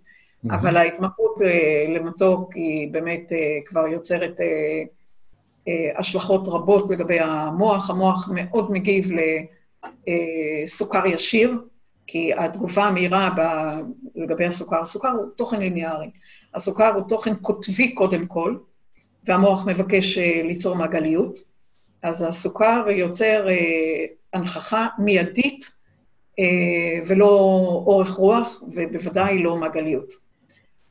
אבל 0.49 0.77
ההתמכרות 0.77 1.41
אה, 1.41 1.85
למתוק 1.89 2.55
היא 2.55 2.87
באמת 2.91 3.31
אה, 3.31 3.57
כבר 3.65 3.87
יוצרת 3.87 4.41
אה, 4.41 4.83
השלכות 5.97 6.47
רבות 6.47 6.89
לגבי 6.89 7.19
המוח. 7.19 7.89
המוח 7.89 8.29
מאוד 8.33 8.71
מגיב 8.71 9.11
לסוכר 10.63 11.05
ישיר, 11.05 11.57
כי 12.07 12.33
התגובה 12.33 12.83
המהירה 12.83 13.29
לגבי 14.15 14.45
הסוכר, 14.45 14.81
הסוכר 14.81 15.09
הוא 15.09 15.25
תוכן 15.35 15.59
ליניארי. 15.59 16.09
הסוכר 16.53 16.93
הוא 16.93 17.03
תוכן 17.07 17.35
קוטבי 17.35 17.93
קודם 17.93 18.25
כל, 18.25 18.57
והמוח 19.23 19.65
מבקש 19.67 20.17
ליצור 20.17 20.75
מעגליות. 20.75 21.39
אז 22.01 22.21
הסוכר 22.21 22.85
יוצר 22.89 23.47
הנכחה 24.33 24.87
מיידית 24.99 25.71
אה, 26.39 26.45
ולא 27.05 27.27
אורך 27.85 28.11
רוח, 28.11 28.63
ובוודאי 28.71 29.43
לא 29.43 29.57
מעגליות. 29.57 30.13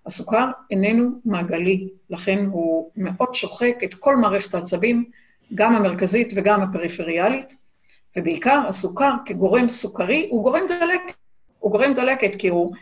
הסוכר 0.07 0.51
איננו 0.71 1.21
מעגלי, 1.25 1.89
לכן 2.11 2.47
הוא 2.51 2.91
מאוד 2.97 3.35
שוחק 3.35 3.77
את 3.85 3.95
כל 3.95 4.17
מערכת 4.17 4.55
העצבים, 4.55 5.05
גם 5.55 5.75
המרכזית 5.75 6.33
וגם 6.37 6.63
הפריפריאלית, 6.63 7.57
ובעיקר 8.17 8.61
הסוכר 8.69 9.13
כגורם 9.25 9.69
סוכרי 9.69 10.29
הוא 10.31 10.43
גורם 10.43 10.63
דלקת. 10.69 11.15
הוא 11.59 11.73
גורם 11.73 11.95
דלקת 11.95 12.35
כי 12.39 12.49
הוא 12.49 12.73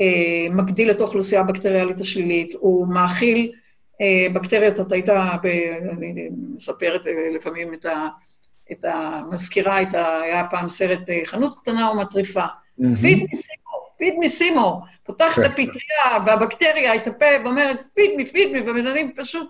אה, 0.00 0.46
מגדיל 0.50 0.90
את 0.90 1.00
האוכלוסייה 1.00 1.40
הבקטריאלית 1.40 2.00
השלילית, 2.00 2.54
הוא 2.54 2.86
מאכיל 2.88 3.52
אה, 4.00 4.26
בקטריות, 4.32 4.80
אתה 4.80 4.94
היית, 4.94 5.08
ב, 5.42 5.46
אני 5.90 6.28
מספרת 6.54 7.06
אה, 7.06 7.12
לפעמים 7.34 7.74
את 7.74 7.84
ה... 7.84 8.08
את 8.72 8.84
המזכירה, 8.84 9.82
את 9.82 9.94
ה... 9.94 10.20
היה 10.20 10.44
פעם 10.50 10.68
סרט 10.68 11.10
אה, 11.10 11.20
חנות 11.24 11.60
קטנה 11.60 11.90
ומטריפה. 11.90 12.44
פיד 13.00 13.26
מסימו, 13.32 13.88
פיד 13.96 14.14
מסימו. 14.18 14.80
פותחת 15.04 15.38
את 15.38 15.56
כן. 15.56 15.62
הפטריה 15.62 16.18
והבקטריה, 16.26 16.94
את 16.94 17.06
הפה, 17.06 17.26
ואומרת, 17.44 17.80
פיד 17.94 18.10
מי, 18.16 18.24
פיד 18.24 18.52
מי, 18.52 18.60
ומנהלים 18.60 19.12
פשוט 19.16 19.48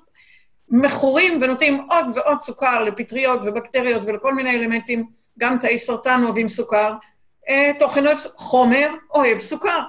מכורים 0.68 1.42
ונותנים 1.42 1.86
עוד 1.90 2.06
ועוד 2.14 2.40
סוכר 2.40 2.82
לפטריות 2.82 3.40
ובקטריות 3.44 4.02
ולכל 4.06 4.34
מיני 4.34 4.50
אלמנטים, 4.50 5.06
גם 5.38 5.58
תאי 5.58 5.78
סרטן 5.78 6.22
אוהבים 6.24 6.48
סוכר. 6.48 6.94
אה, 7.48 7.72
תוכן 7.78 8.06
אוהב, 8.06 8.18
חומר 8.36 8.88
אוהב 9.14 9.38
סוכר. 9.38 9.80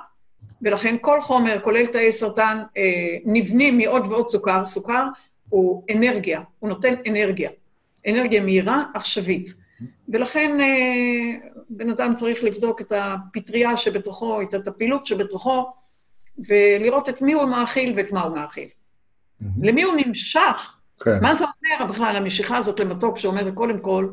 ולכן 0.62 0.96
כל 1.02 1.22
חומר, 1.22 1.60
כולל 1.64 1.86
תאי 1.86 2.12
סרטן, 2.12 2.58
אה, 2.78 2.84
נבנים 3.26 3.78
מעוד 3.78 4.08
ועוד 4.08 4.30
סוכר. 4.30 4.66
סוכר 4.66 5.08
הוא 5.50 5.84
אנרגיה, 5.92 6.42
הוא 6.60 6.70
נותן 6.70 6.94
אנרגיה. 7.08 7.50
אנרגיה 8.08 8.42
מהירה, 8.42 8.84
עכשווית. 8.94 9.54
ולכן 10.10 10.62
אה, 10.62 11.50
בן 11.70 11.90
אדם 11.90 12.16
צריך 12.16 12.44
לבדוק 12.44 12.82
את 12.82 12.92
הפטריה 12.96 13.78
שבתוכו, 13.78 14.42
את 14.42 14.68
הפעילות 14.68 15.08
שבתוכו, 15.08 15.74
ולראות 16.38 17.10
את 17.10 17.22
מי 17.22 17.34
הוא 17.34 17.46
מאכיל 17.46 17.94
ואת 17.96 18.12
מה 18.12 18.22
הוא 18.22 18.36
מאכיל. 18.36 18.68
למי 19.62 19.84
הוא 19.84 19.94
נמשך, 20.06 20.78
כן. 21.00 21.20
מה 21.22 21.36
זה 21.36 21.46
אומר 21.46 21.88
בכלל, 21.94 22.16
המשיכה 22.16 22.58
הזאת 22.58 22.80
למתוק, 22.80 23.18
שאומר 23.18 23.52
קודם 23.52 23.80
כל, 23.80 24.08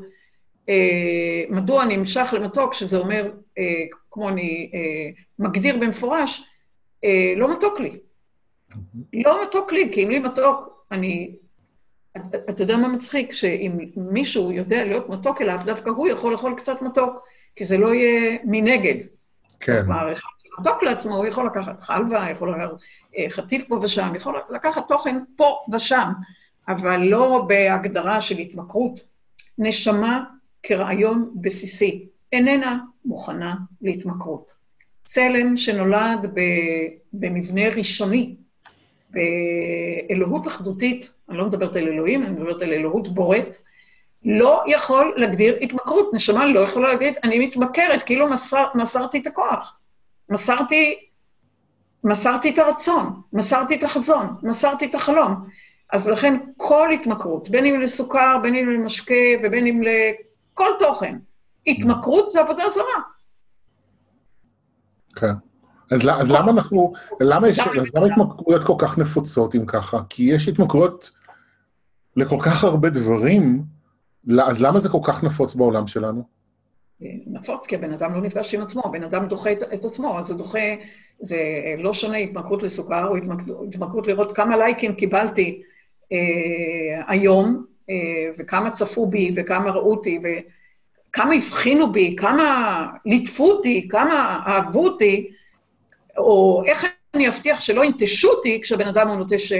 מדוע 1.51 1.83
אני 1.83 1.97
נמשך 1.97 2.35
למתוק, 2.37 2.75
שזה 2.75 2.99
אומר, 2.99 3.31
אה, 3.59 3.65
כמו 4.11 4.29
אני 4.29 4.71
אה, 4.75 5.23
מגדיר 5.39 5.77
במפורש, 5.79 6.45
אה, 7.05 7.33
לא 7.37 7.53
מתוק 7.53 7.81
לי. 7.81 7.99
לא 9.13 9.43
מתוק 9.43 9.73
לי, 9.73 9.89
כי 9.93 10.05
אם 10.05 10.11
לי 10.11 10.19
מתוק, 10.19 10.85
אני... 10.93 11.37
אתה 12.51 12.63
יודע 12.63 12.77
מה 12.77 12.89
מצחיק? 12.89 13.33
שאם 13.33 13.79
מישהו 13.97 14.53
יודע 14.53 14.85
להיות 14.85 15.09
מתוק 15.09 15.43
אליו, 15.43 15.59
דווקא 15.65 15.91
הוא 15.91 16.09
יכול 16.09 16.33
לאכול 16.33 16.55
קצת 16.57 16.83
מתוק, 16.83 17.27
כי 17.57 17.65
זה 17.65 17.79
לא 17.79 17.95
יהיה 17.95 18.39
מנגד. 18.45 19.07
כן. 19.61 19.83
כלומר, 19.85 20.13
אחד 20.13 20.29
מתוק 20.59 20.83
לעצמו, 20.83 21.17
הוא 21.17 21.27
יכול 21.27 21.47
לקחת 21.47 21.81
חלבה, 21.81 22.27
יכול 22.31 22.55
לקחת 22.55 22.71
אה, 23.19 23.25
חטיף 23.29 23.69
פה 23.69 23.79
ושם, 23.83 24.13
יכול 24.17 24.41
לקחת 24.51 24.89
תוכן 24.89 25.17
פה 25.37 25.59
ושם, 25.73 26.13
אבל 26.69 26.97
לא 26.97 27.45
בהגדרה 27.49 28.21
של 28.21 28.39
התמכרות. 28.39 29.01
נשמה 29.59 30.25
כרעיון 30.63 31.31
בסיסי 31.35 32.07
איננה 32.33 32.79
מוכנה 33.05 33.55
להתמכרות. 33.83 34.53
צלם 35.05 35.57
שנולד 35.57 36.35
במבנה 37.13 37.69
ראשוני, 37.69 38.35
באלוהות 39.11 40.47
אחדותית, 40.47 41.13
אני 41.29 41.39
לא 41.39 41.47
מדברת 41.47 41.77
על 41.77 41.89
אלוהים, 41.89 42.23
אני 42.23 42.31
מדברת 42.31 42.63
על 42.63 42.73
אלוהות 42.73 43.15
בורט, 43.15 43.57
לא 44.25 44.63
יכול 44.67 45.15
להגדיר 45.17 45.57
התמכרות. 45.63 46.15
נשמה 46.15 46.47
לא 46.47 46.61
יכולה 46.61 46.89
להגיד, 46.93 47.15
אני 47.25 47.47
מתמכרת, 47.47 48.03
כאילו 48.03 48.29
מסר, 48.29 48.65
מסרתי 48.75 49.19
את 49.19 49.27
הכוח. 49.27 49.77
מסרתי, 50.29 50.99
מסרתי 52.05 52.51
את 52.51 52.59
הרצון, 52.59 53.21
מסרתי 53.33 53.75
את 53.75 53.83
החזון, 53.83 54.27
מסרתי 54.43 54.87
את 54.87 54.95
החלום. 54.95 55.35
אז 55.93 56.09
לכן 56.09 56.37
כל 56.57 56.91
התמכרות, 56.91 57.51
בין 57.51 57.67
אם 57.67 57.81
לסוכר, 57.81 58.39
בין 58.43 58.55
אם 58.55 58.71
למשקה 58.71 59.15
ובין 59.43 59.67
אם 59.67 59.83
לכל 60.53 60.70
תוכן, 60.78 61.18
התמכרות 61.66 62.30
זה 62.30 62.40
עבודה 62.40 62.68
זרה. 62.68 63.01
כן. 65.16 65.32
אז, 65.90 66.01
אז 66.20 66.30
למה 66.30 66.51
אנחנו, 66.51 66.92
למה 67.20 67.48
יש, 67.48 67.59
אז 67.59 67.94
למה 67.94 68.07
התמכרויות 68.07 68.64
כל 68.64 68.74
כך 68.78 68.98
נפוצות 68.98 69.55
אם 69.55 69.66
ככה? 69.66 70.01
כי 70.09 70.22
יש 70.22 70.48
התמכרויות 70.48 71.11
לכל 72.16 72.36
כך 72.40 72.64
הרבה 72.64 72.90
דברים, 72.90 73.62
אז 74.48 74.62
למה 74.62 74.80
זה 74.80 74.88
כל 74.88 75.01
כך 75.03 75.24
נפוץ 75.24 75.55
בעולם 75.55 75.86
שלנו? 75.86 76.40
נפוץ, 77.26 77.66
כי 77.66 77.74
הבן 77.74 77.92
אדם 77.92 78.14
לא 78.14 78.20
נפגש 78.20 78.55
עם 78.55 78.62
עצמו, 78.62 78.82
הבן 78.84 79.03
אדם 79.03 79.28
דוחה 79.28 79.53
את, 79.53 79.62
את 79.74 79.84
עצמו, 79.84 80.18
אז 80.18 80.30
הוא 80.30 80.38
דוחה, 80.38 80.59
זה 81.20 81.38
לא 81.78 81.92
שונה 81.92 82.16
התמכרות 82.16 82.62
לסוכר, 82.62 83.09
או 83.09 83.16
התמכרות 83.68 84.07
לראות 84.07 84.36
כמה 84.36 84.57
לייקים 84.57 84.94
קיבלתי 84.94 85.62
אה, 86.12 87.03
היום, 87.09 87.57
אה, 87.57 87.70
וכמה 88.38 88.70
צפו 88.70 89.07
בי, 89.07 89.32
וכמה 89.36 89.70
ראו 89.70 89.91
אותי, 89.91 90.18
וכמה 90.18 91.34
הבחינו 91.34 91.93
בי, 91.93 92.16
כמה 92.18 92.86
ליטפו 93.07 93.51
אותי, 93.51 93.88
כמה 93.91 94.41
אהבו 94.47 94.84
אותי, 94.84 95.30
או 96.16 96.62
איך 96.66 96.86
אני 97.14 97.28
אבטיח 97.28 97.61
שלא 97.61 97.84
ינטשו 97.84 98.28
אותי 98.28 98.61
כשבן 98.62 98.88
אדם 98.88 99.09
הוא 99.09 99.16
נוטש 99.16 99.53
אה, 99.53 99.59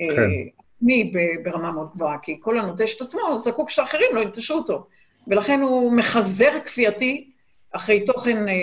אה, 0.00 0.16
כן. 0.16 0.30
עצמי 0.76 1.12
ברמה 1.42 1.72
מאוד 1.72 1.88
גבוהה, 1.94 2.18
כי 2.18 2.36
כל 2.40 2.58
הנוטש 2.58 2.96
את 2.96 3.00
עצמו 3.00 3.38
זקוק 3.38 3.70
שאחרים 3.70 4.10
לא 4.14 4.20
ינטשו 4.20 4.54
אותו. 4.54 4.86
ולכן 5.28 5.60
הוא 5.60 5.92
מחזר 5.92 6.50
כפייתי 6.64 7.30
אחרי 7.72 8.04
תוכן, 8.04 8.48
אה, 8.48 8.54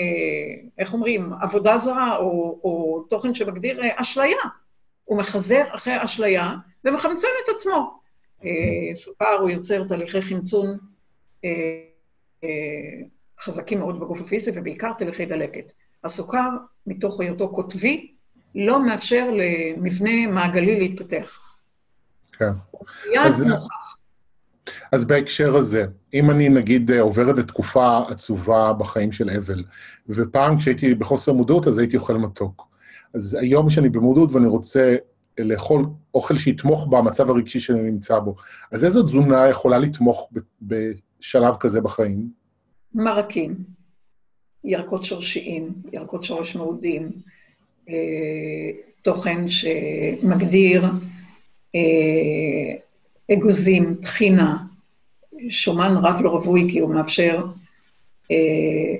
איך 0.80 0.94
אומרים, 0.94 1.34
עבודה 1.42 1.78
זרה, 1.78 2.18
או, 2.18 2.60
או 2.64 3.04
תוכן 3.10 3.34
שמגדיר 3.34 3.82
אשליה. 3.96 4.38
הוא 5.06 5.18
מחזר 5.18 5.64
אחרי 5.70 6.04
אשליה 6.04 6.56
ומחמצן 6.86 7.28
את 7.44 7.50
עצמו. 7.56 8.00
סוכר, 8.94 9.38
הוא 9.42 9.50
יוצר 9.50 9.88
תהליכי 9.88 10.22
חמצון 10.22 10.78
חזקים 13.40 13.80
מאוד 13.80 14.00
בגוף 14.00 14.22
הפיזי, 14.22 14.52
ובעיקר 14.56 14.94
תהליכי 14.94 15.26
דלקת. 15.26 15.72
הסוכר, 16.04 16.50
מתוך 16.88 17.20
היותו 17.22 17.50
קוטבי, 17.50 18.12
לא 18.56 18.86
מאפשר 18.86 19.30
למבנה 19.32 20.28
מעגלי 20.28 20.80
להתפתח. 20.80 21.40
כן. 22.32 22.52
אז, 23.20 23.46
אז 24.92 25.06
בהקשר 25.06 25.56
הזה, 25.56 25.86
אם 26.14 26.32
אני 26.32 26.50
נגיד 26.50 26.92
עוברת 26.92 27.40
את 27.40 27.48
תקופה 27.48 28.00
עצובה 28.10 28.74
בחיים 28.74 29.12
של 29.12 29.30
אבל, 29.30 29.64
ופעם 30.10 30.58
כשהייתי 30.58 30.96
בחוסר 30.96 31.34
מודעות 31.34 31.68
אז 31.68 31.78
הייתי 31.78 31.98
אוכל 31.98 32.18
מתוק. 32.18 32.68
אז 33.14 33.38
היום 33.42 33.70
שאני 33.70 33.90
במודעות 33.90 34.32
ואני 34.32 34.48
רוצה 34.48 34.96
לאכול 35.40 35.86
אוכל 36.14 36.38
שיתמוך 36.38 36.88
במצב 36.90 37.30
הרגשי 37.30 37.60
שאני 37.60 37.82
נמצא 37.82 38.20
בו, 38.20 38.36
אז 38.72 38.86
איזו 38.86 39.04
תזונה 39.04 39.50
יכולה 39.50 39.78
לתמוך 39.78 40.32
בשלב 40.62 41.56
כזה 41.60 41.82
בחיים? 41.82 42.30
מרקים. 42.96 43.56
ירקות 44.64 45.06
שורשיים, 45.06 45.74
ירקות 45.94 46.24
שורש 46.24 46.56
מעודים, 46.56 47.12
אה, 47.90 47.96
תוכן 49.02 49.50
שמגדיר 49.50 50.86
אה, 51.76 52.76
אגוזים, 53.34 53.96
טחינה, 54.02 54.58
שומן 55.50 55.96
רב 56.02 56.22
לא 56.22 56.30
רווי, 56.30 56.68
כי 56.72 56.80
הוא 56.80 56.94
מאפשר 56.96 57.46
אה, 58.32 58.96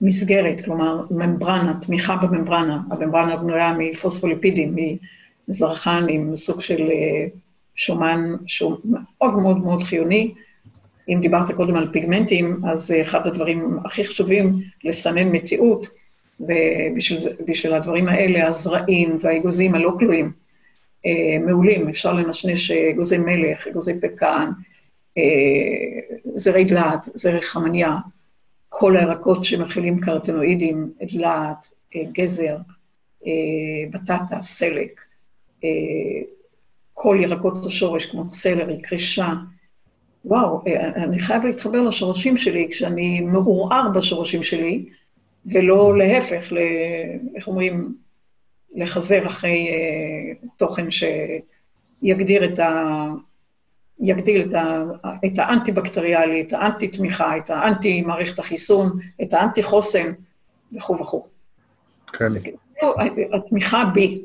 מסגרת, 0.00 0.64
כלומר 0.64 1.04
ממברנה, 1.10 1.80
תמיכה 1.86 2.16
בממברנה. 2.16 2.80
הממברנה 2.90 3.36
בנויה 3.36 3.74
מפוספוליפידים, 3.78 4.76
מזרחן 5.50 6.06
עם 6.08 6.36
סוג 6.36 6.60
של 6.60 6.90
שומן 7.74 8.34
שהוא 8.46 8.76
מאוד 8.84 9.34
מאוד 9.34 9.58
מאוד 9.58 9.82
חיוני, 9.82 10.34
אם 11.08 11.18
דיברת 11.20 11.50
קודם 11.50 11.76
על 11.76 11.88
פיגמנטים, 11.92 12.60
אז 12.70 12.94
אחד 13.00 13.26
הדברים 13.26 13.78
הכי 13.84 14.04
חשובים 14.04 14.60
לסמן 14.84 15.36
מציאות, 15.36 15.86
ובשביל 16.40 17.74
הדברים 17.74 18.08
האלה, 18.08 18.48
הזרעים 18.48 19.16
והאגוזים 19.20 19.74
הלא 19.74 19.92
כלואים 19.98 20.32
אה, 21.06 21.38
מעולים, 21.46 21.88
אפשר 21.88 22.12
לנשנש 22.12 22.70
אגוזי 22.70 23.18
מלך, 23.18 23.66
אגוזי 23.66 24.00
פקן, 24.00 24.50
אה, 25.18 25.22
זרי 26.34 26.64
דלעת, 26.64 27.08
זרי 27.14 27.40
חמניה, 27.40 27.96
כל 28.68 28.96
הירקות 28.96 29.44
שמכילים 29.44 30.00
קרטנואידים, 30.00 30.92
דלעת, 31.02 31.70
אה, 31.96 32.02
גזר, 32.12 32.56
בטטה, 33.90 34.42
סלק, 34.42 35.00
כל 36.94 37.18
ירקות 37.20 37.66
השורש 37.66 38.06
כמו 38.06 38.28
סלרי, 38.28 38.82
קרישה, 38.82 39.32
וואו, 40.24 40.62
אה, 40.66 40.86
אני 40.86 41.18
חייב 41.18 41.46
להתחבר 41.46 41.82
לשורשים 41.82 42.36
שלי 42.36 42.68
כשאני 42.70 43.20
מעורער 43.20 43.88
בשורשים 43.88 44.42
שלי, 44.42 44.84
ולא 45.46 45.98
להפך, 45.98 46.52
ל, 46.52 46.58
איך 47.34 47.48
אומרים, 47.48 47.94
לחזר 48.74 49.26
אחרי 49.26 49.68
uh, 49.68 50.46
תוכן 50.56 50.86
שיגדיר 50.90 52.52
את 52.52 52.58
ה... 52.58 53.06
יגדיל 54.02 54.48
את, 54.48 54.54
ה, 54.54 54.84
את 55.26 55.38
האנטי-בקטריאלי, 55.38 56.40
את 56.40 56.52
האנטי-תמיכה, 56.52 57.36
את 57.36 57.50
האנטי-מערכת 57.50 58.38
החיסון, 58.38 58.98
את 59.22 59.32
האנטי-חוסן 59.32 60.12
וכו' 60.72 61.00
וכו'. 61.00 61.26
כן. 62.12 62.30
זה 62.30 62.40
כאילו 62.40 62.58
התמיכה 63.32 63.84
בי. 63.94 64.22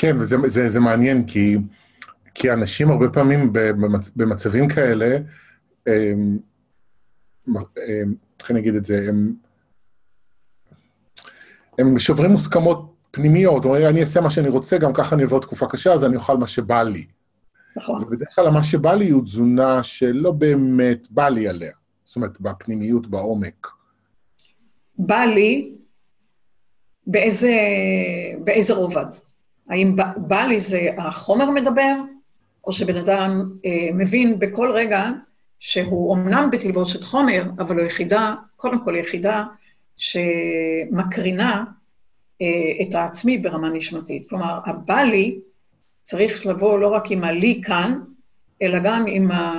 כן, 0.00 0.16
וזה 0.20 0.36
זה, 0.46 0.68
זה 0.68 0.80
מעניין, 0.80 1.26
כי 1.26 1.56
כי 2.34 2.52
אנשים 2.52 2.90
הרבה 2.90 3.08
פעמים 3.08 3.52
במצ... 3.52 4.10
במצבים 4.16 4.68
כאלה, 4.68 5.18
הם, 5.86 6.38
הם, 7.88 8.14
איך 8.40 8.50
אני 8.50 8.60
אגיד 8.60 8.74
את 8.74 8.84
זה, 8.84 9.06
הם, 9.08 9.34
הם 11.78 11.98
שוברים 11.98 12.30
מוסכמות 12.30 12.94
פנימיות, 13.10 13.64
אומרים, 13.64 13.86
אני 13.86 14.00
אעשה 14.00 14.20
מה 14.20 14.30
שאני 14.30 14.48
רוצה, 14.48 14.78
גם 14.78 14.92
ככה 14.92 15.14
אני 15.14 15.22
אעבור 15.22 15.40
תקופה 15.40 15.66
קשה, 15.66 15.92
אז 15.92 16.04
אני 16.04 16.16
אוכל 16.16 16.36
מה 16.36 16.46
שבא 16.46 16.82
לי. 16.82 17.06
נכון. 17.76 18.02
ובדרך 18.02 18.34
כלל 18.34 18.50
מה 18.50 18.64
שבא 18.64 18.94
לי 18.94 19.10
הוא 19.10 19.24
תזונה 19.24 19.82
שלא 19.82 20.32
באמת 20.32 21.10
בא 21.10 21.28
לי 21.28 21.48
עליה, 21.48 21.72
זאת 22.04 22.16
אומרת, 22.16 22.40
בפנימיות, 22.40 23.06
בעומק. 23.06 23.66
בא 24.98 25.24
לי 25.24 25.72
באיזה, 27.06 27.52
באיזה 28.44 28.74
רובד? 28.74 29.29
האם 29.70 29.96
בא, 30.16 30.44
לי 30.46 30.60
זה 30.60 30.88
החומר 30.98 31.50
מדבר, 31.50 31.94
או 32.66 32.72
שבן 32.72 32.96
אדם 32.96 33.50
אה, 33.64 33.88
מבין 33.94 34.38
בכל 34.38 34.72
רגע 34.72 35.10
שהוא 35.58 36.10
אומנם 36.10 36.48
בתלבושת 36.52 37.02
חומר, 37.02 37.50
אבל 37.58 37.78
הוא 37.78 37.86
יחידה, 37.86 38.34
קודם 38.56 38.84
כל 38.84 38.96
יחידה 38.96 39.44
שמקרינה 39.96 41.64
אה, 42.42 42.46
את 42.82 42.94
העצמי 42.94 43.38
ברמה 43.38 43.70
נשמתית. 43.70 44.28
כלומר, 44.28 44.58
הבא 44.66 45.00
לי 45.00 45.38
צריך 46.02 46.46
לבוא 46.46 46.78
לא 46.78 46.88
רק 46.88 47.10
עם 47.10 47.24
הלי 47.24 47.60
כאן, 47.64 48.00
אלא 48.62 48.78
גם 48.84 49.04
עם, 49.08 49.30
ה, 49.30 49.54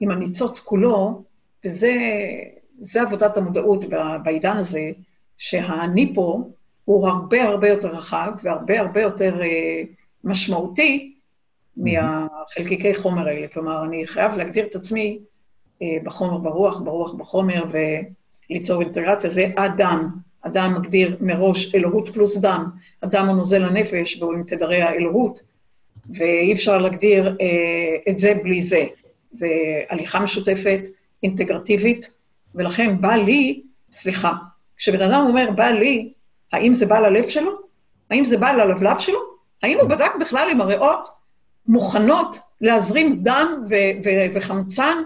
עם 0.00 0.10
הניצוץ 0.10 0.60
כולו, 0.60 1.24
וזה 1.64 3.02
עבודת 3.02 3.36
המודעות 3.36 3.84
בעידן 4.22 4.56
הזה, 4.56 4.90
שהאני 5.38 6.14
פה 6.14 6.50
הוא 6.88 7.08
הרבה 7.08 7.44
הרבה 7.44 7.68
יותר 7.68 7.88
רחב 7.88 8.32
והרבה 8.42 8.80
הרבה 8.80 9.00
יותר 9.00 9.42
אה, 9.42 9.82
משמעותי 10.24 11.14
מהחלקיקי 11.76 12.94
חומר 12.94 13.28
האלה. 13.28 13.48
כלומר, 13.48 13.84
אני 13.84 14.06
חייב 14.06 14.36
להגדיר 14.36 14.66
את 14.66 14.74
עצמי 14.74 15.18
אה, 15.82 15.86
בחומר, 16.04 16.38
ברוח, 16.38 16.80
ברוח, 16.80 17.12
בחומר, 17.12 17.64
וליצור 18.50 18.82
אינטגרציה. 18.82 19.30
זה 19.30 19.50
אדם. 19.56 20.08
אדם 20.42 20.74
מגדיר 20.78 21.16
מראש 21.20 21.74
אלוהות 21.74 22.08
פלוס 22.08 22.38
דם. 22.38 22.70
אדם 23.00 23.26
הוא 23.28 23.36
נוזל 23.36 23.64
הנפש 23.64 24.16
והוא 24.20 24.32
עם 24.32 24.42
תדרי 24.46 24.82
האלוהות, 24.82 25.40
ואי 26.18 26.52
אפשר 26.52 26.78
להגדיר 26.78 27.36
אה, 27.40 28.12
את 28.12 28.18
זה 28.18 28.34
בלי 28.42 28.62
זה. 28.62 28.86
זה 29.30 29.48
הליכה 29.90 30.20
משותפת, 30.20 30.80
אינטגרטיבית, 31.22 32.10
ולכן 32.54 33.00
בא 33.00 33.14
לי, 33.14 33.62
סליחה, 33.90 34.32
כשבן 34.76 35.02
אדם 35.02 35.24
אומר 35.28 35.50
בא 35.50 35.68
לי, 35.70 36.12
האם 36.52 36.74
זה 36.74 36.86
בא 36.86 36.98
ללב 36.98 37.28
שלו? 37.28 37.52
האם 38.10 38.24
זה 38.24 38.36
בא 38.36 38.52
ללבלב 38.52 38.98
שלו? 38.98 39.18
האם 39.62 39.78
הוא 39.80 39.88
בדק 39.88 40.10
בכלל 40.20 40.48
אם 40.52 40.60
הריאות 40.60 41.08
מוכנות 41.66 42.38
להזרים 42.60 43.18
דם 43.22 43.64
ו- 43.68 43.74
ו- 44.04 44.34
וחמצן 44.34 45.02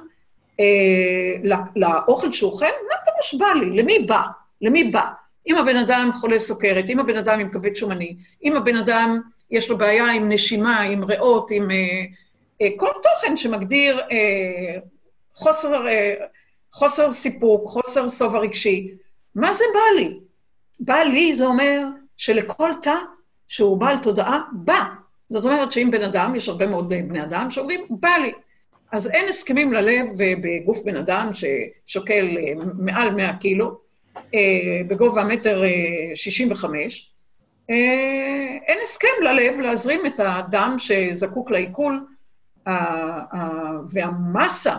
אה, 0.60 1.60
לאוכל 1.76 2.32
שהוא 2.32 2.52
אוכל? 2.52 2.66
מה 2.66 2.96
פירוש 3.04 3.34
בא 3.34 3.60
לי? 3.60 3.82
למי 3.82 3.98
בא? 3.98 4.20
למי 4.60 4.84
בא? 4.84 5.04
אם 5.46 5.58
הבן 5.58 5.76
אדם 5.76 6.10
חולה 6.14 6.38
סוכרת, 6.38 6.90
אם 6.90 7.00
הבן 7.00 7.16
אדם 7.16 7.40
עם 7.40 7.48
כבד 7.48 7.76
שומני, 7.76 8.16
אם 8.44 8.56
הבן 8.56 8.76
אדם 8.76 9.20
יש 9.50 9.70
לו 9.70 9.78
בעיה 9.78 10.12
עם 10.12 10.28
נשימה, 10.28 10.80
עם 10.80 11.04
ריאות, 11.04 11.50
עם 11.50 11.70
אה, 11.70 11.76
אה, 12.62 12.68
כל 12.76 12.90
תוכן 13.02 13.36
שמגדיר 13.36 14.00
אה, 14.00 14.78
חוסר, 15.34 15.86
אה, 15.88 16.14
חוסר 16.72 17.10
סיפוק, 17.10 17.68
חוסר 17.68 18.08
שובע 18.08 18.38
רגשי, 18.38 18.94
מה 19.34 19.52
זה 19.52 19.64
בא 19.74 20.00
לי? 20.00 20.20
בא 20.80 20.96
לי 20.96 21.34
זה 21.34 21.46
אומר 21.46 21.82
שלכל 22.16 22.70
תא 22.82 22.96
שהוא 23.48 23.78
בעל 23.78 23.96
תודעה, 23.98 24.42
בא. 24.52 24.84
זאת 25.30 25.44
אומרת 25.44 25.72
שאם 25.72 25.88
בן 25.92 26.02
אדם, 26.02 26.34
יש 26.34 26.48
הרבה 26.48 26.66
מאוד 26.66 26.88
בני 26.88 27.22
אדם 27.22 27.50
שאומרים, 27.50 27.80
בא 27.90 28.08
לי. 28.08 28.32
אז 28.92 29.10
אין 29.10 29.28
הסכמים 29.28 29.72
ללב 29.72 30.06
בגוף 30.42 30.82
בן 30.84 30.96
אדם 30.96 31.30
ששוקל 31.32 32.38
אה, 32.38 32.52
מעל 32.78 33.14
100 33.14 33.36
קילו, 33.36 33.78
אה, 34.34 34.80
בגובה 34.88 35.24
מטר 35.24 35.62
65, 36.14 37.12
אה, 37.70 37.76
אין 38.66 38.78
הסכם 38.82 39.08
ללב 39.22 39.60
להזרים 39.60 40.06
את 40.06 40.20
הדם 40.20 40.76
שזקוק 40.78 41.50
לעיכול, 41.50 42.06
והמסה 43.92 44.76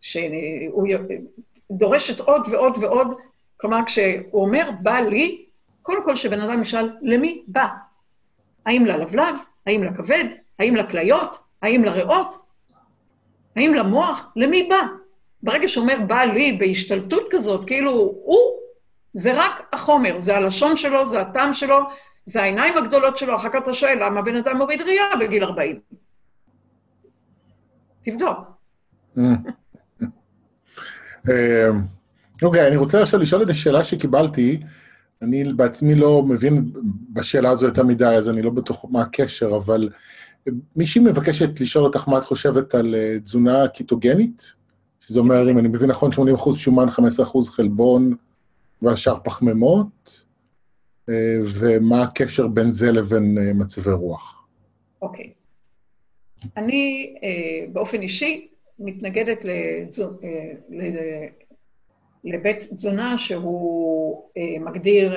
שהוא 0.00 0.88
דורשת 1.70 2.20
עוד 2.20 2.48
ועוד 2.50 2.78
ועוד, 2.80 3.08
כלומר, 3.60 3.78
כשהוא 3.86 4.42
אומר, 4.42 4.70
בא 4.82 5.00
לי, 5.00 5.46
קודם 5.82 6.04
כל 6.04 6.16
שבן 6.16 6.40
אדם 6.40 6.60
ישאל, 6.60 6.90
למי 7.02 7.42
בא? 7.46 7.66
האם 8.66 8.86
ללבלב? 8.86 9.38
האם 9.66 9.84
לכבד? 9.84 10.24
האם 10.58 10.76
לכליות? 10.76 11.38
האם 11.62 11.84
לריאות? 11.84 12.38
האם 13.56 13.74
למוח? 13.74 14.32
למי 14.36 14.62
בא? 14.62 14.80
ברגע 15.42 15.68
שאומר 15.68 15.96
בא 16.06 16.20
לי 16.20 16.52
בהשתלטות 16.52 17.22
כזאת, 17.30 17.66
כאילו 17.66 17.90
הוא, 18.24 18.60
זה 19.12 19.32
רק 19.34 19.68
החומר, 19.72 20.18
זה 20.18 20.36
הלשון 20.36 20.76
שלו, 20.76 21.06
זה 21.06 21.20
הטעם 21.20 21.54
שלו, 21.54 21.78
זה 22.24 22.42
העיניים 22.42 22.76
הגדולות 22.76 23.18
שלו, 23.18 23.36
אחר 23.36 23.48
כך 23.48 23.58
אתה 23.62 23.72
שואל, 23.72 24.04
למה 24.04 24.22
בן 24.22 24.36
אדם 24.36 24.56
מוריד 24.56 24.82
ראייה 24.82 25.16
בגיל 25.20 25.44
40? 25.44 25.80
תבדוק. 28.04 28.38
אה, 32.42 32.48
אוקיי, 32.48 32.68
אני 32.68 32.76
רוצה 32.76 33.02
עכשיו 33.02 33.20
לשאול 33.20 33.42
את 33.42 33.48
השאלה 33.48 33.84
שקיבלתי. 33.84 34.60
אני 35.22 35.52
בעצמי 35.52 35.94
לא 35.94 36.22
מבין 36.22 36.64
בשאלה 37.12 37.50
הזו 37.50 37.66
יותר 37.66 37.82
מדי, 37.82 38.04
אז 38.04 38.28
אני 38.28 38.42
לא 38.42 38.50
בטוח 38.50 38.84
מה 38.90 39.02
הקשר, 39.02 39.56
אבל 39.56 39.88
מישהי 40.76 41.00
מבקשת 41.00 41.60
לשאול 41.60 41.84
אותך 41.84 42.08
מה 42.08 42.18
את 42.18 42.24
חושבת 42.24 42.74
על 42.74 42.94
אה, 42.94 43.20
תזונה 43.20 43.68
קיטוגנית, 43.68 44.52
שזה 45.00 45.18
אומר, 45.18 45.50
אם 45.50 45.58
אני 45.58 45.68
מבין 45.68 45.90
נכון, 45.90 46.10
80% 46.12 46.54
שומן, 46.54 46.88
15% 46.88 46.92
חלבון 47.50 48.14
והשאר 48.82 49.18
פחמימות, 49.24 50.24
אה, 51.08 51.14
ומה 51.42 52.02
הקשר 52.02 52.46
בין 52.46 52.70
זה 52.70 52.92
לבין 52.92 53.38
אה, 53.38 53.52
מצבי 53.52 53.92
רוח. 53.92 54.46
אוקיי. 55.02 55.32
אני 56.56 57.14
באופן 57.72 58.00
אישי 58.00 58.48
מתנגדת 58.78 59.44
לבית 62.24 62.72
תזונה 62.74 63.18
שהוא 63.18 64.22
מגדיר 64.60 65.16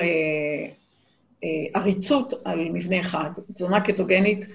עריצות 1.74 2.32
על 2.44 2.68
מבנה 2.72 3.00
אחד. 3.00 3.30
תזונה 3.52 3.80
קטוגנית 3.80 4.46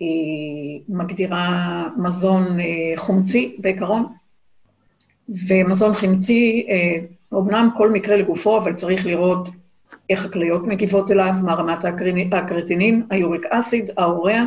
היא 0.00 0.80
מגדירה 0.88 1.86
מזון 1.96 2.60
אה, 2.60 2.96
חומצי 2.96 3.56
בעיקרון, 3.58 4.06
ומזון 5.48 5.94
חומצי, 5.94 6.66
אומנם 7.32 7.68
אה, 7.72 7.78
כל 7.78 7.90
מקרה 7.90 8.16
לגופו, 8.16 8.58
אבל 8.58 8.74
צריך 8.74 9.06
לראות 9.06 9.48
איך 10.10 10.24
הכליות 10.24 10.66
מגיבות 10.66 11.10
אליו, 11.10 11.34
מה 11.42 11.54
רמת 11.54 11.84
הקרטינין, 12.32 13.06
היוריק 13.10 13.46
אסיד, 13.46 13.90
האוריה, 13.96 14.44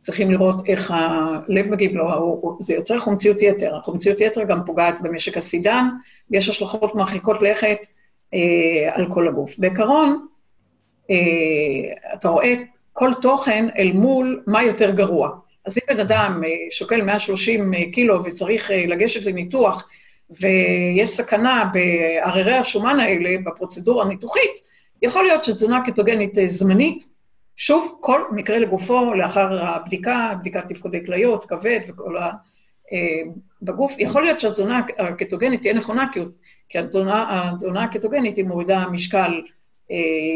צריכים 0.00 0.30
לראות 0.30 0.68
איך 0.68 0.90
הלב 0.94 1.70
מגיב 1.70 1.92
לו, 1.92 2.56
זה 2.60 2.74
יוצר 2.74 2.98
חומציות 2.98 3.42
יתר. 3.42 3.76
החומציות 3.76 4.20
יתר 4.20 4.44
גם 4.44 4.60
פוגעת 4.66 5.00
במשק 5.00 5.36
הסידן, 5.36 5.88
ויש 6.30 6.48
השלכות 6.48 6.94
מרחיקות 6.94 7.42
לכת 7.42 7.86
אה, 8.34 8.90
על 8.92 9.06
כל 9.12 9.28
הגוף. 9.28 9.58
בעיקרון, 9.58 10.26
אה, 11.10 12.14
אתה 12.14 12.28
רואה 12.28 12.54
כל 12.92 13.10
תוכן 13.22 13.68
אל 13.78 13.92
מול 13.92 14.42
מה 14.46 14.62
יותר 14.62 14.90
גרוע. 14.90 15.30
אז 15.68 15.78
אם 15.78 15.94
בן 15.94 16.00
אדם 16.00 16.42
אה, 16.46 16.50
שוקל 16.70 17.02
130 17.02 17.74
אה, 17.74 17.92
קילו 17.92 18.24
וצריך 18.24 18.70
אה, 18.70 18.86
לגשת 18.86 19.24
לניתוח, 19.24 19.88
ויש 20.30 21.10
סכנה 21.10 21.70
בהררי 21.72 22.54
השומן 22.54 23.00
האלה, 23.00 23.36
בפרוצדורה 23.44 24.04
הניתוחית, 24.04 24.50
יכול 25.02 25.22
להיות 25.22 25.44
שתזונה 25.44 25.82
קטוגנית 25.86 26.34
זמנית, 26.46 27.08
שוב, 27.56 27.98
כל 28.00 28.22
מקרה 28.32 28.58
לגופו, 28.58 29.14
לאחר 29.14 29.66
הבדיקה, 29.66 30.32
בדיקת 30.40 30.68
תפקודי 30.68 31.06
כליות, 31.06 31.44
כבד 31.44 31.80
וכל 31.88 32.16
ה... 32.16 32.30
בגוף, 33.62 33.94
יכול 33.98 34.22
להיות 34.22 34.40
שהתזונה 34.40 34.80
הקטוגנית 34.98 35.60
תהיה 35.60 35.74
נכונה, 35.74 36.06
כי 36.68 36.78
התזונה, 36.78 37.50
התזונה 37.50 37.84
הקטוגנית 37.84 38.36
היא 38.36 38.44
מורידה 38.44 38.84
משקל 38.90 39.42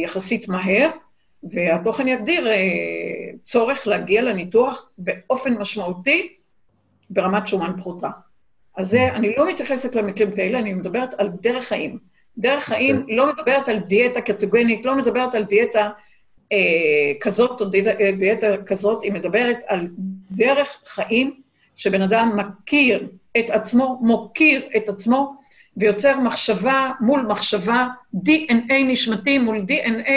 יחסית 0.03 0.49
מהר, 0.49 0.91
והתוכן 1.43 2.09
יגדיר 2.09 2.49
אה, 2.49 3.31
צורך 3.43 3.87
להגיע 3.87 4.23
לניתוח 4.23 4.91
באופן 4.99 5.55
משמעותי 5.55 6.33
ברמת 7.11 7.47
שומן 7.47 7.73
פחותה. 7.79 8.09
אז 8.77 8.89
זה, 8.89 9.09
אני 9.15 9.37
לא 9.37 9.49
מתייחסת 9.49 9.95
למקרים 9.95 10.33
כאלה, 10.33 10.59
אני 10.59 10.75
מדברת 10.75 11.15
על 11.15 11.29
דרך 11.29 11.65
חיים. 11.65 11.99
דרך 12.39 12.65
חיים 12.65 12.97
okay. 12.97 13.07
כן. 13.09 13.15
לא 13.15 13.33
מדברת 13.33 13.69
על 13.69 13.79
דיאטה 13.79 14.21
קטגונית, 14.21 14.87
לא 14.87 14.97
מדברת 14.97 15.35
על 15.35 15.45
דיאטה 15.45 15.91
אה, 16.53 16.59
כזאת 17.21 17.61
או 17.61 17.67
אה, 18.01 18.13
דיאטה 18.13 18.47
כזאת, 18.67 19.03
היא 19.03 19.13
מדברת 19.13 19.59
על 19.67 19.89
דרך 20.31 20.83
חיים 20.87 21.42
שבן 21.77 22.03
אדם 22.03 22.37
מכיר 22.37 23.09
את 23.39 23.51
עצמו, 23.51 23.99
מוקיר 24.03 24.63
את 24.77 24.89
עצמו, 24.89 25.35
ויוצר 25.77 26.21
מחשבה 26.21 26.91
מול 27.01 27.21
מחשבה, 27.23 27.89
DNA 28.17 28.75
נשמתי 28.87 29.39
מול 29.39 29.65
DNA 29.69 30.11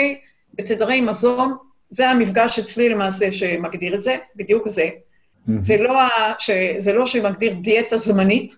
בתדרי 0.54 1.00
מזון, 1.00 1.56
זה 1.90 2.10
המפגש 2.10 2.58
אצלי 2.58 2.88
למעשה 2.88 3.32
שמגדיר 3.32 3.94
את 3.94 4.02
זה, 4.02 4.16
בדיוק 4.36 4.68
זה. 4.68 4.88
Mm-hmm. 4.88 5.52
זה, 5.58 5.76
לא 5.76 5.92
ש... 6.38 6.50
זה 6.78 6.92
לא 6.92 7.06
שמגדיר 7.06 7.54
דיאטה 7.54 7.96
זמנית, 7.96 8.56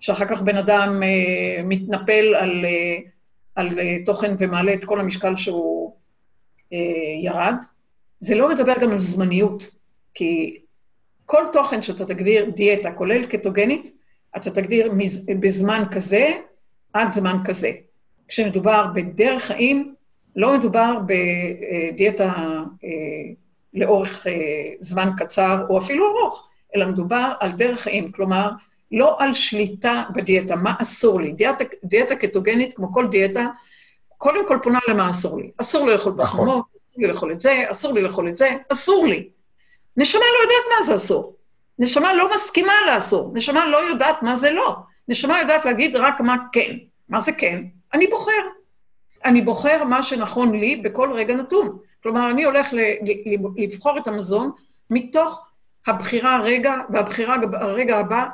שאחר 0.00 0.24
כך 0.26 0.42
בן 0.42 0.56
אדם 0.56 1.02
אה, 1.02 1.62
מתנפל 1.64 2.34
על, 2.34 2.64
אה, 2.64 2.96
על 3.54 3.78
אה, 3.78 3.96
תוכן 4.06 4.34
ומעלה 4.38 4.74
את 4.74 4.84
כל 4.84 5.00
המשקל 5.00 5.36
שהוא 5.36 5.94
אה, 6.72 6.78
ירד. 7.22 7.54
זה 8.20 8.34
לא 8.34 8.48
מדבר 8.48 8.74
גם 8.80 8.90
על 8.90 8.98
זמניות, 8.98 9.70
כי 10.14 10.58
כל 11.26 11.44
תוכן 11.52 11.82
שאתה 11.82 12.04
תגדיר 12.04 12.50
דיאטה, 12.50 12.92
כולל 12.92 13.26
קטוגנית, 13.26 13.92
אתה 14.36 14.50
תגדיר 14.50 14.92
מז... 14.92 15.26
בזמן 15.40 15.84
כזה 15.90 16.32
עד 16.92 17.12
זמן 17.12 17.36
כזה. 17.44 17.72
כשמדובר 18.28 18.86
בדרך 18.94 19.42
חיים, 19.42 19.94
לא 20.36 20.58
מדובר 20.58 20.98
בדיאטה 21.06 22.32
אה, 22.84 22.90
לאורך 23.74 24.26
אה, 24.26 24.32
זמן 24.80 25.10
קצר 25.16 25.66
או 25.68 25.78
אפילו 25.78 26.10
ארוך, 26.10 26.48
אלא 26.76 26.86
מדובר 26.86 27.32
על 27.40 27.52
דרך 27.52 27.80
חיים, 27.80 28.12
כלומר, 28.12 28.50
לא 28.92 29.16
על 29.18 29.34
שליטה 29.34 30.02
בדיאטה, 30.14 30.56
מה 30.56 30.74
אסור 30.82 31.20
לי. 31.20 31.32
דיאטה, 31.32 31.64
דיאטה 31.84 32.16
קטוגנית, 32.16 32.74
כמו 32.74 32.92
כל 32.92 33.08
דיאטה, 33.08 33.46
קודם 34.18 34.48
כל 34.48 34.58
פונה 34.62 34.78
למה 34.88 35.10
אסור 35.10 35.38
לי. 35.38 35.50
אסור 35.60 35.86
לי 35.86 35.92
לאכול 35.92 36.12
נכון. 36.12 36.24
פחמות, 36.24 36.64
אסור 36.76 37.02
לי 37.02 37.08
לאכול 37.08 37.32
את 37.32 37.40
זה, 37.40 37.64
אסור 37.70 37.92
לי 37.92 38.02
לאכול 38.02 38.28
את 38.28 38.36
זה, 38.36 38.50
אסור 38.72 39.06
לי. 39.06 39.28
נשמה 39.96 40.20
לא 40.20 40.42
יודעת 40.42 40.72
מה 40.78 40.84
זה 40.84 40.94
אסור. 40.94 41.36
נשמה 41.78 42.14
לא 42.14 42.30
מסכימה 42.34 42.72
לאסור. 42.86 43.30
נשמה 43.34 43.66
לא 43.66 43.76
יודעת 43.76 44.22
מה 44.22 44.36
זה 44.36 44.50
לא. 44.50 44.76
נשמה 45.08 45.40
יודעת 45.40 45.64
להגיד 45.64 45.96
רק 45.96 46.20
מה 46.20 46.36
כן. 46.52 46.76
מה 47.08 47.20
זה 47.20 47.32
כן? 47.32 47.64
אני 47.92 48.06
בוחר. 48.06 48.42
אני 49.24 49.40
בוחר 49.40 49.84
מה 49.84 50.02
שנכון 50.02 50.52
לי 50.54 50.76
בכל 50.76 51.12
רגע 51.12 51.34
נתון. 51.34 51.78
כלומר, 52.02 52.30
אני 52.30 52.44
הולך 52.44 52.68
לבחור 53.56 53.98
את 53.98 54.06
המזון 54.06 54.50
מתוך 54.90 55.48
הבחירה 55.86 56.36
הרגע, 56.36 56.74
והבחירה 56.90 57.36
הרגע 57.52 57.98
הבא... 57.98 58.24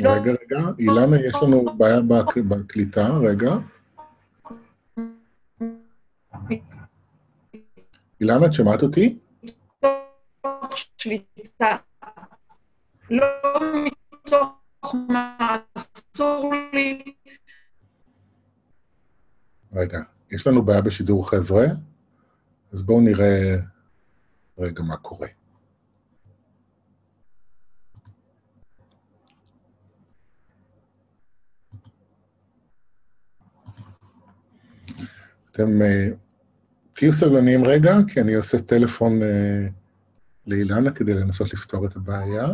לא... 0.00 0.10
רגע, 0.10 0.32
רגע, 0.32 0.60
אילנה, 0.78 1.16
יש 1.20 1.34
לנו 1.42 1.64
בעיה 1.76 2.00
בקליטה, 2.36 3.08
רגע. 3.08 3.56
אילנה, 8.20 8.46
את 8.46 8.54
שומעת 8.54 8.82
אותי? 8.82 9.18
שליטה. 10.74 11.76
לא 13.10 13.26
מתוך 13.84 14.94
מה 15.08 15.56
אסור 15.74 16.52
לי. 16.72 17.14
רגע, 19.72 20.00
יש 20.30 20.46
לנו 20.46 20.62
בעיה 20.62 20.80
בשידור 20.80 21.30
חבר'ה, 21.30 21.64
אז 22.72 22.82
בואו 22.82 23.00
נראה 23.00 23.56
רגע 24.58 24.82
מה 24.82 24.96
קורה. 24.96 25.28
אתם 35.50 35.82
uh, 35.82 36.25
תהיו 36.96 37.12
סבלניים 37.12 37.64
רגע, 37.64 37.96
כי 38.08 38.20
אני 38.20 38.34
עושה 38.34 38.58
טלפון 38.58 39.20
uh, 39.22 39.24
לאילנה 40.46 40.90
כדי 40.90 41.14
לנסות 41.14 41.52
לפתור 41.52 41.86
את 41.86 41.96
הבעיה. 41.96 42.46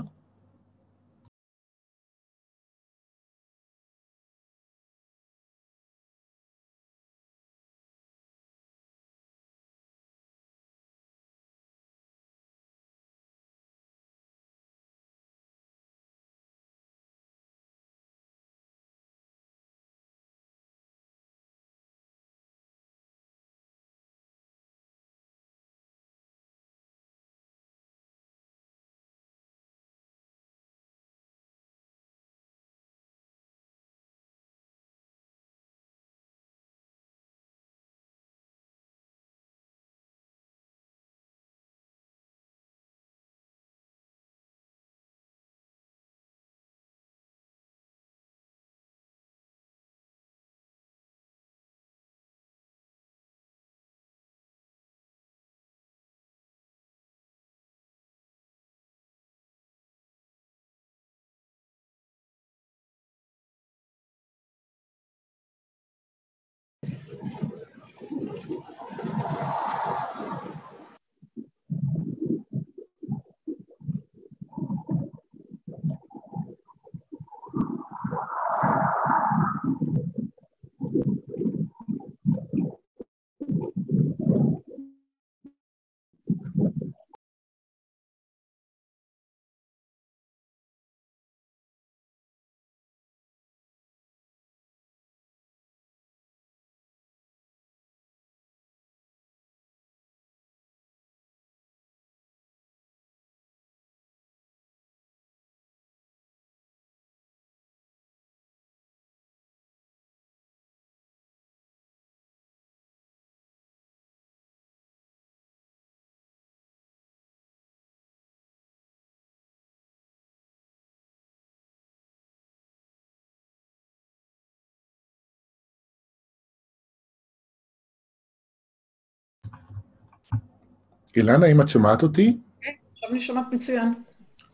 אילנה, 131.17 131.47
אם 131.47 131.61
את 131.61 131.69
שומעת 131.69 132.03
אותי? 132.03 132.37
כן, 132.61 132.71
עכשיו 132.93 133.11
אני 133.11 133.21
שומעת 133.21 133.45
מצוין. 133.53 133.95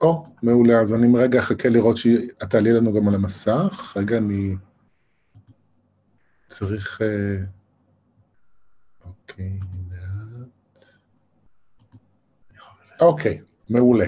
או, 0.00 0.22
מעולה. 0.42 0.80
אז 0.80 0.94
אני 0.94 1.18
רגע 1.18 1.38
אחכה 1.38 1.68
לראות 1.68 1.96
שאת 1.96 2.50
תעלי 2.50 2.72
לנו 2.72 2.92
גם 2.92 3.08
על 3.08 3.14
המסך. 3.14 3.96
רגע, 3.96 4.16
אני 4.16 4.54
צריך... 6.48 7.02
אה, 7.02 7.36
אוקיי, 9.04 9.58
אוקיי, 13.00 13.40
מעולה. 13.70 14.06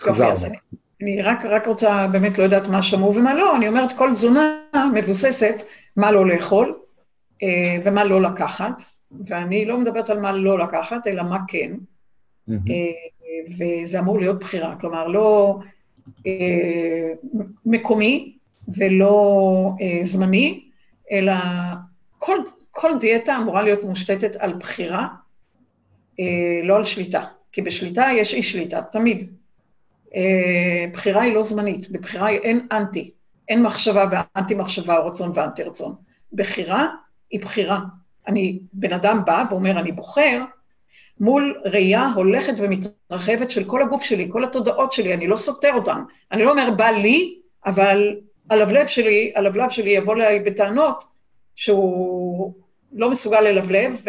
חזרנו. 0.00 0.54
אני, 1.02 1.22
רק, 1.22 1.44
רק 1.44 1.66
רוצה, 1.66 2.06
באמת 2.12 2.38
לא 2.38 2.42
יודעת 2.42 2.66
מה 2.66 2.82
שמעו 2.82 3.14
ומה 3.14 3.34
לא, 3.34 3.56
אני 3.56 3.68
אומרת, 3.68 3.92
כל 3.98 4.10
תזונה 4.12 4.60
מבוססת 4.94 5.62
מה 5.96 6.12
לא 6.12 6.26
לאכול 6.26 6.78
אה, 7.42 7.80
ומה 7.84 8.04
לא 8.04 8.22
לקחת. 8.22 8.82
ואני 9.26 9.64
לא 9.64 9.78
מדברת 9.78 10.10
על 10.10 10.20
מה 10.20 10.32
לא 10.32 10.58
לקחת, 10.58 11.06
אלא 11.06 11.22
מה 11.22 11.38
כן, 11.48 11.72
mm-hmm. 12.50 12.70
וזה 13.58 13.98
אמור 13.98 14.20
להיות 14.20 14.38
בחירה, 14.38 14.76
כלומר, 14.80 15.06
לא 15.06 15.58
אה, 16.26 17.12
מקומי 17.66 18.36
ולא 18.68 19.72
אה, 19.80 20.04
זמני, 20.04 20.64
אלא 21.12 21.32
כל, 22.18 22.38
כל 22.70 22.90
דיאטה 23.00 23.36
אמורה 23.36 23.62
להיות 23.62 23.84
מושתתת 23.84 24.36
על 24.36 24.54
בחירה, 24.54 25.08
לא 26.62 26.76
על 26.76 26.84
שליטה, 26.84 27.24
כי 27.52 27.62
בשליטה 27.62 28.06
יש 28.16 28.34
אי 28.34 28.42
שליטה, 28.42 28.82
תמיד. 28.82 29.32
בחירה 30.92 31.22
היא 31.22 31.34
לא 31.34 31.42
זמנית, 31.42 31.90
בבחירה 31.90 32.28
אין 32.30 32.66
אנטי, 32.72 33.10
אין 33.48 33.62
מחשבה 33.62 34.04
ואנטי 34.10 34.54
מחשבה 34.54 34.96
או 34.96 35.06
רצון 35.06 35.32
ואנטי 35.34 35.62
רצון. 35.62 35.94
בחירה 36.32 36.86
היא 37.30 37.40
בחירה, 37.40 37.80
אני, 38.28 38.58
בן 38.72 38.92
אדם 38.92 39.22
בא 39.26 39.44
ואומר, 39.50 39.78
אני 39.78 39.92
בוחר, 39.92 40.44
מול 41.20 41.60
ראייה 41.64 42.12
הולכת 42.14 42.54
ומתרחבת 42.58 43.50
של 43.50 43.64
כל 43.64 43.82
הגוף 43.82 44.02
שלי, 44.02 44.28
כל 44.30 44.44
התודעות 44.44 44.92
שלי, 44.92 45.14
אני 45.14 45.26
לא 45.26 45.36
סותר 45.36 45.72
אותן. 45.74 46.00
אני 46.32 46.44
לא 46.44 46.50
אומר, 46.50 46.70
בא 46.70 46.90
לי, 46.90 47.38
אבל 47.66 48.16
הלבלב 48.50 48.86
שלי, 48.86 49.32
הלבלב 49.36 49.70
שלי 49.70 49.90
יבוא 49.90 50.14
אליי 50.14 50.40
בטענות 50.40 51.04
שהוא 51.56 52.54
לא 52.92 53.10
מסוגל 53.10 53.40
ללבלב, 53.40 54.06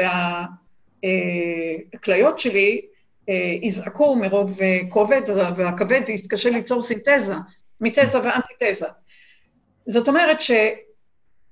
והכליות 1.04 2.40
שלי 2.40 2.82
אה, 3.30 3.56
יזעקו 3.62 4.16
מרוב 4.16 4.62
אה, 4.62 4.80
כובד, 4.90 5.22
והכבד 5.56 6.02
יתקשה 6.08 6.50
ליצור 6.50 6.82
סינתזה, 6.82 7.36
מתזה 7.82 8.20
ואנטיתזה. 8.24 8.88
זאת 9.88 10.08
אומרת 10.08 10.42
ש... 10.42 10.52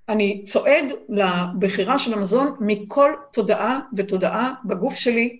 אני 0.09 0.43
צועד 0.43 0.85
לבחירה 1.09 1.97
של 1.97 2.13
המזון 2.13 2.55
מכל 2.59 3.13
תודעה 3.31 3.79
ותודעה 3.97 4.53
בגוף 4.65 4.95
שלי, 4.95 5.39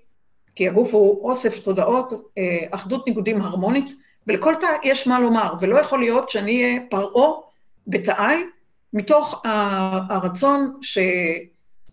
כי 0.56 0.68
הגוף 0.68 0.94
הוא 0.94 1.30
אוסף 1.30 1.60
תודעות, 1.60 2.14
אה, 2.38 2.68
אחדות 2.72 3.08
ניגודים 3.08 3.42
הרמונית, 3.42 3.94
ולכל 4.28 4.56
תא 4.60 4.68
יש 4.84 5.08
מה 5.08 5.20
לומר, 5.20 5.54
ולא 5.60 5.78
יכול 5.78 6.00
להיות 6.00 6.30
שאני 6.30 6.64
אהיה 6.64 6.82
פרעה 6.90 7.32
בתאי, 7.88 8.44
מתוך 8.94 9.42
הרצון 10.10 10.80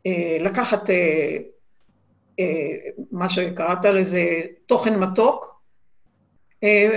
שלקחת 0.04 0.90
אה, 0.90 1.36
אה, 2.40 2.44
מה 3.12 3.28
שקראת 3.28 3.84
לזה 3.84 4.24
תוכן 4.66 5.00
מתוק, 5.00 5.54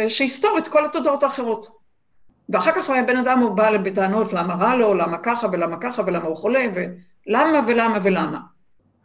שיסתור 0.07 0.57
את 0.57 0.67
כל 0.67 0.85
התודעות 0.85 1.23
האחרות. 1.23 1.76
ואחר 2.49 2.71
כך 2.71 2.89
בן 2.89 3.17
אדם 3.17 3.39
הוא 3.39 3.55
בא 3.55 3.77
בטענות 3.77 4.33
למה 4.33 4.55
רע 4.55 4.75
לו, 4.75 4.93
למה 4.93 5.17
ככה 5.17 5.47
ולמה 5.51 5.77
ככה 5.81 6.01
ולמה 6.05 6.27
הוא 6.27 6.37
חולה, 6.37 6.65
ולמה 6.75 7.61
ולמה 7.67 7.97
ולמה. 8.03 8.39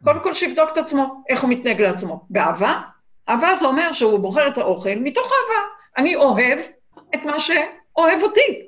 קודם 0.04 0.20
כל 0.20 0.34
שיבדוק 0.34 0.70
את 0.72 0.78
עצמו, 0.78 1.22
איך 1.28 1.42
הוא 1.42 1.50
מתנהג 1.50 1.80
לעצמו. 1.80 2.26
באהבה? 2.30 2.80
אהבה 3.28 3.54
זה 3.54 3.66
אומר 3.66 3.92
שהוא 3.92 4.18
בוחר 4.18 4.48
את 4.48 4.58
האוכל 4.58 4.94
מתוך 5.00 5.24
אהבה. 5.24 5.66
אני 5.96 6.16
אוהב 6.16 6.58
את 7.14 7.24
מה 7.24 7.38
שאוהב 7.38 8.22
אותי. 8.22 8.66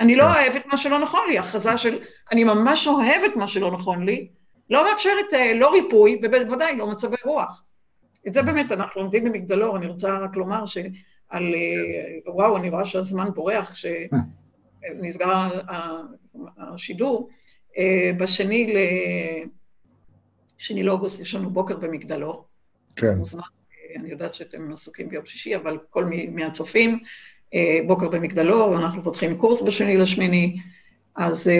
אני 0.00 0.14
לא 0.14 0.24
כן. 0.24 0.30
אוהב 0.30 0.56
את 0.56 0.66
מה 0.66 0.76
שלא 0.76 0.98
נכון 0.98 1.20
לי. 1.28 1.38
הכרזה 1.38 1.76
של 1.76 1.98
אני 2.32 2.44
ממש 2.44 2.86
אוהב 2.86 3.22
את 3.24 3.36
מה 3.36 3.46
שלא 3.46 3.70
נכון 3.70 4.04
לי, 4.04 4.28
לא 4.70 4.90
מאפשרת 4.90 5.34
אה, 5.34 5.54
לא 5.54 5.72
ריפוי, 5.72 6.20
ובוודאי 6.22 6.76
לא 6.76 6.86
מצבי 6.86 7.16
רוח. 7.24 7.64
את 8.28 8.32
זה 8.32 8.42
באמת 8.42 8.72
אנחנו 8.72 9.00
לומדים 9.00 9.24
במגדלור, 9.24 9.76
אני 9.76 9.86
רוצה 9.86 10.18
רק 10.18 10.36
לומר 10.36 10.66
שעל... 10.66 10.86
אה, 11.34 12.32
וואו, 12.34 12.56
אני 12.56 12.70
רואה 12.70 12.84
שהזמן 12.84 13.28
בורח, 13.34 13.72
כשנסגר 13.72 15.28
השידור. 16.58 17.28
אה, 17.78 18.10
בשני 18.18 18.74
ל... 18.74 18.76
שני 20.58 20.82
לאוגוסט 20.82 21.20
יש 21.20 21.34
לנו 21.34 21.50
בוקר 21.50 21.76
במגדלור. 21.76 22.44
כן. 22.96 23.18
מוזמן, 23.18 23.42
אני 23.96 24.10
יודעת 24.10 24.34
שאתם 24.34 24.72
עסוקים 24.72 25.08
ביום 25.08 25.26
שישי, 25.26 25.56
אבל 25.56 25.78
כל 25.90 26.04
מי 26.04 26.26
מהצופים, 26.26 26.98
בוקר 27.86 28.08
במגדלור, 28.08 28.78
אנחנו 28.78 29.02
פותחים 29.02 29.38
קורס 29.38 29.62
בשני 29.62 29.96
לשמיני, 29.96 30.56
אז 31.16 31.50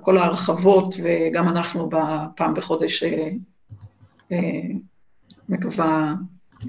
כל 0.00 0.18
ההרחבות, 0.18 0.94
וגם 1.02 1.48
אנחנו 1.48 1.88
בפעם 1.90 2.54
בחודש 2.54 3.04
מקווה 5.48 6.14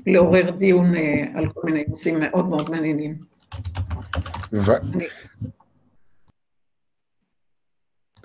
לעורר 0.08 0.50
דיון 0.52 0.96
uh, 0.96 0.98
על 1.36 1.50
כל 1.50 1.62
מיני 1.64 1.84
נושאים 1.88 2.20
מאוד 2.20 2.50
מאוד 2.50 2.72
מעניינים. 2.72 3.16
ו... 4.54 4.72
אני... 4.76 5.06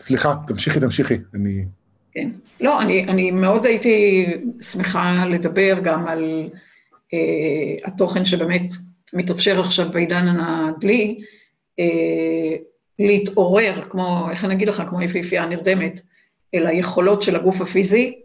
סליחה, 0.00 0.34
תמשיכי, 0.46 0.80
תמשיכי. 0.80 1.14
אני... 1.34 1.64
כן. 2.12 2.30
לא, 2.60 2.82
אני, 2.82 3.04
אני 3.04 3.30
מאוד 3.30 3.66
הייתי 3.66 4.26
שמחה 4.60 5.26
לדבר 5.26 5.80
גם 5.82 6.08
על 6.08 6.48
uh, 7.14 7.16
התוכן 7.84 8.24
שבאמת 8.24 8.72
מתאפשר 9.12 9.60
עכשיו 9.60 9.92
בעידן 9.92 10.28
הדלי, 10.28 11.18
uh, 11.80 11.84
להתעורר, 12.98 13.82
כמו, 13.90 14.30
איך 14.30 14.44
אני 14.44 14.54
אגיד 14.54 14.68
לך, 14.68 14.82
כמו 14.88 15.02
יפיפייה 15.02 15.46
נרדמת, 15.46 16.00
אל 16.54 16.66
היכולות 16.66 17.22
של 17.22 17.36
הגוף 17.36 17.60
הפיזי. 17.60 18.18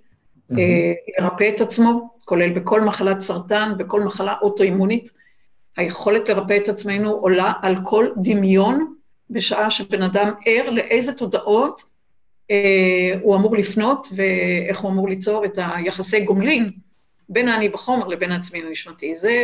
לרפא 1.20 1.52
את 1.56 1.62
עצמו, 1.62 2.10
כולל 2.26 2.50
בכל 2.50 2.82
מחלת 2.82 3.20
סרטן, 3.22 3.74
בכל 3.78 4.04
מחלה 4.04 4.36
אוטואימונית. 4.42 5.10
היכולת 5.78 6.30
לרפא 6.30 6.58
את 6.64 6.70
עצמנו 6.70 7.12
עולה 7.12 7.54
על 7.62 7.76
כל 7.84 8.08
דמיון, 8.18 8.94
בשעה 9.30 9.70
שבן 9.70 10.02
אדם 10.02 10.34
ער 10.46 10.70
לאיזה 10.70 11.14
תודעות 11.14 11.84
אה, 12.52 13.14
הוא 13.22 13.36
אמור 13.36 13.58
לפנות 13.58 14.08
ואיך 14.16 14.80
הוא 14.80 14.92
אמור 14.92 15.10
ליצור 15.10 15.46
את 15.46 15.60
היחסי 15.76 16.24
גומלין 16.26 16.72
בין 17.30 17.48
האני 17.48 17.70
בחומר 17.70 18.08
לבין 18.08 18.32
העצמי 18.32 18.64
הנשמתי. 18.64 19.16
זה, 19.16 19.36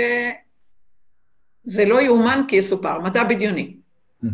זה 1.64 1.86
לא 1.86 2.02
יאומן 2.02 2.42
כי 2.48 2.56
יסופר, 2.56 3.00
מדע 3.00 3.24
בדיוני. 3.24 3.74
Mm-hmm. 4.24 4.28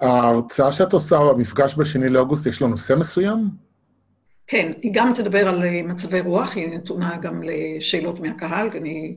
ההרצאה 0.00 0.72
שאת 0.72 0.92
עושה, 0.92 1.16
המפגש 1.16 1.74
בשני 1.74 2.08
לאוגוסט, 2.08 2.46
יש 2.46 2.60
לו 2.60 2.68
נושא 2.68 2.94
מסוים? 2.94 3.69
כן, 4.50 4.72
היא 4.82 4.92
גם 4.94 5.12
תדבר 5.14 5.48
על 5.48 5.64
אה, 5.64 5.82
מצבי 5.82 6.20
רוח, 6.20 6.56
היא 6.56 6.68
נתונה 6.68 7.16
גם 7.16 7.42
לשאלות 7.44 8.20
מהקהל, 8.20 8.68
אני, 8.74 9.14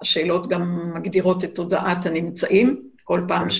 השאלות 0.00 0.48
גם 0.48 0.92
מגדירות 0.94 1.44
את 1.44 1.54
תודעת 1.54 2.06
הנמצאים, 2.06 2.82
כל 3.04 3.20
פעם 3.28 3.48
כן. 3.48 3.54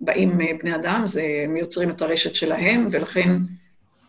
שבאים 0.00 0.40
אה, 0.40 0.46
בני 0.60 0.74
אדם, 0.74 1.02
זה, 1.06 1.42
הם 1.44 1.56
יוצרים 1.56 1.90
את 1.90 2.02
הרשת 2.02 2.34
שלהם, 2.34 2.88
ולכן 2.90 3.30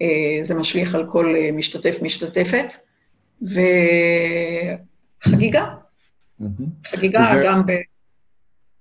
אה, 0.02 0.40
זה 0.42 0.56
משליך 0.56 0.96
על 0.96 1.06
כל 1.10 1.36
משתתף-משתתפת, 1.54 2.74
וחגיגה. 5.22 5.66
חגיגה 6.86 7.32
וזה, 7.32 7.42
גם 7.46 7.66
ב... 7.66 7.72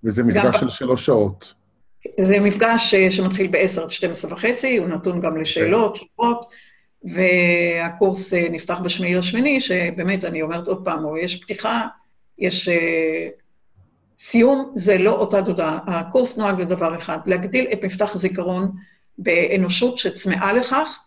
וזה 0.04 0.22
מפגש 0.22 0.60
של 0.60 0.70
שלוש 0.70 1.06
שעות. 1.06 1.54
זה 2.20 2.40
מפגש 2.40 2.94
שמתחיל 2.94 3.46
ב-10 3.46 3.80
עד 3.82 3.90
12 3.90 4.32
וחצי, 4.32 4.76
הוא 4.76 4.88
נתון 4.88 5.20
גם 5.20 5.36
לשאלות, 5.36 5.98
כן. 5.98 6.04
תשובות, 6.04 6.46
והקורס 7.04 8.34
אה, 8.34 8.48
נפתח 8.50 8.80
בשמיעי 8.80 9.14
לשמיני, 9.14 9.60
שבאמת, 9.60 10.24
אני 10.24 10.42
אומרת 10.42 10.68
עוד 10.68 10.84
פעם, 10.84 11.04
יש 11.20 11.42
פתיחה, 11.42 11.86
יש 12.38 12.68
uh, 12.68 12.72
סיום, 14.18 14.72
זה 14.74 14.98
לא 14.98 15.12
אותה 15.12 15.44
תודה. 15.44 15.78
הקורס 15.86 16.38
נוהג 16.38 16.60
לדבר 16.60 16.94
אחד, 16.94 17.18
להגדיל 17.26 17.66
את 17.72 17.84
מפתח 17.84 18.14
הזיכרון 18.14 18.70
באנושות 19.18 19.98
שצמאה 19.98 20.52
לכך, 20.52 21.00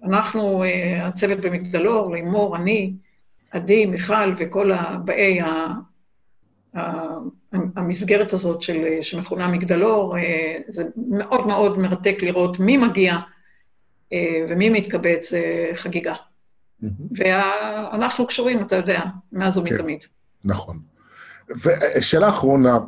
ואנחנו, 0.00 0.64
uh, 0.64 0.66
הצוות 1.02 1.40
במגדלור, 1.40 2.14
לימור, 2.14 2.56
אני, 2.56 2.92
עדי, 3.50 3.86
מיכל 3.86 4.34
וכל 4.38 4.72
הבאי 4.72 5.40
המסגרת 7.52 8.32
הזאת 8.32 8.62
של, 8.62 8.84
שמכונה 9.02 9.48
מגדלור, 9.48 10.16
אה, 10.18 10.58
זה 10.68 10.84
מאוד 10.96 11.46
מאוד 11.46 11.78
מרתק 11.78 12.16
לראות 12.22 12.60
מי 12.60 12.76
מגיע 12.76 13.16
אה, 14.12 14.46
ומי 14.48 14.70
מתקבץ, 14.70 15.30
זה 15.30 15.70
חגיגה. 15.74 16.14
ואנחנו 17.10 18.26
קשורים, 18.26 18.62
אתה 18.62 18.76
יודע, 18.76 19.02
מאז 19.32 19.58
ומתמיד. 19.58 20.02
כן, 20.02 20.08
נכון. 20.44 20.78
ושאלה 21.96 22.28
אחרונה, 22.28 22.78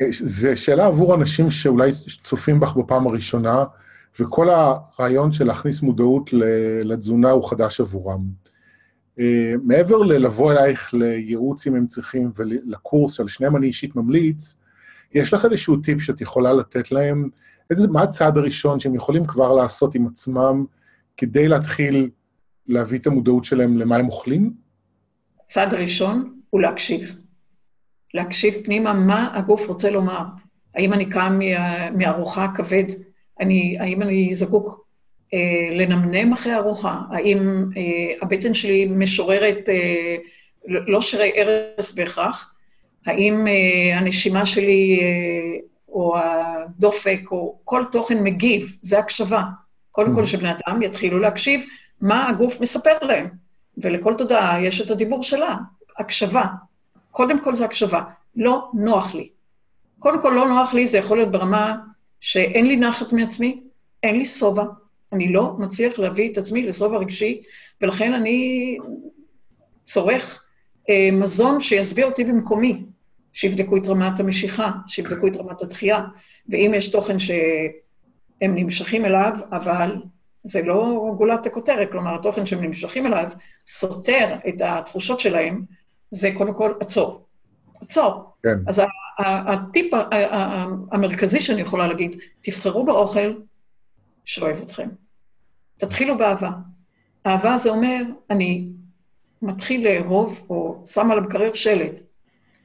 אה, 0.00 0.06
זו 0.10 0.48
שאלה 0.54 0.86
עבור 0.86 1.14
אנשים 1.14 1.50
שאולי 1.50 1.92
צופים 2.24 2.60
בך 2.60 2.76
בפעם 2.76 3.06
הראשונה, 3.06 3.64
וכל 4.20 4.48
הרעיון 4.50 5.32
של 5.32 5.44
להכניס 5.44 5.82
מודעות 5.82 6.30
לתזונה 6.84 7.30
הוא 7.30 7.50
חדש 7.50 7.80
עבורם. 7.80 8.43
אה, 9.20 9.54
מעבר 9.62 9.96
ללבוא 9.98 10.52
אלייך 10.52 10.94
לייעוץ 10.94 11.66
אם 11.66 11.74
הם 11.74 11.86
צריכים 11.86 12.30
ולקורס 12.36 13.12
שעל 13.12 13.28
שניהם 13.28 13.56
אני 13.56 13.66
אישית 13.66 13.96
ממליץ, 13.96 14.60
יש 15.14 15.34
לך 15.34 15.44
איזשהו 15.44 15.76
טיפ 15.76 16.00
שאת 16.00 16.20
יכולה 16.20 16.52
לתת 16.52 16.92
להם? 16.92 17.28
איזה, 17.70 17.88
מה 17.88 18.02
הצעד 18.02 18.38
הראשון 18.38 18.80
שהם 18.80 18.94
יכולים 18.94 19.26
כבר 19.26 19.52
לעשות 19.52 19.94
עם 19.94 20.06
עצמם 20.06 20.64
כדי 21.16 21.48
להתחיל 21.48 22.10
להביא 22.66 22.98
את 22.98 23.06
המודעות 23.06 23.44
שלהם 23.44 23.78
למה 23.78 23.96
הם 23.96 24.06
אוכלים? 24.06 24.52
הצעד 25.44 25.74
הראשון 25.74 26.40
הוא 26.50 26.60
להקשיב. 26.60 27.16
להקשיב 28.14 28.54
פנימה 28.64 28.92
מה 28.92 29.38
הגוף 29.38 29.66
רוצה 29.68 29.90
לומר. 29.90 30.24
האם 30.74 30.92
אני 30.92 31.10
קם 31.10 31.40
מארוחה 31.94 32.48
כבד? 32.56 32.84
אני, 33.40 33.76
האם 33.80 34.02
אני 34.02 34.34
זקוק 34.34 34.83
לנמנם 35.72 36.32
אחרי 36.32 36.54
ארוחה? 36.54 37.00
האם 37.10 37.64
אה, 37.76 37.82
הבטן 38.22 38.54
שלי 38.54 38.84
משוררת 38.84 39.68
אה, 39.68 40.16
לא 40.66 41.00
שירי 41.00 41.32
ארס 41.36 41.92
בהכרח? 41.92 42.54
האם 43.06 43.46
הנשימה 43.94 44.46
שלי 44.46 45.00
או 45.88 46.16
הדופק 46.18 47.20
או 47.30 47.58
כל 47.64 47.84
תוכן 47.92 48.22
מגיב? 48.22 48.76
זה 48.82 48.98
הקשבה. 48.98 49.42
קודם 49.90 50.14
כל, 50.14 50.22
mm. 50.22 50.26
שבני 50.26 50.50
אדם 50.50 50.82
יתחילו 50.82 51.18
להקשיב 51.18 51.64
מה 52.00 52.28
הגוף 52.28 52.60
מספר 52.60 52.98
להם. 53.02 53.28
ולכל 53.78 54.14
תודעה 54.14 54.62
יש 54.62 54.80
את 54.80 54.90
הדיבור 54.90 55.22
שלה, 55.22 55.56
הקשבה. 55.98 56.44
קודם 57.10 57.44
כל 57.44 57.54
זה 57.54 57.64
הקשבה. 57.64 58.02
לא 58.36 58.70
נוח 58.74 59.14
לי. 59.14 59.28
קודם 59.98 60.22
כל, 60.22 60.30
לא 60.30 60.48
נוח 60.48 60.74
לי, 60.74 60.86
זה 60.86 60.98
יכול 60.98 61.16
להיות 61.16 61.30
ברמה 61.30 61.76
שאין 62.20 62.66
לי 62.66 62.76
נחת 62.76 63.12
מעצמי, 63.12 63.60
אין 64.02 64.18
לי 64.18 64.24
שובע, 64.24 64.64
אני 65.14 65.32
לא 65.32 65.52
מצליח 65.58 65.98
להביא 65.98 66.32
את 66.32 66.38
עצמי 66.38 66.62
לסוף 66.62 66.92
הרגשי, 66.92 67.42
ולכן 67.80 68.12
אני 68.12 68.78
צורך 69.82 70.44
אה, 70.90 71.08
מזון 71.12 71.60
שישביע 71.60 72.06
אותי 72.06 72.24
במקומי, 72.24 72.84
שיבדקו 73.32 73.76
את 73.76 73.86
רמת 73.86 74.20
המשיכה, 74.20 74.70
שיבדקו 74.86 75.26
את 75.26 75.36
רמת 75.36 75.62
הדחייה, 75.62 76.04
ואם 76.48 76.72
יש 76.74 76.88
תוכן 76.88 77.18
שהם 77.18 77.70
נמשכים 78.40 79.04
אליו, 79.04 79.36
אבל 79.52 79.96
זה 80.44 80.62
לא 80.62 81.12
גולת 81.18 81.46
הכותרת, 81.46 81.90
כלומר, 81.90 82.14
התוכן 82.14 82.46
שהם 82.46 82.64
נמשכים 82.64 83.06
אליו 83.06 83.30
סותר 83.66 84.36
את 84.48 84.60
התחושות 84.60 85.20
שלהם, 85.20 85.62
זה 86.10 86.30
קודם 86.38 86.54
כל 86.54 86.72
עצור. 86.80 87.26
עצור. 87.80 88.34
כן. 88.42 88.58
אז 88.66 88.82
הטיפ 89.18 89.94
המרכזי 90.92 91.40
שאני 91.40 91.60
יכולה 91.60 91.86
להגיד, 91.86 92.18
תבחרו 92.40 92.84
באוכל 92.84 93.34
שאוהב 94.24 94.56
אתכם. 94.62 94.88
תתחילו 95.78 96.18
באהבה. 96.18 96.50
אהבה 97.26 97.58
זה 97.58 97.70
אומר, 97.70 98.02
אני 98.30 98.68
מתחיל 99.42 99.88
לאהוב, 99.88 100.46
או 100.50 100.82
שם 100.86 101.10
על 101.10 101.18
המקרר 101.18 101.54
שלט, 101.54 102.00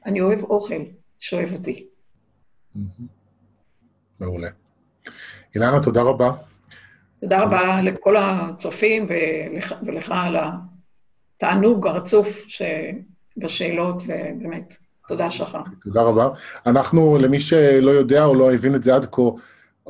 אני 0.06 0.20
אוהב 0.20 0.42
אוכל 0.42 0.82
שאוהב 1.18 1.52
אותי. 1.52 1.86
מעולה. 4.20 4.48
אילנה, 5.54 5.82
תודה 5.82 6.02
רבה. 6.02 6.30
תודה 7.20 7.42
רבה 7.42 7.82
לכל 7.82 8.16
הצופים 8.16 9.06
ולך, 9.82 10.12
על 10.14 10.36
התענוג 11.36 11.86
הרצוף 11.86 12.46
בשאלות, 13.36 14.02
ובאמת, 14.02 14.76
תודה 15.08 15.30
שלך. 15.30 15.58
תודה 15.82 16.02
רבה. 16.02 16.28
אנחנו, 16.66 17.18
למי 17.20 17.40
שלא 17.40 17.90
יודע 17.90 18.24
או 18.24 18.34
לא 18.34 18.52
הבין 18.52 18.74
את 18.74 18.82
זה 18.82 18.94
עד 18.94 19.06
כה, 19.12 19.22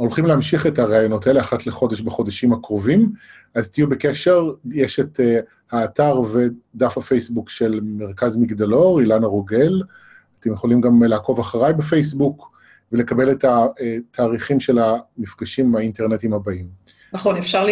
הולכים 0.01 0.26
להמשיך 0.26 0.66
את 0.66 0.78
הראיונות 0.78 1.26
האלה 1.26 1.40
אחת 1.40 1.66
לחודש 1.66 2.01
בחודשים 2.01 2.53
הקרובים, 2.53 3.12
אז 3.55 3.70
תהיו 3.70 3.88
בקשר, 3.88 4.53
יש 4.72 5.01
את 5.01 5.20
uh, 5.20 5.22
האתר 5.72 6.20
ודף 6.20 6.98
הפייסבוק 6.98 7.51
של 7.51 7.80
מרכז 7.82 8.36
מגדלור, 8.36 9.01
אילנה 9.01 9.26
רוגל, 9.26 9.82
אתם 10.40 10.53
יכולים 10.53 10.80
גם 10.80 11.03
לעקוב 11.03 11.40
אחריי 11.40 11.72
בפייסבוק 11.72 12.51
ולקבל 12.92 13.30
את 13.30 13.44
התאריכים 13.44 14.61
של 14.61 14.78
המפגשים 14.78 15.76
האינטרנטיים 15.76 16.32
הבאים. 16.32 16.66
נכון, 17.12 17.36
אפשר 17.36 17.66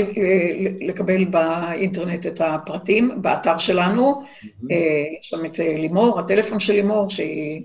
לקבל 0.81 1.25
באינטרנט 1.25 2.27
את 2.27 2.41
הפרטים, 2.41 3.23
באתר 3.23 3.59
שלנו. 3.59 4.23
יש 4.63 5.29
שם 5.29 5.45
את 5.45 5.59
לימור, 5.59 6.21
הטלפון 6.21 6.61
של 6.61 6.73
לימור, 6.73 7.11
שהיא 7.11 7.63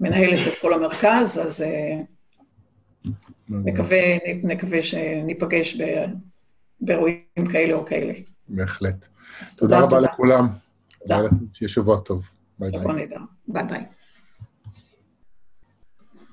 מנהלת 0.00 0.38
את 0.48 0.58
כל 0.60 0.74
המרכז, 0.74 1.40
אז 1.42 1.64
נקווה, 3.50 3.98
נקווה 4.42 4.82
שניפגש 4.82 5.78
באירועים 6.80 7.46
כאלה 7.52 7.74
או 7.74 7.86
כאלה. 7.86 8.12
בהחלט. 8.48 9.06
תודה 9.56 9.80
רבה 9.80 10.00
לכולם. 10.00 10.48
תודה. 11.02 11.20
שיהיה 11.52 11.68
שבוע 11.68 12.00
טוב. 12.00 12.28
ביי 12.58 12.70
ביי. 12.70 13.06
ביי 13.48 13.64
ביי. 13.64 13.84